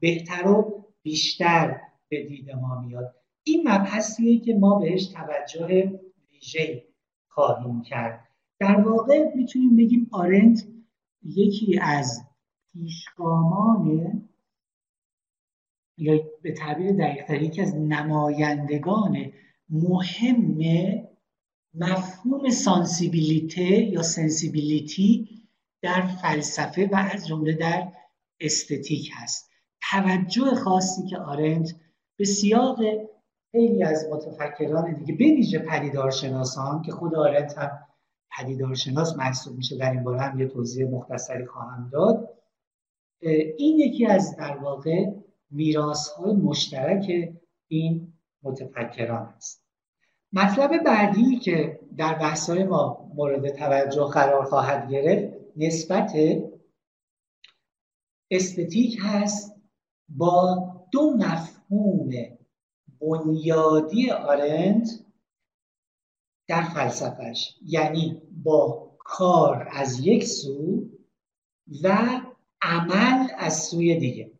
بهتر 0.00 0.48
و 0.48 0.84
بیشتر 1.02 1.80
به 2.08 2.24
دید 2.24 2.50
ما 2.50 2.80
میاد. 2.80 3.14
این 3.44 3.68
مبحثیه 3.68 4.40
که 4.40 4.54
ما 4.54 4.78
بهش 4.78 5.06
توجه 5.06 6.00
ویژه 6.30 6.84
خواهیم 7.28 7.82
کرد. 7.82 8.28
در 8.60 8.80
واقع 8.80 9.34
می‌تونیم 9.34 9.76
بگیم 9.76 10.08
آرنت 10.12 10.66
یکی 11.22 11.78
از 11.82 12.24
پیشگامان 12.72 14.28
یا 15.96 16.20
به 16.42 16.52
تعبیر 16.52 16.92
دقیقتر 16.92 17.42
یکی 17.42 17.62
از 17.62 17.76
نمایندگان 17.76 19.32
مهم 19.68 20.58
مفهوم 21.74 22.50
سانسیبیلیته 22.50 23.62
یا 23.62 24.02
سنسیبیلیتی 24.02 25.28
در 25.82 26.06
فلسفه 26.06 26.88
و 26.92 27.08
از 27.14 27.26
جمله 27.26 27.52
در 27.52 27.92
استتیک 28.40 29.10
هست. 29.14 29.50
توجه 29.90 30.54
خاصی 30.54 31.06
که 31.06 31.18
آرنت 31.18 31.74
به 32.18 32.24
سیاق 32.24 32.78
خیلی 33.52 33.82
از 33.82 34.06
متفکران 34.10 34.94
دیگه 34.94 35.12
به 35.14 35.24
ویژه 35.24 35.58
پدیدارشناسان 35.58 36.82
که 36.82 36.92
خود 36.92 37.14
آرنت 37.14 37.58
هم 37.58 37.70
پدیدارشناس 38.38 39.16
محسوب 39.16 39.56
میشه 39.56 39.76
در 39.76 39.90
این 39.90 40.04
باره 40.04 40.20
هم 40.20 40.40
یه 40.40 40.48
توضیح 40.48 40.88
مختصری 40.88 41.46
خواهم 41.46 41.90
داد. 41.92 42.28
این 43.58 43.78
یکی 43.78 44.06
از 44.06 44.36
در 44.36 44.56
واقع 44.56 45.06
میراث 45.52 46.08
های 46.08 46.32
مشترک 46.32 47.32
این 47.68 48.12
متفکران 48.42 49.26
است. 49.26 49.62
مطلب 50.32 50.84
بعدی 50.84 51.38
که 51.38 51.80
در 51.96 52.14
بحث 52.14 52.50
ما 52.50 53.10
مورد 53.14 53.48
توجه 53.48 54.04
قرار 54.04 54.44
خواهد 54.44 54.90
گرفت 54.90 55.34
نسبت 55.56 56.12
استتیک 58.30 58.98
هست 59.02 59.56
با 60.08 60.66
دو 60.92 61.14
مفهوم 61.16 62.10
بنیادی 63.00 64.10
آرند 64.10 64.86
در 66.48 66.62
فلسفهش 66.62 67.58
یعنی 67.62 68.22
با 68.44 68.90
کار 68.98 69.68
از 69.72 70.06
یک 70.06 70.24
سو 70.24 70.88
و 71.82 72.08
عمل 72.62 73.28
از 73.38 73.62
سوی 73.62 73.94
دیگه. 73.94 74.30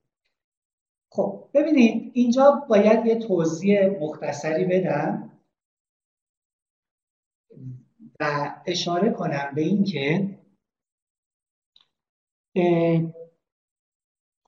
خب 1.15 1.49
ببینید 1.55 2.13
اینجا 2.15 2.67
باید 2.69 3.07
یه 3.07 3.15
توضیح 3.15 3.87
مختصری 3.87 4.65
بدم 4.65 5.41
و 8.21 8.55
اشاره 8.67 9.11
کنم 9.11 9.53
به 9.55 9.63
اینکه 9.63 10.39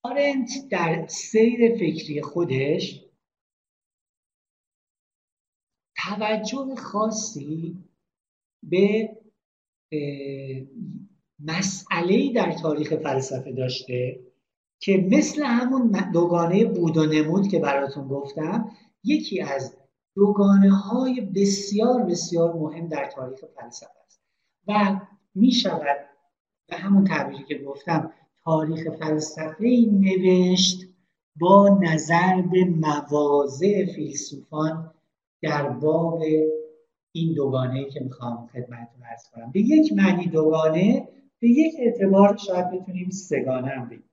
آرنت 0.03 0.51
در 0.71 1.07
سیر 1.07 1.75
فکری 1.75 2.23
خودش 2.23 3.05
توجه 5.97 6.75
خاصی 6.77 7.77
به 8.63 9.17
مسئله 11.39 12.33
در 12.33 12.53
تاریخ 12.53 12.95
فلسفه 12.95 13.53
داشته. 13.53 14.21
که 14.79 15.09
مثل 15.11 15.43
همون 15.43 16.11
دوگانه 16.13 16.65
بود 16.65 16.97
و 16.97 17.07
نمود 17.07 17.49
که 17.49 17.59
براتون 17.59 18.09
گفتم 18.09 18.71
یکی 19.05 19.41
از 19.41 19.77
دوگانه 20.15 20.71
های 20.71 21.21
بسیار 21.21 22.03
بسیار 22.03 22.53
مهم 22.53 22.89
در 22.89 23.11
تاریخ 23.15 23.39
فلسفه 23.39 24.01
است. 24.07 24.21
و 24.69 25.01
می 25.35 25.53
شود 25.53 25.97
به 26.69 26.77
همون 26.77 27.05
تعبیری 27.05 27.45
که 27.45 27.59
گفتم 27.59 28.13
تاریخ 28.45 28.89
فلسفه 28.89 29.87
نوشت 29.93 30.85
با 31.41 31.79
نظر 31.83 32.43
به 32.43 32.65
مواضع 32.65 33.87
فیلسوفان 33.95 34.95
در 35.43 35.69
باب 35.69 36.23
این 37.13 37.35
دوگانه 37.35 37.85
که 37.85 38.01
می‌خوام 38.01 38.47
خدمتتون 38.47 39.03
ارز 39.11 39.29
کنم. 39.35 39.51
به 39.53 39.61
یک 39.61 39.93
معنی 39.93 40.27
دوگانه 40.27 41.09
به 41.41 41.49
یک 41.49 41.75
اعتبار 41.79 42.37
شاید 42.37 42.71
بتونیم 42.71 43.11
سگانه 43.11 43.69
هم 43.69 43.89
بگیم. 43.89 44.11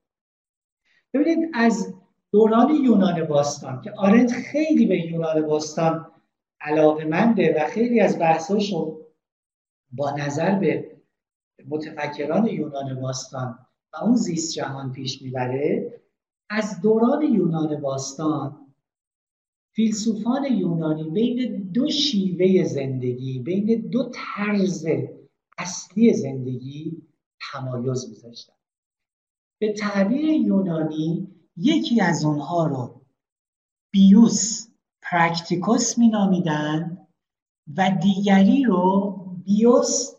ببینید 1.14 1.50
از 1.54 1.94
دوران 2.32 2.70
یونان 2.70 3.24
باستان 3.24 3.80
که 3.80 3.92
آرنت 3.96 4.32
خیلی 4.32 4.86
به 4.86 5.00
یونان 5.00 5.46
باستان 5.46 6.12
علاقه 6.60 7.04
منده 7.04 7.54
و 7.56 7.66
خیلی 7.68 8.00
از 8.00 8.18
بحثاشو 8.18 8.98
با 9.92 10.10
نظر 10.10 10.58
به 10.58 10.96
متفکران 11.68 12.46
یونان 12.46 13.00
باستان 13.00 13.58
و 13.92 13.96
اون 14.04 14.16
زیست 14.16 14.54
جهان 14.54 14.92
پیش 14.92 15.22
می‌بره 15.22 16.00
از 16.50 16.80
دوران 16.80 17.22
یونان 17.22 17.80
باستان 17.80 18.62
فیلسوفان 19.74 20.44
یونانی 20.44 21.10
بین 21.10 21.70
دو 21.74 21.90
شیوه 21.90 22.64
زندگی 22.64 23.38
بین 23.38 23.88
دو 23.88 24.10
طرز 24.14 24.86
اصلی 25.58 26.14
زندگی 26.14 27.02
تمایز 27.52 28.08
میذاشتن. 28.08 28.61
به 29.62 29.72
تعبیر 29.72 30.24
یونانی 30.24 31.28
یکی 31.56 32.00
از 32.00 32.24
اونها 32.24 32.66
رو 32.66 33.02
bios 33.92 34.68
praktikos 35.02 35.98
مینامیدن 35.98 37.06
و 37.76 37.98
دیگری 38.02 38.64
رو 38.64 39.10
bios 39.44 40.10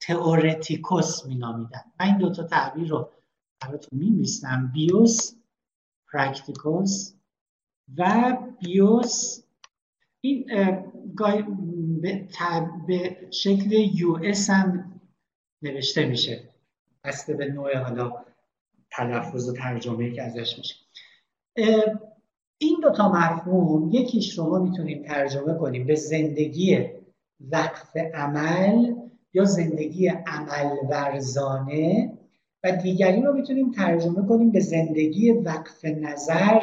theoretikos 0.00 1.26
مینامیدن 1.26 1.80
من 2.00 2.06
این 2.06 2.18
دوتا 2.18 2.42
تعبیر 2.42 2.88
رو 2.88 3.10
براتون 3.60 3.98
می‌نویسم 3.98 4.70
bios 4.74 5.34
praktikos 6.12 7.12
و 7.96 8.36
bios. 8.60 9.42
این 10.20 10.46
به 12.86 13.28
شکل 13.30 13.72
u 13.72 14.18
s 14.22 14.50
هم 14.50 15.00
نوشته 15.62 16.06
میشه. 16.06 16.48
بسته 17.04 17.34
به 17.34 17.46
نوع 17.46 17.78
حالا 17.78 18.27
تلفظ 18.98 19.48
و 19.48 19.52
ترجمه 19.52 20.10
که 20.10 20.22
ازش 20.22 20.58
میشه. 20.58 20.74
این 22.58 22.80
دو 22.82 22.90
تا 22.90 23.08
مفهوم 23.08 23.90
یکیش 23.92 24.38
رو 24.38 24.58
ما 24.58 24.76
ترجمه 25.06 25.54
کنیم 25.54 25.86
به 25.86 25.94
زندگی 25.94 26.86
وقف 27.40 27.96
عمل 28.14 28.94
یا 29.32 29.44
زندگی 29.44 30.08
عمل 30.08 30.76
ورزانه 30.90 32.12
و 32.64 32.72
دیگری 32.72 33.22
رو 33.22 33.32
می‌تونیم 33.32 33.70
ترجمه 33.70 34.26
کنیم 34.28 34.50
به 34.50 34.60
زندگی 34.60 35.30
وقف 35.30 35.84
نظر 35.84 36.60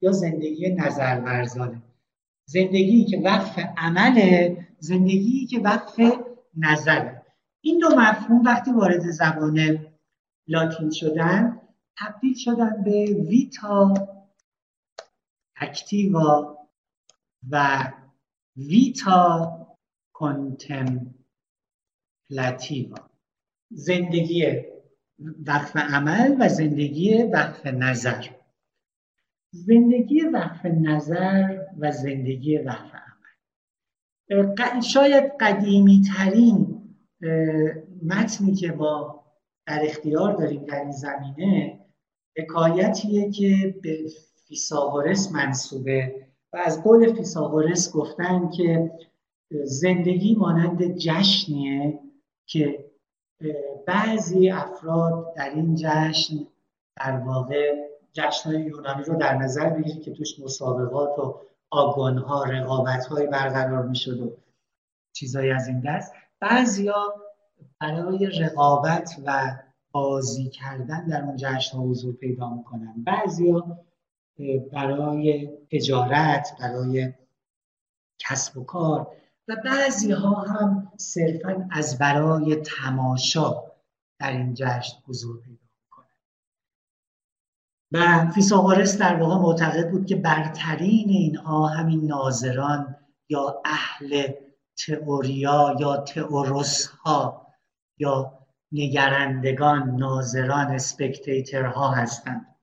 یا 0.00 0.12
زندگی 0.12 0.74
نظر 0.74 1.20
ورزانه 1.24 1.82
زندگی 2.44 3.04
که 3.04 3.18
وقف 3.18 3.58
عمله 3.76 4.56
زندگی 4.78 5.46
که 5.46 5.58
وقف 5.58 6.00
نظره. 6.56 7.22
این 7.60 7.78
دو 7.78 7.88
مفهوم 7.88 8.44
وقتی 8.44 8.72
وارد 8.72 9.00
زبان 9.00 9.86
لاتین 10.48 10.90
شدن 10.90 11.55
تبدیل 11.98 12.34
شدن 12.34 12.82
به 12.84 13.04
ویتا 13.28 13.94
اکتیوا 15.56 16.58
و 17.50 17.78
ویتا 18.56 19.52
کنتمپلاتیوا. 20.12 23.10
زندگی 23.70 24.64
وقف 25.46 25.76
عمل 25.76 26.36
و 26.40 26.48
زندگی 26.48 27.22
وقف 27.22 27.66
نظر. 27.66 28.26
زندگی 29.50 30.20
وقف 30.20 30.66
نظر 30.66 31.64
و 31.78 31.92
زندگی 31.92 32.58
وقف 32.58 32.94
عمل. 32.94 33.06
شاید 34.80 35.32
قدیمی 35.40 36.02
ترین 36.16 36.82
متنی 38.02 38.54
که 38.54 38.72
ما 38.72 39.26
در 39.66 39.80
اختیار 39.84 40.36
داریم 40.36 40.64
در 40.64 40.80
این 40.80 40.90
زمینه 40.90 41.85
حکایتیه 42.36 43.30
که 43.30 43.74
به 43.82 43.98
فیساغورس 44.48 45.32
منصوبه 45.32 46.26
و 46.52 46.56
از 46.56 46.82
قول 46.82 47.12
فیساغورس 47.12 47.92
گفتن 47.92 48.50
که 48.50 48.92
زندگی 49.64 50.34
مانند 50.34 50.96
جشنیه 50.96 51.98
که 52.46 52.84
بعضی 53.86 54.50
افراد 54.50 55.34
در 55.36 55.50
این 55.50 55.74
جشن 55.74 56.46
در 56.96 57.16
واقع 57.16 57.86
جشن 58.12 58.60
یونانی 58.60 59.04
رو 59.04 59.16
در 59.16 59.34
نظر 59.34 59.70
بگیرید 59.70 60.02
که 60.02 60.12
توش 60.12 60.40
مسابقات 60.40 61.18
و 61.18 61.40
آگانها 61.70 62.44
رقابت 62.44 63.06
های 63.06 63.26
برقرار 63.26 63.86
می‌شد 63.86 64.20
و 64.20 64.36
چیزایی 65.12 65.50
از 65.50 65.68
این 65.68 65.80
دست. 65.80 66.12
بعضیا 66.40 67.14
برای 67.80 68.26
رقابت 68.26 69.10
و 69.24 69.58
بازی 69.96 70.48
کردن 70.48 71.06
در 71.06 71.22
اون 71.22 71.36
جشن 71.36 71.76
ها 71.76 71.82
حضور 71.84 72.14
پیدا 72.14 72.54
می‌کنن. 72.54 73.04
بعضیا 73.04 73.78
برای 74.72 75.50
تجارت 75.72 76.48
برای 76.60 77.12
کسب 78.18 78.58
و 78.58 78.64
کار 78.64 79.16
و 79.48 79.56
بعضی 79.64 80.12
ها 80.12 80.34
هم 80.34 80.92
صرفا 80.96 81.68
از 81.70 81.98
برای 81.98 82.56
تماشا 82.56 83.54
در 84.20 84.32
این 84.32 84.54
جشن 84.54 84.96
حضور 85.06 85.40
پیدا 85.40 85.64
می‌کنن. 85.84 86.06
و 87.92 88.30
فیساغورس 88.30 88.98
در 88.98 89.22
واقع 89.22 89.36
معتقد 89.36 89.90
بود 89.90 90.06
که 90.06 90.16
برترین 90.16 91.08
اینها 91.08 91.66
همین 91.66 92.06
ناظران 92.06 92.96
یا 93.28 93.62
اهل 93.64 94.32
theoria 94.86 95.76
یا 95.80 95.96
theoros 95.96 96.86
ها 96.86 97.46
یا 97.98 98.45
نگرندگان 98.72 99.96
ناظران 99.96 100.66
spectator 100.66 101.78
ها 101.78 101.90
هستند. 101.90 102.56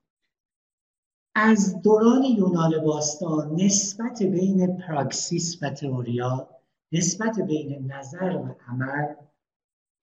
از 1.36 1.82
دوران 1.82 2.24
یونان 2.24 2.84
باستان 2.86 3.62
نسبت 3.62 4.24
بین 4.24 4.78
praxis 4.78 5.64
و 5.64 5.70
theoria 5.70 6.50
نسبت 6.92 7.40
بین 7.40 7.92
نظر 7.92 8.36
و 8.36 8.56
عمل 8.68 9.14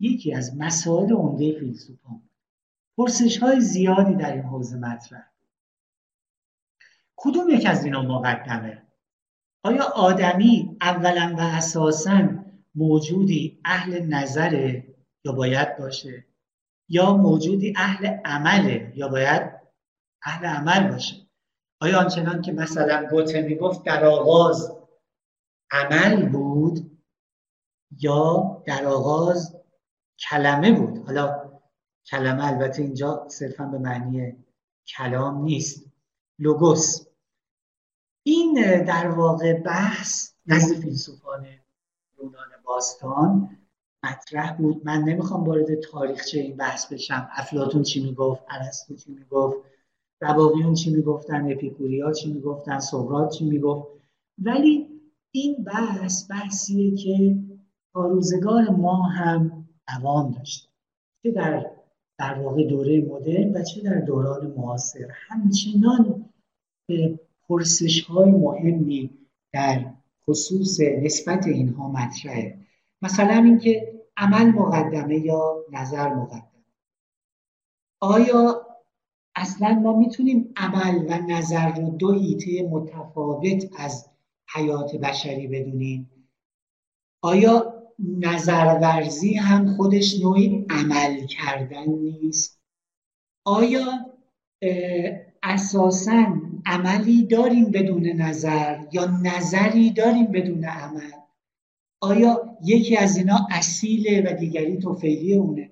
یکی 0.01 0.35
از 0.35 0.57
مسائل 0.57 1.13
عمده 1.13 1.59
فیلسوفان. 1.59 2.23
پرسش 2.97 3.39
های 3.39 3.61
زیادی 3.61 4.15
در 4.15 4.33
این 4.33 4.43
حوزه 4.43 4.77
مطرح. 4.77 5.31
کدوم 7.17 7.51
یک 7.51 7.67
از 7.67 7.85
اینا 7.85 8.03
مقدمه؟ 8.03 8.83
آیا 9.63 9.85
آدمی 9.85 10.77
اولا 10.81 11.35
و 11.39 11.41
اساسا 11.41 12.29
موجودی 12.75 13.61
اهل 13.65 14.07
نظره؟ 14.07 14.90
یا 15.25 15.33
باید 15.33 15.79
باشه 15.79 16.27
یا 16.89 17.17
موجودی 17.17 17.75
اهل 17.77 18.07
عمله 18.25 18.93
یا 18.97 19.09
باید 19.09 19.61
اهل 20.23 20.47
عمل 20.47 20.93
باشه. 20.93 21.27
آیا 21.81 22.01
آنچنان 22.01 22.43
که 22.43 22.53
مثلا 22.53 23.09
گوته 23.11 23.43
می‌گفت 23.43 23.85
در 23.85 24.05
آغاز 24.05 24.77
عمل 25.71 26.29
بود 26.29 27.01
یا 27.99 28.63
در 28.67 28.85
آغاز 28.87 29.57
کلمه 30.31 30.73
بود؟ 30.73 31.07
حالا 31.07 31.51
کلمه 32.07 32.47
البته 32.47 32.83
اینجا 32.83 33.27
صرفا 33.29 33.65
به 33.65 33.79
معنی 33.79 34.45
کلام 34.87 35.43
نیست. 35.43 35.91
لوگوس. 36.39 37.07
این 38.23 38.85
در 38.85 39.09
واقع 39.09 39.61
بحث 39.61 40.33
نزد 40.47 40.75
فیلسوفان 40.81 41.47
یونان 42.19 42.49
باستان 42.65 43.60
مطرح 44.05 44.57
بود. 44.57 44.83
من 44.85 45.03
نمی‌خوام 45.03 45.45
وارد 45.45 45.81
تاریخچه 45.81 46.41
این 46.41 46.57
بحث 46.57 46.93
بشم. 46.93 47.29
افلاتون 47.33 47.83
چی 47.83 48.05
می‌گفت؟ 48.05 48.43
ارسطو 48.51 48.95
چی 48.95 49.13
می‌گفت؟ 49.13 49.57
رباقیون 50.23 50.75
چی 50.75 50.91
می‌گفتن؟ 50.91 51.53
اپیکوریا 51.53 52.13
چی 52.13 52.33
می‌گفتن؟ 52.33 52.79
سقراط 52.79 53.33
چی 53.33 53.45
می‌گفت؟ 53.45 53.89
ولی 54.39 54.87
این 55.31 55.65
بحث 55.65 56.31
بحثیه 56.31 56.97
که 56.97 57.37
تا 57.93 58.07
روزگار 58.07 58.71
ما 58.71 59.03
هم 59.03 59.69
دوام 59.89 60.31
داشته. 60.31 60.69
چه 61.23 61.31
در 61.31 61.67
در 62.19 62.39
واقع 62.39 62.65
دوره 62.65 63.01
مدرن 63.01 63.53
و 63.53 63.63
چه 63.63 63.81
در 63.83 64.01
دوران 64.01 64.55
معاصر. 64.57 65.09
همچنان 65.11 66.25
پرسش 67.49 68.05
های 68.05 68.31
مهمی 68.31 69.11
در 69.53 69.85
خصوص 70.27 70.81
نسبت 70.81 71.47
اینها 71.47 71.89
مطرحه. 71.89 72.59
مثلا 73.03 73.35
اینکه 73.35 74.03
عمل 74.17 74.47
مقدمه 74.47 75.19
یا 75.19 75.65
نظر 75.73 76.15
مقدمه. 76.15 76.65
آیا 78.01 78.67
اصلا 79.37 79.75
ما 79.75 79.97
می‌تونیم 79.99 80.53
عمل 80.57 81.07
و 81.09 81.19
نظر 81.29 81.75
رو 81.75 81.91
دو 81.91 82.13
هیته 82.13 82.69
متفاوت 82.69 83.65
از 83.79 84.11
حیات 84.55 84.97
بشری 84.97 85.47
بدونیم؟ 85.47 86.11
آیا 87.23 87.83
نظرورزی 87.99 89.35
هم 89.35 89.77
خودش 89.77 90.21
نوعی 90.23 90.67
عمل 90.71 91.27
کردن 91.27 91.85
نیست؟ 91.85 92.61
آیا 93.45 93.83
اساسا 95.43 96.27
عملی 96.67 97.27
داریم 97.27 97.65
بدون 97.65 98.07
نظر 98.07 98.85
یا 98.93 99.05
نظری 99.23 99.91
داریم 99.91 100.27
بدون 100.27 100.65
عمل؟ 100.65 101.20
آیا 102.01 102.59
یکی 102.65 102.97
از 102.97 103.17
اینا 103.17 103.47
اصیله 103.51 104.23
و 104.27 104.37
دیگری 104.37 104.79
توفیلی 104.79 105.35
اونه؟ 105.35 105.71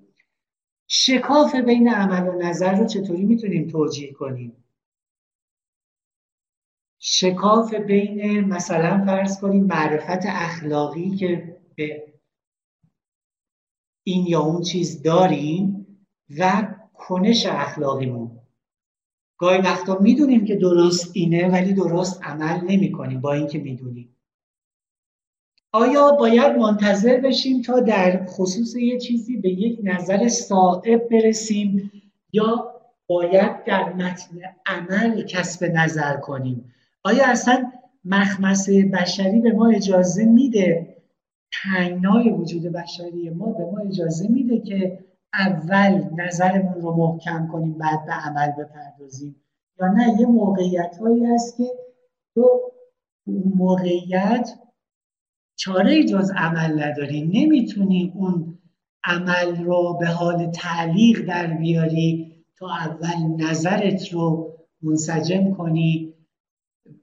شکاف 0.87 1.55
بین 1.55 1.89
عمل 1.89 2.29
و 2.29 2.33
نظر 2.33 2.75
رو 2.75 2.87
چطوری 2.87 3.25
می‌تونیم 3.25 3.69
توجیه 3.69 4.13
کنیم؟ 4.13 4.65
شکاف 6.99 7.75
بین 7.75 8.41
مثلا 8.41 9.05
فرض 9.07 9.41
کنیم 9.41 9.65
معرفت 9.65 10.27
اخلاقی 10.27 11.17
که 11.17 11.57
به 11.75 12.15
این 14.05 14.27
یا 14.27 14.41
اون 14.41 14.63
چیز 14.63 15.03
داریم 15.03 15.87
و 16.39 16.75
کنش 16.95 17.47
اخلاقیمون. 17.47 18.41
گاهی 19.39 19.59
وقتا 19.59 19.99
می‌دونیم 19.99 20.45
که 20.45 20.57
درست 20.57 21.11
اینه 21.15 21.49
ولی 21.49 21.73
درست 21.73 22.23
عمل 22.23 22.65
نمی 22.65 22.93
کنیم 22.93 23.21
با 23.21 23.33
اینکه 23.33 23.59
می‌دونیم. 23.59 24.18
آیا 25.73 26.13
باید 26.13 26.57
منتظر 26.57 27.21
بشیم 27.21 27.63
تا 27.63 27.81
در 27.81 28.27
خصوص 28.27 28.77
یه 28.77 28.99
چیزی 28.99 29.37
به 29.37 29.49
یک 29.49 29.81
نظر 29.83 30.29
صائب 30.29 31.09
برسیم 31.09 31.93
یا 32.33 32.75
باید 33.07 33.65
در 33.65 33.93
متن 33.93 34.37
عمل 34.67 35.23
کسب 35.23 35.65
نظر 35.65 36.17
کنیم؟ 36.17 36.75
آیا 37.05 37.27
اصلا 37.27 37.73
مخمس 38.05 38.69
بشری 38.69 39.41
به 39.41 39.53
ما 39.53 39.69
اجازه 39.69 40.25
میده؟ 40.25 40.97
تنگنای 41.63 42.31
وجود 42.31 42.63
بشری 42.63 43.31
ما 43.31 43.53
به 43.53 43.65
ما 43.65 43.79
اجازه 43.79 44.29
میده 44.29 44.61
که 44.61 44.99
اول 45.35 46.05
نظرمون 46.17 46.75
رو 46.75 46.97
محکم 46.97 47.49
کنیم 47.53 47.73
بعد 47.73 48.07
به 48.07 48.13
عمل 48.13 48.51
بپردازیم؟ 48.53 49.37
یا 49.81 49.87
نه 49.89 50.21
یه 50.21 50.27
موقعیت 50.27 50.97
هایی 51.01 51.25
هست 51.25 51.57
که 51.57 51.65
تو 52.35 52.61
موقعیت 53.55 54.51
چاره 55.59 56.05
جز 56.05 56.31
عمل 56.37 56.83
نداری. 56.83 57.23
نمی‌تونی 57.23 58.13
اون 58.15 58.59
عمل 59.05 59.65
رو 59.65 59.97
به 60.01 60.07
حال 60.07 60.51
تعلیق 60.51 61.27
در 61.29 61.47
بیاری 61.47 62.35
تا 62.59 62.67
اول 62.71 63.45
نظرت 63.45 64.13
رو 64.13 64.55
منسجم 64.83 65.55
کنی 65.55 66.15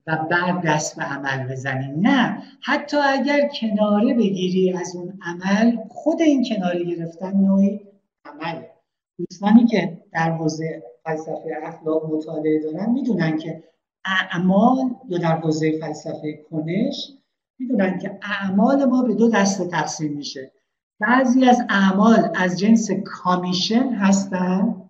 و 0.07 0.17
بعد 0.31 0.61
دست 0.65 0.97
به 0.97 1.03
عمل 1.03 1.51
بزنی. 1.51 2.01
نه 2.01 2.43
حتی 2.61 2.97
اگر 2.97 3.49
کناره 3.61 4.13
بگیری 4.13 4.73
از 4.73 4.95
اون 4.95 5.19
عمل 5.21 5.77
خود 5.89 6.21
این 6.21 6.45
کناره 6.49 6.83
گرفتن 6.83 7.37
نوعی 7.37 7.79
عمله 8.25 8.69
دوستانی 9.17 9.65
که 9.65 9.97
در 10.11 10.31
حوزه 10.31 10.83
فلسفه 11.03 11.59
اخلاق 11.63 12.13
مطالعه 12.13 12.61
دارن 12.63 12.91
می‌دونن 12.91 13.37
که 13.37 13.63
اعمال 14.05 14.77
یا 15.09 15.17
در 15.17 15.35
حوزه 15.35 15.79
فلسفه 15.79 16.43
کنش 16.49 17.11
می‌دونن 17.59 17.99
که 17.99 18.19
اعمال 18.21 18.85
ما 18.85 19.03
به 19.03 19.15
دو 19.15 19.29
دسته 19.29 19.67
تقسیم 19.67 20.13
میشه. 20.13 20.51
بعضی 20.99 21.45
از 21.45 21.61
اعمال 21.69 22.31
از 22.35 22.59
جنس 22.59 22.91
کامیشن 23.05 23.93
هستن. 23.93 24.89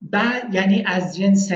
بعد 0.00 0.54
یعنی 0.54 0.84
از 0.86 1.16
جنس 1.16 1.50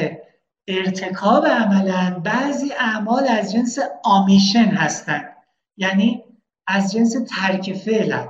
ارتکاب 0.68 1.46
عملا 1.46 2.20
بعضی 2.24 2.72
اعمال 2.72 3.26
از 3.28 3.52
جنس 3.52 3.78
آمیشن 4.04 4.64
هستند 4.64 5.36
یعنی 5.76 6.24
از 6.66 6.92
جنس 6.92 7.16
ترک 7.28 7.72
فعل. 7.72 8.26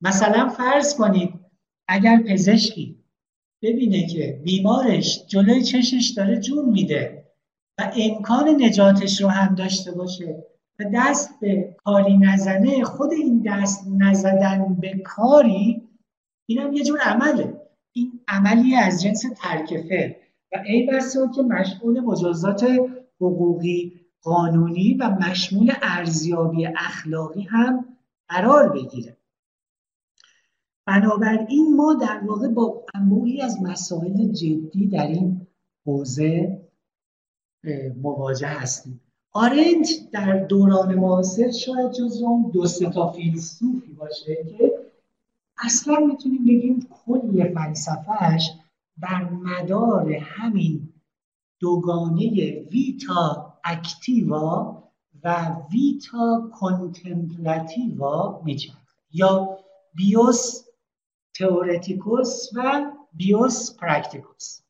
مثلا 0.00 0.48
فرض 0.48 0.96
کنید 0.96 1.34
اگر 1.88 2.22
پزشکی 2.28 3.04
ببینه 3.62 4.06
که 4.06 4.40
بیمارش 4.44 5.26
جلوی 5.26 5.62
چشش 5.62 6.12
داره 6.16 6.40
جون 6.40 6.68
میده 6.68 7.15
و 7.78 7.92
امکان 7.96 8.48
نجاتش 8.62 9.20
رو 9.20 9.28
هم 9.28 9.54
داشته 9.54 9.92
باشه. 9.92 10.44
و 10.78 10.84
دست 10.94 11.40
به 11.40 11.76
کاری 11.84 12.18
نزنه 12.18 12.84
خود 12.84 13.12
این 13.12 13.42
دست 13.46 13.86
نزدن 13.98 14.74
به 14.74 14.98
کاری 15.04 15.82
اینم 16.46 16.72
یه 16.72 16.84
جور 16.84 16.98
عمله. 17.00 17.60
این 17.92 18.20
عملی 18.28 18.74
از 18.74 19.02
جنس 19.02 19.24
ترک 19.36 19.68
فعل. 19.88 20.12
و 20.52 20.62
ای 20.66 20.86
بسا 20.86 21.30
که 21.34 21.42
مشمول 21.42 22.00
مجازات 22.00 22.66
حقوقی 23.20 24.00
قانونی 24.22 24.94
و 24.94 25.10
مشمول 25.10 25.72
ارزیابی 25.82 26.66
اخلاقی 26.66 27.42
هم 27.42 27.84
قرار 28.28 28.68
بگیره. 28.68 29.16
بنابراین 30.86 31.76
ما 31.76 31.94
در 31.94 32.20
واقع 32.26 32.48
با 32.48 32.84
انبوهی 32.94 33.42
از 33.42 33.62
مسائل 33.62 34.32
جدی 34.32 34.86
در 34.86 35.06
این 35.06 35.46
حوزه 35.86 36.65
مواجه 38.02 38.48
هستیم. 38.48 39.00
آرنت 39.32 39.88
در 40.12 40.38
دوران 40.44 40.94
معاصر 40.94 41.50
شاید 41.50 41.92
جز 41.92 42.22
اون 42.22 42.50
دو 42.50 42.66
تا 42.66 43.12
فیلسوفی 43.12 43.92
باشه 43.92 44.44
که 44.58 44.72
اصلا 45.58 45.96
می‌تونیم 45.96 46.44
بگیم 46.44 46.88
کل 46.90 47.54
فلسفهش 47.54 48.50
بر 48.96 49.30
مدار 49.30 50.12
همین 50.12 50.92
دوگانه 51.60 52.30
ویتا 52.70 53.52
اکتیوا 53.64 54.82
و 55.24 55.56
ویتا 55.72 56.50
کنتمپلاتیوا 56.60 58.42
میچرخه. 58.44 58.78
یا 59.12 59.58
بیوس 59.94 60.64
theoretikos 61.38 62.48
و 62.54 62.90
bios 63.12 63.76
praktikos. 63.76 64.60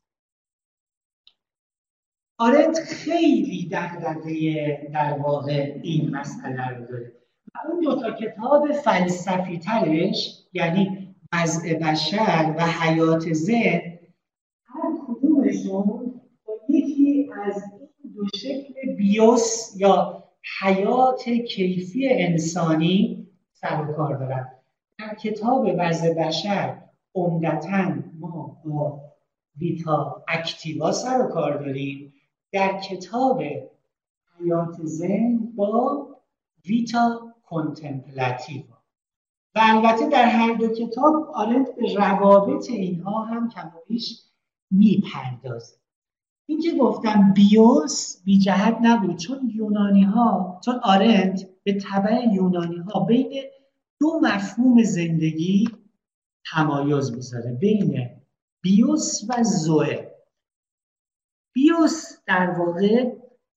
آرنت 2.39 2.79
خیلی 2.79 3.69
دغدغه 3.71 4.89
در 4.93 5.19
واقع 5.19 5.79
این 5.83 6.15
مسئله 6.15 6.67
رو 6.67 6.85
داره. 6.85 7.11
و 7.55 7.71
اون 7.71 7.79
دو 7.79 8.01
تا 8.01 8.11
کتاب 8.11 8.71
فلسفی 8.71 9.59
ترش 9.59 10.43
یعنی 10.53 11.15
وضع 11.33 11.73
بشر 11.73 12.55
و 12.57 12.65
حیات 12.65 13.33
ذهن 13.33 13.99
هر 14.65 14.91
کدومشون 15.07 16.21
با 16.45 16.53
یکی 16.69 17.29
از 17.45 17.63
این 18.03 18.13
دو 18.13 18.23
شکل 18.35 18.95
bios 18.97 19.73
یا 19.77 20.23
حیات 20.61 21.29
کیفی 21.29 22.09
انسانی 22.09 23.27
سر 23.53 23.81
و 23.81 23.93
کار 23.93 24.17
دارن. 24.17 24.47
در 24.99 25.15
کتاب 25.15 25.67
وضع 25.77 26.13
بشر 26.13 26.77
عمدتا 27.15 27.93
ما 28.19 28.61
با 28.65 29.01
ویتا 29.57 30.23
اکتیوا 30.27 30.91
سر 30.91 31.21
و 31.21 31.27
کار 31.27 31.57
داریم. 31.57 32.06
در 32.51 32.79
کتاب 32.79 33.43
حیات 34.39 34.85
ذهن 34.85 35.37
با 35.55 36.07
ویتا 36.65 37.33
کنتمپلاتیوا 37.43 38.77
و 39.55 39.59
البته 39.63 40.09
در 40.09 40.25
هر 40.25 40.53
دو 40.53 40.67
کتاب 40.67 41.31
آرنت 41.33 41.75
به 41.75 41.93
روابط 41.93 42.69
اینها 42.69 43.23
هم 43.23 43.49
کم 43.49 43.67
و 43.67 43.79
بیش 43.87 44.21
می‌پردازه. 44.71 45.75
این 46.45 46.61
که 46.61 46.75
گفتم 46.75 47.33
بیوس 47.33 48.23
بی 48.23 48.37
جهت 48.37 48.77
نبود 48.81 49.17
چون 49.17 49.51
یونانی 49.55 50.03
ها 50.03 50.61
چون 50.65 50.79
آرنت 50.83 51.49
به 51.63 51.73
طبع 51.73 52.25
یونانی 52.33 52.77
ها 52.77 52.99
بین 52.99 53.43
دو 53.99 54.19
مفهوم 54.23 54.83
زندگی 54.83 55.69
تمایز 56.51 57.11
می‌ذاره 57.11 57.51
بین 57.51 58.09
بیوس 58.61 59.21
و 59.29 59.43
زوه 59.43 60.06
بیوس 61.57 62.17
در 62.25 62.49
واقع 62.49 63.11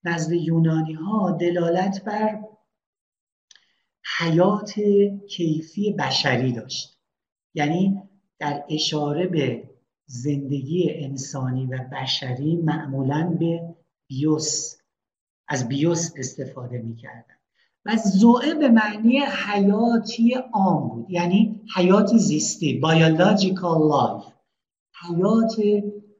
نزد 0.04 0.32
یونانی 0.32 0.92
ها 0.92 1.30
دلالت 1.30 2.04
بر 2.04 2.44
حیات 4.18 4.74
کیفی 5.30 5.92
بشری 5.92 6.52
داشت. 6.52 7.00
یعنی 7.54 8.02
در 8.38 8.64
اشاره 8.68 9.26
به 9.26 9.70
زندگی 10.06 10.90
انسانی 10.94 11.66
و 11.66 11.78
بشری 11.92 12.56
معمولا 12.56 13.36
به 13.40 13.74
بیوس 14.06 14.76
از 15.48 15.68
بیوس 15.68 16.10
استفاده 16.16 16.78
می‌کردن 16.78 17.36
و 17.84 17.96
زوئه 17.96 18.54
به 18.54 18.68
معنی 18.68 19.18
حیاتی 19.18 20.34
عام 20.52 20.88
بود. 20.88 21.10
یعنی 21.10 21.60
حیات 21.76 22.16
زیستی 22.16 22.80
biological 22.84 23.92
life 23.92 24.32
حیات 25.02 25.56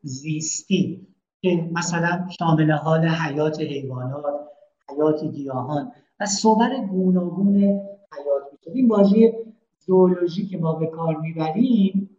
زیستی. 0.03 1.10
که 1.43 1.71
مثلا 1.73 2.29
شامل 2.39 2.71
حال 2.71 3.09
حیات 3.09 3.61
حیوانات 3.61 4.49
حیات 4.89 5.25
گیاهان 5.25 5.93
و 6.21 6.27
صور 6.27 6.87
گوناگون 6.87 7.57
حیات 7.57 8.53
می‌شد 8.53 8.71
این 8.75 8.89
واژه 8.89 9.45
زولوژی 9.79 10.47
که 10.47 10.59
ما 10.59 10.73
به 10.73 10.87
کار 10.87 11.17
می‌بریم 11.17 12.11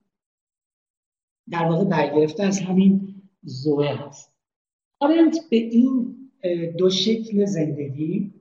در 1.51 1.65
واقع 1.65 1.83
برگرفته 1.83 2.43
از 2.43 2.59
همین 2.59 3.21
زوه 3.43 3.87
هست. 3.87 4.33
آرنت 4.99 5.37
به 5.49 5.57
این 5.57 6.17
دو 6.77 6.89
شکل 6.89 7.45
زندگی 7.45 8.33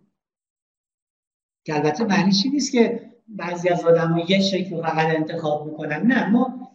که 1.64 1.74
البته 1.74 2.04
معنیش 2.04 2.46
نیست 2.52 2.72
که 2.72 3.10
بعضی 3.28 3.68
از 3.68 3.84
آدم 3.84 4.22
یه 4.28 4.40
شکل 4.40 4.82
فقط 4.82 5.16
انتخاب 5.16 5.66
می‌کنن 5.66 6.02
نه. 6.02 6.30
ما 6.30 6.70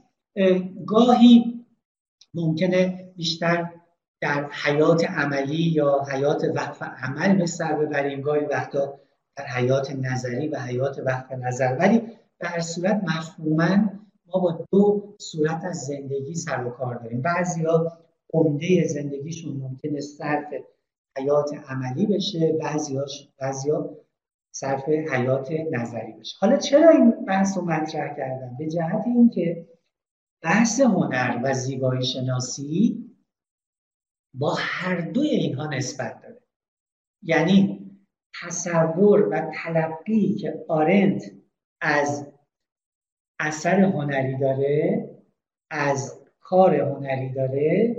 گاهی 0.85 1.65
ممکنه 2.33 3.13
بیشتر 3.17 3.71
در 4.25 4.49
حیات 4.51 5.09
عملی 5.09 5.63
یا 5.63 6.05
حیات 6.11 6.43
وقف 6.55 6.83
عمل 6.83 7.35
به 7.35 7.45
سر 7.45 7.75
ببریم. 7.75 8.21
گاهی 8.21 8.45
وقتا 8.45 8.99
در 9.35 9.45
حیات 9.45 9.91
نظری 9.91 10.47
و 10.47 10.59
حیات 10.59 10.99
وقف 11.05 11.31
نظر. 11.31 11.75
ولی 11.79 12.01
در 12.39 12.59
صورت 12.59 13.01
مفهوما 13.03 13.77
ما 14.27 14.39
با 14.39 14.65
دو 14.71 15.15
صورت 15.17 15.65
از 15.65 15.77
زندگی 15.77 16.35
سر 16.35 16.63
و 16.63 16.69
کار 16.69 16.95
داریم. 16.95 17.21
بعضی 17.21 17.63
ها 17.63 17.97
عمده 18.33 18.87
زندگیشون 18.87 19.53
ممکنه 19.57 20.01
صرف 20.01 20.47
حیات 21.17 21.51
عملی 21.67 22.05
بشه 22.05 22.53
بعضی 23.39 23.69
ها 23.69 23.89
صرف 24.51 24.89
حیات 24.89 25.51
نظری 25.71 26.11
بشه. 26.19 26.37
حالا 26.39 26.57
چرا 26.57 26.89
این 26.89 27.11
بحث 27.11 27.57
رو 27.57 27.65
مطرح 27.65 28.15
کردم؟ 28.15 28.55
به 28.59 28.67
جهت 28.67 29.03
اینکه 29.05 29.67
بحث 30.41 30.81
هنر 30.81 31.41
و 31.43 31.53
زیبایی 31.53 32.05
شناسی 32.05 33.05
با 34.37 34.55
هر 34.59 35.01
دوی 35.01 35.27
اینها 35.27 35.67
نسبت 35.67 36.21
داره. 36.21 36.41
یعنی 37.21 37.85
تصور 38.41 39.27
و 39.27 39.51
تلقی 39.63 40.35
که 40.35 40.65
آرنت 40.67 41.31
از 41.81 42.31
اثر 43.39 43.79
هنری 43.81 44.37
داره 44.37 45.09
از 45.69 46.25
کار 46.39 46.75
هنری 46.75 47.33
داره 47.33 47.95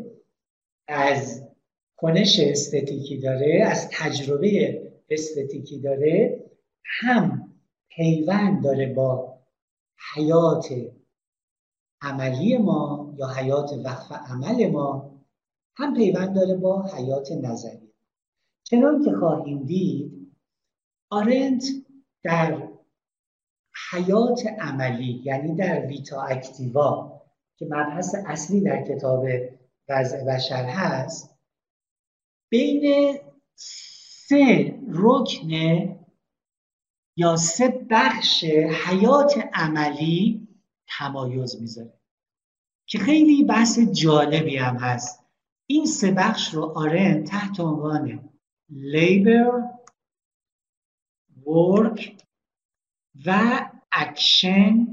از 0.88 1.48
کنش 1.96 2.40
استتیکی 2.40 3.18
داره 3.18 3.64
از 3.66 3.88
تجربه 3.92 4.82
استتیکی 5.10 5.80
داره 5.80 6.44
هم 6.84 7.52
پیوند 7.88 8.64
داره 8.64 8.94
با 8.94 9.38
حیات 10.14 10.68
عملی 12.02 12.58
ما 12.58 13.14
یا 13.18 13.28
حیات 13.28 13.70
وقف 13.84 14.12
عمل 14.12 14.66
ما. 14.70 15.15
هم 15.78 15.94
پیوند 15.94 16.34
داره 16.34 16.56
با 16.56 16.82
حیات 16.82 17.32
نظری. 17.32 17.92
چنان 18.64 19.04
که 19.04 19.12
خواهیم 19.12 19.64
دید 19.64 20.36
آرنت 21.10 21.64
در 22.22 22.68
حیات 23.90 24.46
عملی 24.60 25.22
یعنی 25.24 25.54
در 25.54 25.86
ویتا 25.86 26.22
اکتیوا 26.22 27.22
که 27.56 27.66
مبحث 27.70 28.14
اصلی 28.26 28.60
در 28.60 28.84
کتاب 28.84 29.24
وضع 29.88 30.24
بشر 30.24 30.64
هست 30.64 31.38
بین 32.50 33.14
سه 33.54 34.74
رکن 34.88 35.50
یا 37.16 37.36
سه 37.36 37.86
بخش 37.90 38.44
حیات 38.44 39.50
عملی 39.54 40.48
تمایز 40.98 41.60
می‌ذاره 41.60 42.00
که 42.86 42.98
خیلی 42.98 43.44
بحث 43.44 43.78
جالبی 43.78 44.56
هم 44.56 44.76
هست. 44.76 45.25
این 45.66 45.86
سه 45.86 46.10
بخش 46.10 46.54
رو 46.54 46.72
آرن 46.76 47.24
تحت 47.24 47.60
عنوان 47.60 48.30
labor، 48.70 49.62
work 51.46 52.16
و 53.26 53.60
اکشن 53.92 54.86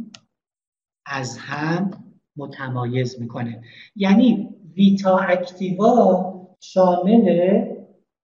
از 1.05 1.37
هم 1.37 2.13
متمایز 2.35 3.21
می‌کنه. 3.21 3.63
یعنی 3.95 4.49
vita 4.75 5.17
activa 5.17 6.33
شامل 6.59 7.65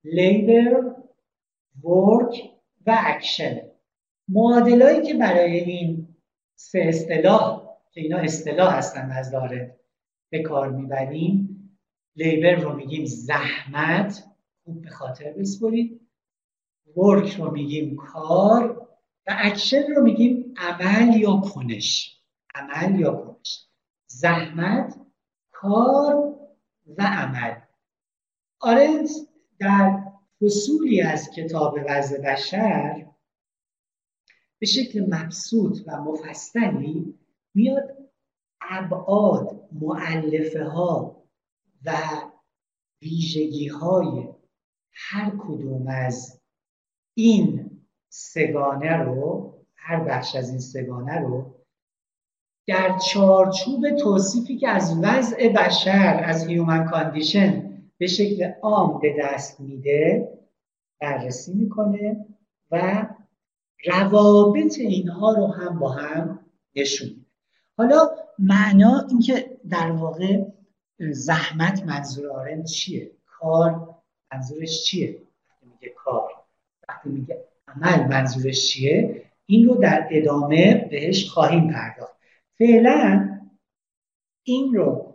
labor، 0.03 0.95
work 1.83 2.51
و 2.85 2.97
اکشن 3.05 3.61
معادلایی 4.29 5.01
که 5.01 5.13
برای 5.13 5.59
این 5.59 6.15
سه 6.55 6.79
اصطلاح 6.79 7.69
که 7.91 8.01
اینا 8.01 8.17
اصطلاح 8.17 8.73
هستن 8.73 9.11
از 9.11 9.31
داره 9.31 9.79
به 10.31 10.41
کار 10.41 10.71
می‌بریم 10.71 11.48
labor 12.15 12.55
رو 12.55 12.75
میگیم 12.75 13.05
زحمت 13.05 14.23
خوب 14.63 14.81
به 14.81 14.89
خاطر 14.89 15.33
بسپرید. 15.33 16.01
work 16.97 17.35
رو 17.35 17.51
میگیم 17.51 17.95
کار 17.95 18.87
و 19.27 19.35
اکشن 19.37 19.83
رو 19.95 20.03
میگیم 20.03 20.53
عمل 20.57 21.15
یا 21.15 21.37
کنش. 21.37 22.21
عمل 22.55 22.99
یا 22.99 23.13
کنش. 23.13 23.67
زحمت 24.07 24.95
کار 25.51 26.35
و 26.97 27.03
عمل. 27.03 27.55
آرنت 28.59 29.09
در 29.59 30.03
فصولی 30.41 31.01
از 31.01 31.29
کتاب 31.35 31.79
وضع 31.89 32.21
بشر 32.21 33.05
به 34.59 34.65
شکل 34.65 35.05
مبسوط 35.09 35.79
و 35.87 36.01
مفصلی 36.01 37.19
میاد 37.53 37.97
ابعاد 38.61 39.69
مؤلفه 39.71 40.63
ها 40.63 41.18
و 41.85 41.97
ویژگی 43.01 43.67
های 43.67 44.27
هر 44.93 45.29
کدوم 45.29 45.87
از 45.87 46.41
این 47.13 47.71
سه‌گانه 48.09 48.95
رو 48.97 49.53
هر 49.75 50.03
بخش 50.03 50.35
از 50.35 50.49
این 50.49 50.59
سه‌گانه 50.59 51.19
رو 51.19 51.55
در 52.67 52.97
چارچوب 52.97 53.89
توصیفی 53.91 54.57
که 54.57 54.69
از 54.69 54.99
وضع 55.03 55.53
بشر 55.53 56.21
از 56.25 56.47
human 56.47 56.85
condition 56.85 57.69
به 57.97 58.07
شکل 58.07 58.51
عام 58.61 58.99
به 58.99 59.15
دست 59.19 59.59
میده 59.59 60.29
بررسی 61.01 61.53
می‌کنه 61.53 62.25
و 62.71 63.07
روابط 63.85 64.77
اینها 64.79 65.33
رو 65.33 65.47
هم 65.47 65.79
با 65.79 65.89
هم 65.89 66.39
نشون 66.75 67.25
حالا 67.77 68.09
معنا 68.39 69.05
اینکه 69.09 69.57
در 69.69 69.91
واقع 69.91 70.45
زحمت 70.99 71.83
منظور 71.83 72.27
آرن 72.27 72.63
چیه؟ 72.63 73.11
کار 73.25 73.95
منظورش 74.33 74.83
چیه؟ 74.83 75.21
وقتی 75.49 75.65
میگه 75.65 75.93
کار 75.95 76.31
وقتی 76.89 77.09
میگه 77.09 77.45
عمل 77.67 78.07
منظورش 78.07 78.67
چیه؟ 78.67 79.25
این 79.45 79.67
رو 79.67 79.75
در 79.75 80.07
ادامه 80.11 80.87
بهش 80.91 81.29
خواهیم 81.29 81.73
پرداخت. 81.73 82.17
فعلا 82.57 83.29
این 84.43 84.73
رو 84.73 85.13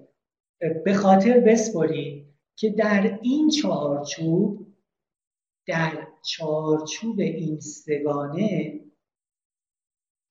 به 0.85 0.95
خاطر 0.95 1.41
بسپرید 1.41 2.27
که 2.57 2.71
در 2.71 3.19
این 3.23 3.51
چهارچوب 3.51 4.67
در 5.67 6.07
چارچوب 6.23 7.21
این 7.21 7.61
سگانه 7.61 8.81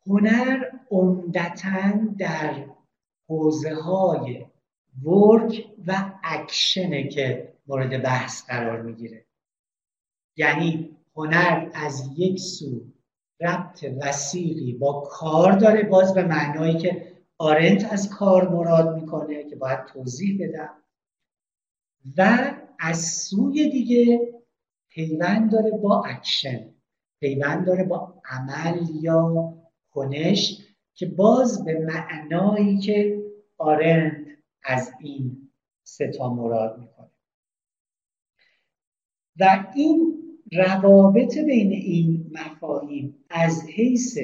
هنر 0.08 0.72
عمدتا 0.91 1.91
در 2.18 2.66
حوزه 3.28 3.76
های 3.76 4.45
ورک 5.02 5.66
و 5.88 6.12
اکشنه 6.24 7.08
که 7.08 7.54
مورد 7.68 8.04
بحث 8.04 8.46
قرار 8.46 8.82
می‌گیره. 8.82 9.26
یعنی 10.38 10.98
هنر 11.16 11.70
از 11.74 12.10
یک 12.18 12.39
سو 12.39 12.82
ربط 13.41 13.86
وسیقی 14.02 14.74
با 14.74 15.02
کار 15.02 15.52
داره 15.52 15.84
باز 15.84 16.14
به 16.14 16.24
معنایی 16.24 16.78
که 16.78 17.14
آرنت 17.38 17.94
از 17.94 18.10
کار 18.10 18.50
مراد 18.50 18.96
می‌کنه 18.96 19.44
که 19.44 19.56
باید 19.56 19.86
توضیح 19.86 20.48
بدم. 20.48 20.84
و 22.18 22.52
از 22.80 23.06
سوی 23.06 23.70
دیگه 23.70 24.34
پیوند 24.89 25.52
داره 25.52 25.72
با 25.72 26.04
اکشن. 26.06 26.70
پیوند 27.20 27.66
داره 27.66 27.84
با 27.84 28.22
عمل 28.26 28.88
یا 29.02 29.54
کنش 29.91 30.58
که 30.96 31.06
باز 31.06 31.66
به 31.66 31.80
معنایی 31.80 32.78
که 32.78 33.24
آرنت 33.57 34.26
از 34.66 34.91
این 34.99 35.49
سه 35.84 36.17
تا 36.17 36.34
مراد 36.34 36.80
می‌کنه. 36.80 37.09
و 39.39 39.66
این 39.76 40.20
روابط 40.51 41.38
بین 41.38 41.72
این 41.72 42.32
مفاهیم 42.34 43.26
از 43.30 43.64
حیث 43.70 44.18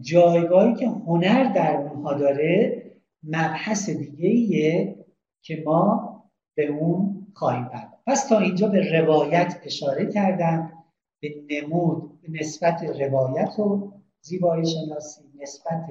جایگاهی 0.00 0.74
که 0.74 0.88
هنر 0.88 1.52
در 1.52 1.76
اونها 1.76 2.14
داره 2.14 2.82
مبحث 3.22 3.90
دیگه 3.90 4.28
ایه 4.28 5.04
که 5.42 5.62
ما 5.66 6.12
به 6.54 6.66
اون 6.66 7.26
خواهیم 7.34 7.64
پرداخت. 7.64 8.04
پس 8.06 8.28
تا 8.28 8.38
اینجا 8.38 8.68
به 8.68 9.00
روایت 9.00 9.60
اشاره 9.64 10.12
کردم 10.12 10.72
به 11.20 11.34
نمود 11.50 12.20
به 12.20 12.28
نسبت 12.30 12.82
روایت 12.82 13.58
و 13.58 13.92
زیبایی 14.20 14.66
شناسی 14.66 15.22
نسبت 15.40 15.86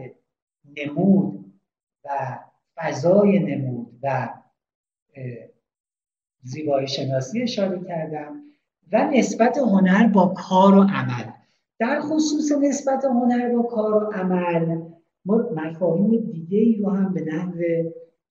نمود 0.77 1.53
و 2.03 2.39
فضای 2.75 3.39
نمود 3.39 3.99
و 4.03 4.33
زیبایی 6.43 6.87
شناسی 6.87 7.41
اشاره 7.41 7.83
کردم 7.83 8.41
و 8.91 9.11
نسبت 9.13 9.57
هنر 9.57 10.07
با 10.07 10.27
کار 10.27 10.77
و 10.77 10.81
عمل. 10.81 11.31
در 11.79 12.01
خصوص 12.01 12.51
نسبت 12.51 13.05
هنر 13.05 13.55
با 13.55 13.63
کار 13.63 14.03
و 14.03 14.11
عمل 14.11 14.81
ما 15.25 15.37
مفاهیم 15.37 16.31
دیگه 16.31 16.57
ای 16.57 16.75
رو 16.75 16.89
هم 16.89 17.13
به 17.13 17.21
نحو 17.21 17.59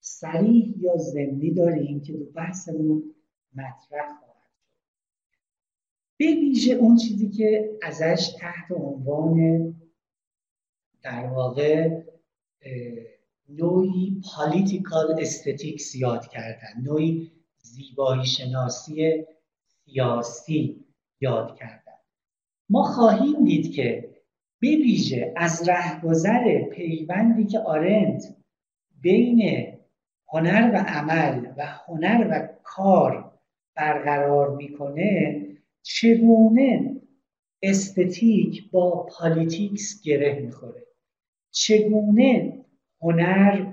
صریح 0.01 0.75
یا 0.79 0.97
ضمنی 0.97 1.51
داریم 1.51 2.01
که 2.01 2.13
تو 2.13 2.25
بحثمون 2.25 3.15
مطرح 3.55 4.09
خواهد 4.09 4.51
به 6.17 6.27
ویژه 6.27 6.75
اون 6.75 6.97
چیزی 6.97 7.31
که 7.31 7.79
ازش 7.83 8.35
تحت 8.41 8.71
عنوان 8.71 9.75
در 11.03 11.27
واقع 11.27 12.03
نوعی 13.49 14.23
political 14.35 15.17
aesthetics 15.21 15.95
یاد 15.95 16.29
کردن 16.29 16.83
نوعی 16.83 17.31
زیبایی 17.63 18.27
شناسی 18.27 19.25
سیاسی 19.85 20.85
یاد 21.21 21.57
کردن. 21.57 21.93
ما 22.71 22.83
خواهیم 22.83 23.45
دید 23.45 23.73
که 23.73 24.15
به 24.61 24.69
ویژه 24.69 25.33
از 25.37 25.69
رهگذر 25.69 26.63
پیوندی 26.63 27.47
که 27.47 27.59
آرنت 27.59 28.37
بین 29.01 29.67
هنر 30.29 30.71
و 30.75 30.77
عمل 30.77 31.53
و 31.57 31.67
هنر 31.67 32.29
و 32.31 32.49
کار 32.63 33.33
برقرار 33.77 34.57
می‌کنه 34.57 35.41
چگونه 35.83 36.97
aesthetic 37.63 38.71
با 38.71 39.07
politics 39.07 40.03
گره 40.03 40.41
می‌خوره؟ 40.41 40.87
چگونه 41.51 42.64
هنر 43.05 43.73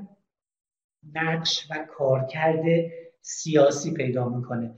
نقش 1.13 1.67
و 1.69 1.87
کارکرد 1.97 2.65
سیاسی 3.21 3.93
پیدا 3.93 4.29
می‌کنه. 4.29 4.75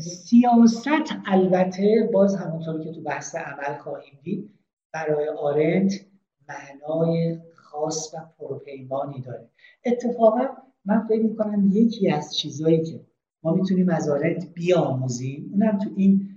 سیاست 0.00 0.88
البته 1.26 2.10
باز 2.12 2.36
همونطور 2.36 2.84
که 2.84 2.92
تو 2.92 3.00
بحث 3.00 3.34
عمل 3.34 3.78
خواهیم 3.78 4.18
دید 4.22 4.58
برای 4.92 5.28
آرنت 5.28 5.92
معنای 6.48 7.38
خاص 7.54 8.14
و 8.14 8.18
پرپیمانی 8.38 9.20
داره. 9.20 9.50
اتفاقا 9.84 10.48
من 10.84 11.06
فکر 11.06 11.22
می‌کنم 11.22 11.70
یکی 11.72 12.10
از 12.10 12.36
چیزهایی 12.36 12.84
که 12.84 13.00
ما 13.42 13.54
می‌تونیم 13.54 13.88
از 13.88 14.08
آرنت 14.08 14.46
بیاموزیم 14.54 15.50
اونم 15.52 15.78
تو 15.78 15.90
این 15.96 16.28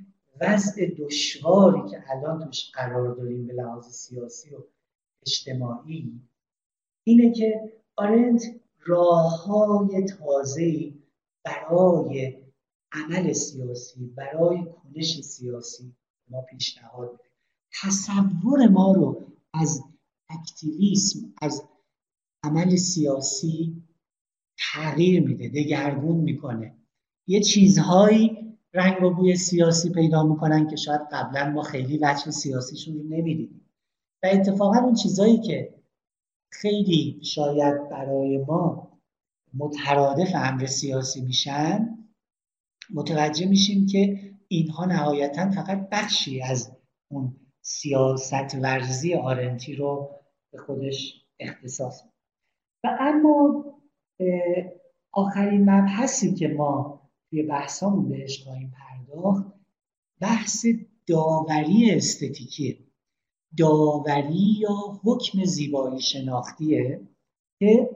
وضع 0.41 0.85
دشواری 0.97 1.89
که 1.89 2.03
الان 2.11 2.45
توش 2.45 2.71
قرار 2.73 3.15
داریم 3.15 3.47
به 3.47 3.53
لحاظ 3.53 3.85
سیاسی 3.85 4.55
و 4.55 4.59
اجتماعی 5.21 6.21
اینه 7.07 7.31
که 7.31 7.71
آرنت 7.95 8.43
راه 8.85 9.45
های 9.45 10.05
تازه 10.05 10.93
برای 11.43 12.37
عمل 12.91 13.33
سیاسی 13.33 14.05
برای 14.05 14.57
کنش 14.65 15.21
سیاسی 15.21 15.95
ما 16.29 16.41
پیشنهاد 16.41 17.11
میده. 17.11 17.23
تصور 17.81 18.67
ما 18.67 18.91
رو 18.91 19.21
از 19.53 19.83
اکتیویسم 20.29 21.19
از 21.41 21.63
عمل 22.43 22.75
سیاسی 22.75 23.83
تغییر 24.73 25.23
میده 25.23 25.49
دگرگون 25.49 26.17
می‌کنه. 26.17 26.75
یه 27.27 27.41
چیزهایی 27.41 28.57
رنگ 28.73 29.03
و 29.03 29.09
بوی 29.09 29.35
سیاسی 29.35 29.89
پیدا 29.89 30.23
می‌کنن 30.23 30.67
که 30.67 30.75
شاید 30.75 31.01
قبلا 31.11 31.49
ما 31.49 31.61
خیلی 31.61 31.97
وجه 32.01 32.31
سیاسیشون 32.31 32.97
رو 32.97 33.03
نمی‌دیدیم. 33.03 33.71
و 34.23 34.27
اتفاقا 34.31 34.79
اون 34.79 34.93
چیزهایی 34.93 35.39
که 35.39 35.75
خیلی 36.61 37.19
شاید 37.23 37.89
برای 37.89 38.37
ما 38.37 38.91
مترادف 39.53 40.29
امر 40.35 40.65
سیاسی 40.65 41.21
میشن 41.21 41.97
متوجه 42.93 43.45
میشیم 43.45 43.85
که 43.85 44.31
اینها 44.47 44.85
نهایتا 44.85 45.51
فقط 45.51 45.89
بخشی 45.91 46.41
از 46.41 46.77
اون 47.11 47.35
سیاست 47.61 48.55
ورزی 48.55 49.15
آرنتی 49.15 49.75
رو 49.75 50.09
به 50.51 50.57
خودش 50.57 51.25
اختصاص 51.39 52.03
و 52.83 52.97
اما 52.99 53.65
آخرین 55.11 55.69
مبحثی 55.69 56.33
که 56.33 56.47
ما 56.47 57.01
توی 57.29 57.43
بحثامون 57.43 58.09
بهش 58.09 58.43
خواهیم 58.43 58.73
پرداخت 58.77 59.45
بحث 60.21 60.65
داوری 61.07 61.91
استتیکیه. 61.91 62.77
داوری 63.57 64.57
یا 64.59 64.99
حکم 65.03 65.43
زیبایی 65.43 66.01
شناختیه 66.01 67.01
که 67.59 67.89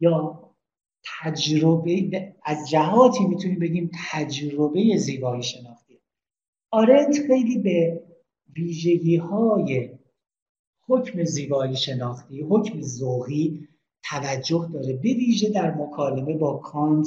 یا 0.00 0.48
تجربه 1.22 2.34
از 2.44 2.70
جهاتی 2.70 3.26
می‌تونیم 3.26 3.58
بگیم 3.58 3.90
تجربه 4.10 4.96
زیبایی 4.96 5.42
شناختی. 5.42 6.00
آرنت 6.70 7.18
خیلی 7.26 7.58
به 7.58 8.02
ویژگی 8.56 9.16
های 9.16 9.98
حکم 10.88 11.24
زیبایی 11.24 11.76
شناختی 11.76 12.40
حکم 12.40 12.80
ذوقی 12.80 13.68
توجه 14.04 14.70
داره 14.72 14.92
به 14.92 15.14
ویژه 15.14 15.50
در 15.50 15.74
مکالمه 15.74 16.36
با 16.36 16.56
کانت 16.56 17.06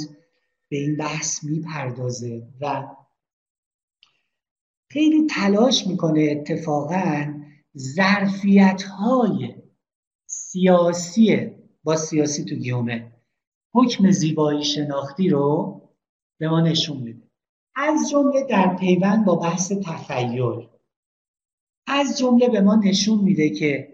به 0.70 0.78
این 0.78 0.98
بحث 0.98 1.44
می‌پردازه 1.44 2.48
و 2.62 2.88
خیلی 4.94 5.28
تلاش 5.28 5.88
می‌کنه 5.88 6.28
اتفاقا 6.32 7.34
ظرفیت 7.78 8.84
های 8.84 9.56
سیاسی 10.26 11.52
با 11.84 11.96
سیاسی 11.96 12.46
تو 12.46 12.56
گیومه. 12.56 13.12
حکم 13.74 14.12
زیبایی 14.12 14.64
شناختی 14.64 15.30
رو 15.30 15.82
به 16.40 16.50
ما 16.50 16.62
نشون 16.62 16.98
میده. 16.98 17.22
از 17.76 18.10
جمله 18.12 18.44
در 18.50 18.76
پیوند 18.76 19.26
با 19.26 19.36
بحث 19.36 19.72
تخیل. 19.72 20.68
از 21.88 22.18
جمله 22.20 22.50
به 22.50 22.62
ما 22.62 22.76
نشون 22.76 23.20
میده 23.20 23.50
که 23.50 23.94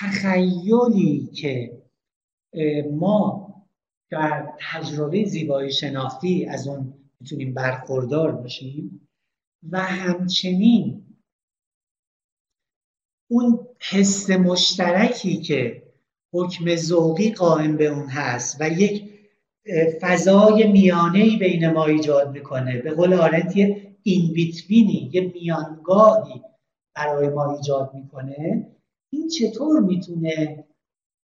تخیلی 0.00 1.30
که 1.34 1.82
ما 2.92 3.48
در 4.10 4.52
تجربه 4.72 5.24
زیبایی 5.24 5.72
شناختی 5.72 6.46
از 6.46 6.68
اون 6.68 6.94
می‌تونیم 7.20 7.54
برخوردار 7.54 8.32
باشیم 8.32 9.01
و 9.70 9.78
همچنین 9.80 11.04
اون 13.30 13.66
حس 13.80 14.30
مشترکی 14.30 15.36
که 15.36 15.82
حکم 16.32 16.76
ذوقی 16.76 17.30
قائم 17.30 17.76
به 17.76 17.86
اون 17.86 18.06
هست 18.06 18.56
و 18.60 18.68
یک 18.68 19.12
فضای 20.00 20.72
میانه 20.72 21.38
بین 21.38 21.70
ما 21.70 21.86
ایجاد 21.86 22.32
می‌کنه. 22.32 22.82
به 22.82 22.90
قول 22.90 23.14
آرنت 23.14 23.56
یه 23.56 23.96
این 24.02 24.32
بیتوینی 24.32 25.10
یه 25.12 25.32
میانگاهی 25.34 26.42
برای 26.94 27.28
ما 27.28 27.56
ایجاد 27.56 27.94
می‌کنه. 27.94 28.68
این 29.12 29.28
چطور 29.28 29.80
می‌تونه 29.80 30.64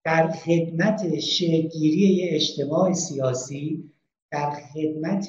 در 0.04 0.30
خدمت 0.30 1.04
یه 1.74 2.28
اجتماع 2.34 2.92
سیاسی 2.92 3.92
در 4.30 4.50
خدمت 4.50 5.28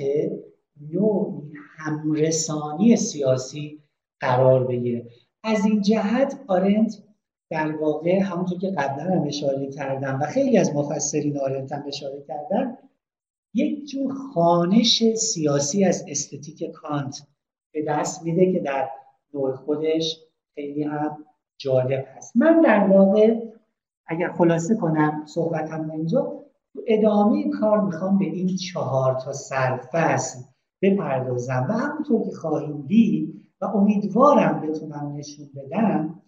نوعی 0.92 1.49
همرسانی 1.80 2.96
سیاسی 2.96 3.84
قرار 4.20 4.68
بگیره. 4.68 5.06
از 5.44 5.66
این 5.66 5.82
جهت 5.82 6.40
آرنت 6.48 7.04
در 7.50 7.76
واقع 7.76 8.20
همونطور 8.20 8.60
که 8.60 8.70
قبلا 8.70 9.04
هم 9.04 9.28
اشاره 9.28 9.72
کردم 9.72 10.20
و 10.22 10.26
خیلی 10.26 10.58
از 10.58 10.76
مفسرین 10.76 11.40
آرنت 11.40 11.72
هم 11.72 11.84
اشاره 11.88 12.24
کردن 12.28 12.78
یک 13.54 13.90
جور 13.90 14.14
خانش 14.14 15.14
سیاسی 15.14 15.86
از 15.86 16.06
استتیک 16.08 16.72
کانت 16.72 17.28
به 17.74 17.84
دست 17.88 18.24
میده 18.24 18.52
که 18.52 18.60
در 18.60 18.90
نوع 19.34 19.56
خودش 19.56 20.18
خیلی 20.56 20.84
هم 20.84 21.26
جالب 21.58 22.06
هست. 22.16 22.38
من 22.38 22.62
در 22.62 22.88
واقع 22.88 23.40
اگر 24.08 24.32
خلاصه 24.32 24.76
کنم 24.76 25.26
صحبتم 25.26 25.92
اینجا 25.92 26.46
تو 26.74 26.82
ادامه 26.88 27.50
کار 27.50 27.82
می‌خوام 27.82 28.18
به 28.18 28.26
این 28.26 28.56
چهار 28.56 29.20
تا 29.20 29.34
سرفصل 29.34 30.40
بپردازم. 30.82 31.68
و 31.70 31.74
همونطور 31.74 32.26
که 32.26 32.36
خواهیم 32.36 32.82
دید 32.82 33.46
و 33.62 33.66
امیدوارم 33.66 34.62
بتونم 34.62 35.14
نشون 35.18 35.50
بدم 35.56 36.22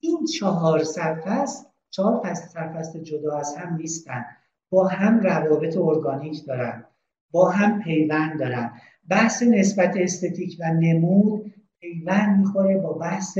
این 0.00 0.24
چهار 0.24 0.84
سرفست 0.84 1.66
چهار 1.90 2.34
سرفست 2.34 2.96
جدا 2.96 3.36
از 3.36 3.56
هم 3.56 3.76
نیستن. 3.76 4.24
با 4.70 4.86
هم 4.86 5.20
روابط 5.20 5.76
ارگانیک 5.76 6.46
دارن 6.46 6.84
با 7.30 7.50
هم 7.50 7.82
پیوند 7.82 8.38
دارن. 8.38 8.72
بحث 9.08 9.42
نسبت 9.42 9.96
استتیک 9.96 10.56
و 10.60 10.72
نمود 10.72 11.54
پیوند 11.80 12.38
می‌خوره 12.38 12.78
با 12.78 12.92
بحث 12.92 13.38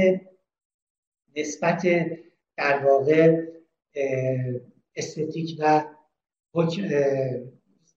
نسبت 1.36 1.86
در 2.56 2.84
واقع 2.86 3.46
استتیک 4.96 5.56
و 5.60 5.84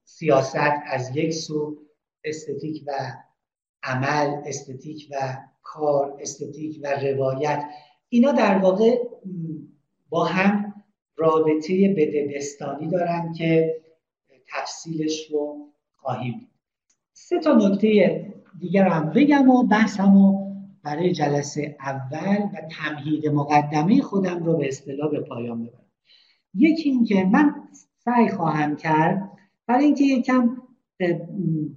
سیاست 0.03 0.81
از 0.85 1.17
یک 1.17 1.33
سو 1.33 1.77
استتیک 2.23 2.83
و 2.87 2.91
عمل 3.83 4.41
استتیک 4.45 5.07
و 5.11 5.37
کار 5.61 6.17
استتیک 6.21 6.79
و 6.83 6.87
روایت. 6.87 7.65
اینا 8.09 8.31
در 8.31 8.57
واقع 8.57 8.97
با 10.09 10.25
هم 10.25 10.73
رابطه 11.15 11.95
بدبستانی 11.97 12.87
دارن 12.87 13.33
که 13.33 13.81
تفصیلش 14.47 15.31
رو 15.31 15.71
خواهیم 15.95 16.47
سه 17.13 17.39
تا 17.39 17.53
نکته 17.53 18.25
دیگر 18.59 18.87
هم 18.87 19.09
بگم 19.09 19.49
و 19.49 19.63
بحثمو 19.63 20.51
برای 20.83 21.11
جلسه 21.11 21.75
اول 21.79 22.37
و 22.53 22.61
تمهید 22.71 23.27
مقدمه 23.27 24.01
خودم 24.01 24.43
رو 24.43 24.57
به 24.57 24.67
اصطلاح 24.67 25.11
به 25.11 25.19
پایان 25.19 25.63
ببرم. 25.63 25.85
یکی 26.53 26.89
اینکه 26.89 27.23
من 27.23 27.55
سعی 27.97 28.29
خواهم 28.29 28.75
کرد 28.75 29.31
برای 29.67 29.85
اینکه 29.85 30.03
یکم 30.03 30.57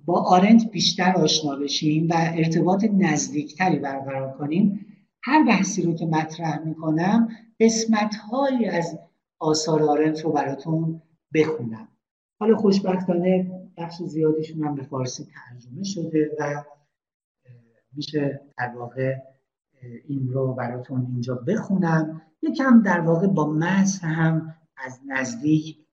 با 0.04 0.22
آرنت 0.22 0.70
بیشتر 0.70 1.12
آشنا 1.12 1.56
بشیم 1.56 2.08
و 2.10 2.14
ارتباط 2.16 2.84
نزدیکتری 2.92 3.78
برقرار 3.78 4.38
کنیم 4.38 4.86
هر 5.22 5.44
بحثی 5.46 5.82
رو 5.82 5.94
که 5.94 6.06
مطرح 6.06 6.58
می‌کنم 6.64 7.28
قسمت 7.60 8.14
هایی 8.16 8.66
از 8.66 8.98
آثار 9.38 9.82
آرنت 9.82 10.20
رو 10.20 10.32
براتون 10.32 11.02
بخونم. 11.34 11.88
حالا 12.40 12.56
خوشبختانه 12.56 13.50
بخش 13.76 14.02
زیادیشون 14.02 14.64
هم 14.64 14.74
به 14.74 14.82
فارسی 14.82 15.24
ترجمه 15.24 15.84
شده 15.84 16.30
و 16.40 16.64
میشه 17.92 18.40
در 18.58 18.76
واقع 18.76 19.14
این 20.08 20.28
رو 20.28 20.54
براتون 20.54 21.06
اینجا 21.06 21.34
بخونم. 21.34 22.22
یکم 22.42 22.82
در 22.82 23.00
واقع 23.00 23.26
با 23.26 23.52
متن 23.52 24.08
هم 24.08 24.54
از 24.76 25.00
نزدیک 25.06 25.83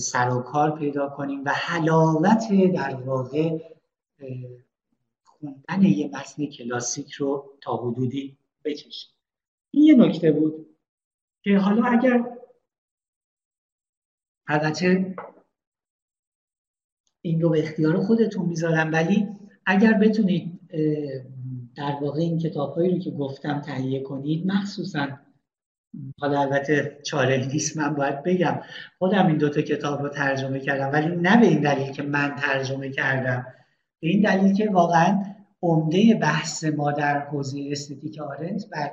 سر 0.00 0.30
و 0.30 0.42
کار 0.42 0.78
پیدا 0.78 1.08
کنیم 1.08 1.44
و 1.44 1.50
حلاوت 1.54 2.72
در 2.74 2.94
واقع 2.94 3.58
خوندن 5.24 5.82
یه 5.82 6.08
متن 6.08 6.46
کلاسیک 6.46 7.12
رو 7.12 7.58
تا 7.60 7.76
حدودی 7.76 8.38
بچشیم 8.64 9.10
این 9.70 9.84
یه 9.84 9.94
نکته 9.94 10.32
بود 10.32 10.66
که 11.42 11.58
حالا 11.58 11.84
اگر 11.84 12.38
البته 14.46 15.16
این 17.22 17.40
رو 17.40 17.50
به 17.50 17.62
اختیار 17.62 18.00
خودتون 18.00 18.46
می‌ذارم 18.46 18.92
ولی 18.92 19.28
اگر 19.66 19.92
بتونید 19.92 20.60
در 21.76 21.98
واقع 22.02 22.20
این 22.20 22.38
کتاب 22.38 22.74
هایی 22.74 22.90
رو 22.90 22.98
که 22.98 23.10
گفتم 23.10 23.60
تهیه 23.60 24.02
کنید 24.02 24.46
مخصوصا 24.46 25.08
حالا 26.20 26.40
البته 26.40 26.98
چاره 27.02 27.46
نیست 27.46 27.76
من 27.76 27.94
باید 27.94 28.22
بگم. 28.22 28.60
خودم 28.98 29.26
این 29.26 29.36
دوتا 29.36 29.62
کتاب 29.62 30.02
رو 30.02 30.08
ترجمه 30.08 30.60
کردم 30.60 30.92
ولی 30.92 31.16
نه 31.16 31.40
به 31.40 31.46
این 31.46 31.60
دلیل 31.60 31.92
که 31.92 32.02
من 32.02 32.34
ترجمه 32.34 32.90
کردم. 32.90 33.46
به 34.02 34.08
این 34.08 34.22
دلیل 34.22 34.54
که 34.54 34.70
واقعا 34.70 35.24
عمده 35.62 36.14
بحث 36.14 36.64
ما 36.64 36.92
در 36.92 37.18
حوزه 37.18 37.68
استتیک 37.70 38.18
آرنت 38.20 38.68
بر 38.70 38.92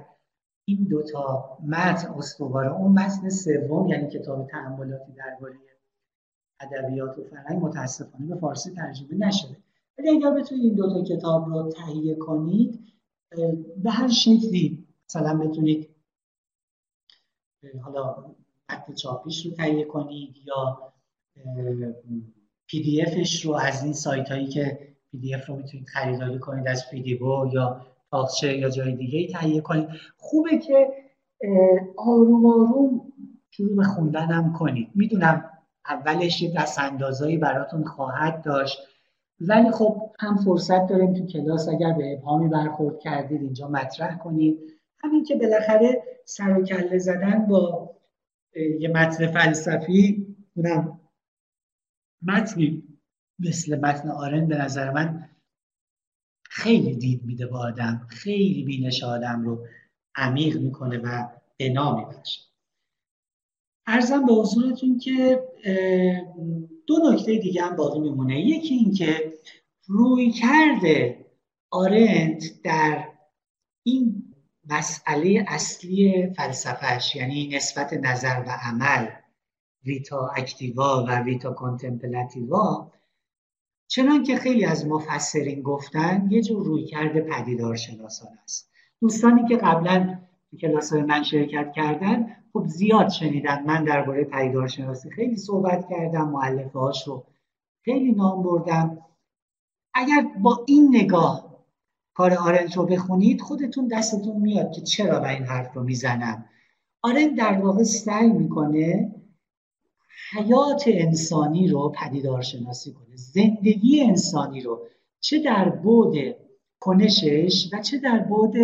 این 0.68 0.88
دوتا 0.90 1.58
متن 1.68 2.08
استواره 2.08 2.74
اون 2.74 2.92
متن 2.92 3.30
سوم 3.30 3.88
یعنی 3.88 4.10
کتاب 4.10 4.48
تعملاتی 4.48 5.12
درباره 5.12 5.56
ادبیات 6.62 7.18
و 7.18 7.24
فرهنگ 7.24 7.64
متاسفانه 7.64 8.28
به 8.28 8.36
فارسی 8.36 8.72
ترجمه 8.72 9.28
نشده. 9.28 9.58
ولی 9.98 10.10
اگر 10.10 10.32
بتونید 10.32 10.64
این 10.64 10.76
دوتا 10.76 11.04
کتاب 11.04 11.50
رو 11.50 11.72
تهیه 11.72 12.16
کنید 12.16 12.80
به 13.84 13.92
هر 13.92 14.08
شکلی 14.08 14.88
مثلا 15.10 15.38
بتونید 15.38 15.91
حالا 17.84 18.16
متن 18.70 18.94
چاپیش 18.94 19.46
رو 19.46 19.52
تهیه 19.52 19.86
کنید 19.86 20.36
یا 20.46 20.94
PDF 22.68 23.02
ش 23.02 23.46
رو 23.46 23.54
از 23.54 23.84
این 23.84 23.94
سایت 23.94 24.32
هایی 24.32 24.48
که 24.48 24.80
PDF 25.12 25.46
رو 25.46 25.56
می‌تونید 25.56 25.88
خریداری 25.88 26.40
کنید 26.40 26.68
از 26.68 26.86
فیدیبو 26.86 27.50
یا 27.54 27.86
طاقچه 28.12 28.58
یا 28.58 28.70
جای 28.70 28.96
دیگه 28.96 29.20
ای 29.20 29.28
تهیه 29.28 29.62
کنید. 29.62 29.90
خوبه 30.18 30.58
که 30.58 30.88
آروم 31.98 32.46
آروم 32.46 33.02
شروع 33.52 33.76
به 33.76 33.84
خوندن 33.84 34.54
کنید. 34.54 34.88
می‌دونم 34.96 35.50
اولش 35.86 36.42
یه 36.42 36.54
دست 36.58 36.80
اندازایی 36.80 37.38
براتون 37.38 37.84
خواهد 37.84 38.42
داشت 38.42 38.78
ولی 39.40 39.72
خب 39.72 40.12
هم 40.20 40.36
فرصت 40.36 40.88
داریم 40.88 41.14
تو 41.14 41.26
کلاس 41.26 41.68
اگر 41.68 41.94
به 41.94 42.14
ابهامی 42.14 42.48
برخورد 42.48 43.00
کردید 43.00 43.42
اینجا 43.42 43.68
مطرح 43.68 44.18
کنید. 44.18 44.60
همین 45.04 45.24
که 45.24 45.36
بالاخره 45.36 46.04
سر 46.26 46.58
و 46.58 46.64
کله 46.64 46.98
زدن 46.98 47.46
با 47.46 47.92
یه 48.80 48.90
متن 48.90 49.28
فلسفی 49.28 50.28
اونم 50.56 51.00
متنی 52.22 52.84
مثل 53.40 53.80
متن 53.80 54.10
آرن 54.10 54.48
به 54.48 54.56
نظر 54.58 54.92
من 54.92 55.30
خیلی 56.50 56.96
دید 56.96 57.26
میده 57.26 57.48
با 57.48 57.60
آدم 57.60 58.08
خیلی 58.10 58.64
بینش 58.64 59.04
آدم 59.04 59.44
رو 59.44 59.66
عمیق 60.16 60.58
می‌کنه 60.58 60.98
و 60.98 61.28
بنا 61.60 61.96
میبخشه. 61.96 62.42
ارزم 63.88 64.26
به 64.26 64.34
حضورتون 64.34 64.98
که 64.98 65.44
دو 66.88 67.14
نکته 67.14 67.38
دیگه 67.38 67.62
هم 67.62 67.76
باقی 67.76 68.00
میمونه. 68.00 68.40
یکی 68.40 68.74
این 68.74 68.94
که 68.94 69.34
روی 69.86 70.32
کرده 70.32 71.26
آرنت 71.72 72.44
در 72.64 73.11
مسئله 74.72 75.46
اصلی 75.48 76.34
فلسفهش 76.34 77.16
یعنی 77.16 77.48
نسبت 77.48 77.94
نظر 77.94 78.44
و 78.48 78.58
عمل 78.64 79.08
ویتا 79.86 80.28
اکتیوا 80.38 81.06
و 81.08 81.20
ویتا 81.20 81.54
کنتمپلاتیوا 81.54 82.92
چنان 83.88 84.24
که 84.24 84.36
خیلی 84.36 84.66
از 84.66 84.88
مفسرین 84.88 85.62
گفتن 85.62 86.28
یه 86.30 86.42
جور 86.42 86.66
روی 86.66 86.86
کرده 86.86 87.22
پدیدار 87.22 87.76
شناسان 87.76 88.32
است. 88.44 88.72
دوستانی 89.02 89.48
که 89.48 89.58
قبلا 89.58 90.20
کلاس 90.62 90.94
های 90.94 91.02
من 91.02 91.24
شرکت 91.24 91.72
کردن 91.76 92.36
خب 92.54 92.68
زیاد 92.68 93.10
شنیدن. 93.10 93.64
من 93.66 93.84
درباره 93.84 94.24
پدیدار 94.24 94.68
شناسی 94.68 95.10
خیلی 95.10 95.36
صحبت 95.36 95.90
کردم 95.90 96.30
معلفه 96.30 96.80
هاش 96.80 97.08
رو 97.08 97.26
خیلی 97.86 98.12
نام 98.12 98.44
بردم. 98.44 98.98
اگر 99.94 100.22
با 100.42 100.64
این 100.68 100.96
نگاه 100.96 101.51
کار 102.14 102.34
آرنت 102.34 102.78
رو 102.78 102.86
بخونید 102.86 103.42
خودتون 103.42 103.88
دستتون 103.88 104.38
میاد 104.38 104.72
که 104.72 104.82
چرا 104.82 105.20
به 105.20 105.30
این 105.30 105.44
حرف 105.44 105.74
رو 105.74 105.84
می‌زنم. 105.84 106.46
آرنت 107.02 107.36
در 107.36 107.54
واقع 107.62 107.84
سعی 107.84 108.30
می‌کنه 108.30 109.16
حیات 110.32 110.84
انسانی 110.88 111.68
رو 111.68 111.94
پدیدار 111.96 112.42
شناسی 112.42 112.94
کنه 112.94 113.16
زندگی 113.16 114.02
انسانی 114.02 114.62
رو. 114.62 114.88
چه 115.20 115.40
در 115.40 115.70
بود 115.70 116.16
کنشش 116.80 117.70
و 117.74 117.82
چه 117.82 118.00
در 118.00 118.20
بود 118.20 118.56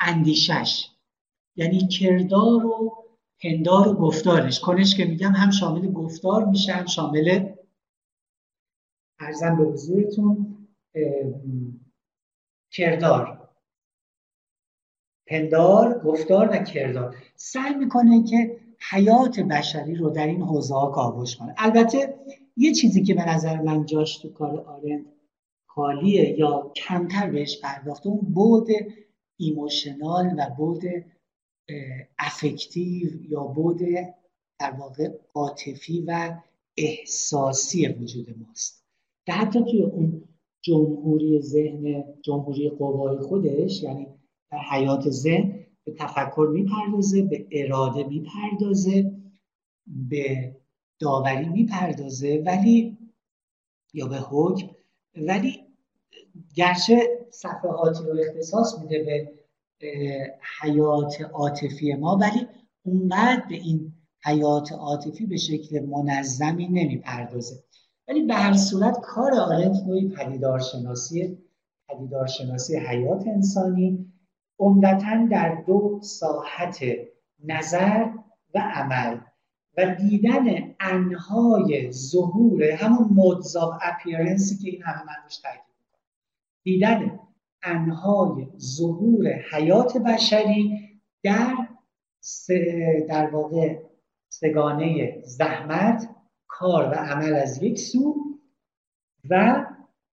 اندیشش. 0.00 0.88
یعنی 1.56 1.88
کردار 1.88 2.66
و 2.66 2.92
پندار 3.42 3.88
و 3.88 3.94
گفتارش. 3.94 4.60
کنش 4.60 4.96
که 4.96 5.04
میگم 5.04 5.32
هم 5.32 5.50
شامل 5.50 5.92
گفتار 5.92 6.44
میشه 6.44 6.72
هم 6.72 6.86
شامل 6.86 7.48
ارزم 9.20 9.56
به 9.56 9.64
حضورتون 9.64 10.56
کردار. 12.72 13.48
پندار 15.26 15.98
گفتار 15.98 16.48
و 16.52 16.58
کردار. 16.64 17.16
سعی 17.34 17.74
می‌کنه 17.74 18.24
که 18.24 18.60
حیات 18.90 19.40
بشری 19.40 19.94
رو 19.94 20.10
در 20.10 20.26
این 20.26 20.42
حوزه 20.42 20.74
ها 20.74 20.90
کاوش 20.90 21.36
کنه. 21.36 21.54
البته 21.58 22.14
یه 22.56 22.72
چیزی 22.74 23.02
که 23.02 23.14
به 23.14 23.28
نظر 23.28 23.60
من 23.60 23.86
جاش 23.86 24.18
تو 24.18 24.32
کار 24.32 24.60
آرند 24.60 25.06
خالیه 25.66 26.38
یا 26.38 26.72
کمتر 26.76 27.30
بهش 27.30 27.60
پرداخته 27.60 28.08
اون 28.08 28.20
بود 28.20 28.68
ایموشنال 29.36 30.34
و 30.38 30.50
بود 30.56 30.82
افکتیو 32.18 33.30
یا 33.30 33.44
بود 33.44 33.80
در 34.58 34.70
واقع 34.70 35.10
عاطفی 35.34 36.04
و 36.06 36.36
احساسی 36.76 37.88
وجود 37.88 38.38
ماست. 38.38 38.84
که 39.26 39.32
حتی 39.32 39.60
توی 39.60 39.82
اون 39.82 40.28
جمهوری 40.62 41.40
ذهن 41.40 42.04
جمهوری 42.22 42.68
قوای 42.68 43.18
خودش 43.18 43.82
یعنی 43.82 44.06
حیات 44.70 45.10
ذهن 45.10 45.54
به 45.84 45.92
تفکر 45.92 46.48
می‌پردازه 46.52 47.22
به 47.22 47.46
اراده 47.52 48.04
می‌پردازه 48.04 49.12
به 49.86 50.56
داوری 50.98 51.48
می‌پردازه 51.48 52.42
ولی 52.46 52.98
یا 53.94 54.06
به 54.06 54.16
حکم 54.16 54.68
ولی 55.16 55.60
گرچه 56.54 57.26
صفحاتی 57.30 58.04
رو 58.04 58.20
اختصاص 58.20 58.78
میده 58.78 59.04
به 59.04 60.34
حیات 60.60 61.20
عاطفی 61.20 61.94
ما 61.94 62.16
ولی 62.16 62.46
اونقدر 62.82 63.42
به 63.48 63.54
این 63.54 63.92
حیات 64.24 64.72
عاطفی 64.72 65.26
به 65.26 65.36
شکل 65.36 65.80
منظمی 65.80 66.68
نمی‌پردازه. 66.68 67.64
ولی 68.08 68.22
به 68.22 68.34
هر 68.34 68.52
صورت 68.52 69.00
کار 69.00 69.34
آرنت 69.34 69.76
نوعی 69.86 70.08
پدیدارشناسی 70.08 71.38
پدیدارشناسی 71.88 72.76
حیات 72.76 73.26
انسانی 73.26 74.12
عمدتا 74.58 75.28
در 75.30 75.62
دو 75.66 76.00
ساحت 76.02 76.84
نظر 77.44 78.06
و 78.54 78.58
عمل 78.58 79.18
و 79.76 79.94
دیدن 79.94 80.74
انحای 80.80 81.92
ظهور 81.92 82.62
همون 82.62 83.08
modes 83.10 83.56
of 83.56 83.74
appearance 83.82 84.49
ی 84.49 84.56
که 84.56 84.70
این 84.70 84.82
همه 84.82 85.02
من 85.04 85.14
روش 85.24 85.38
دیدن 86.62 87.18
انهای 87.62 88.46
ظهور 88.58 89.28
حیات 89.52 89.96
بشری 89.96 90.78
در 91.22 91.54
در 93.08 93.30
واقع 93.30 93.78
سگانه 94.28 95.20
زحمت 95.24 96.08
کار 96.62 96.88
و 96.88 96.94
عمل 96.94 97.34
از 97.34 97.62
یک 97.62 97.78
سو 97.78 98.14
و 99.30 99.66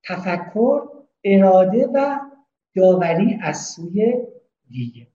تفکر 0.04 0.82
اراده 1.24 1.88
و 1.88 2.20
داوری 2.76 3.40
از 3.42 3.66
سوی 3.66 4.14
دیگه. 4.70 5.08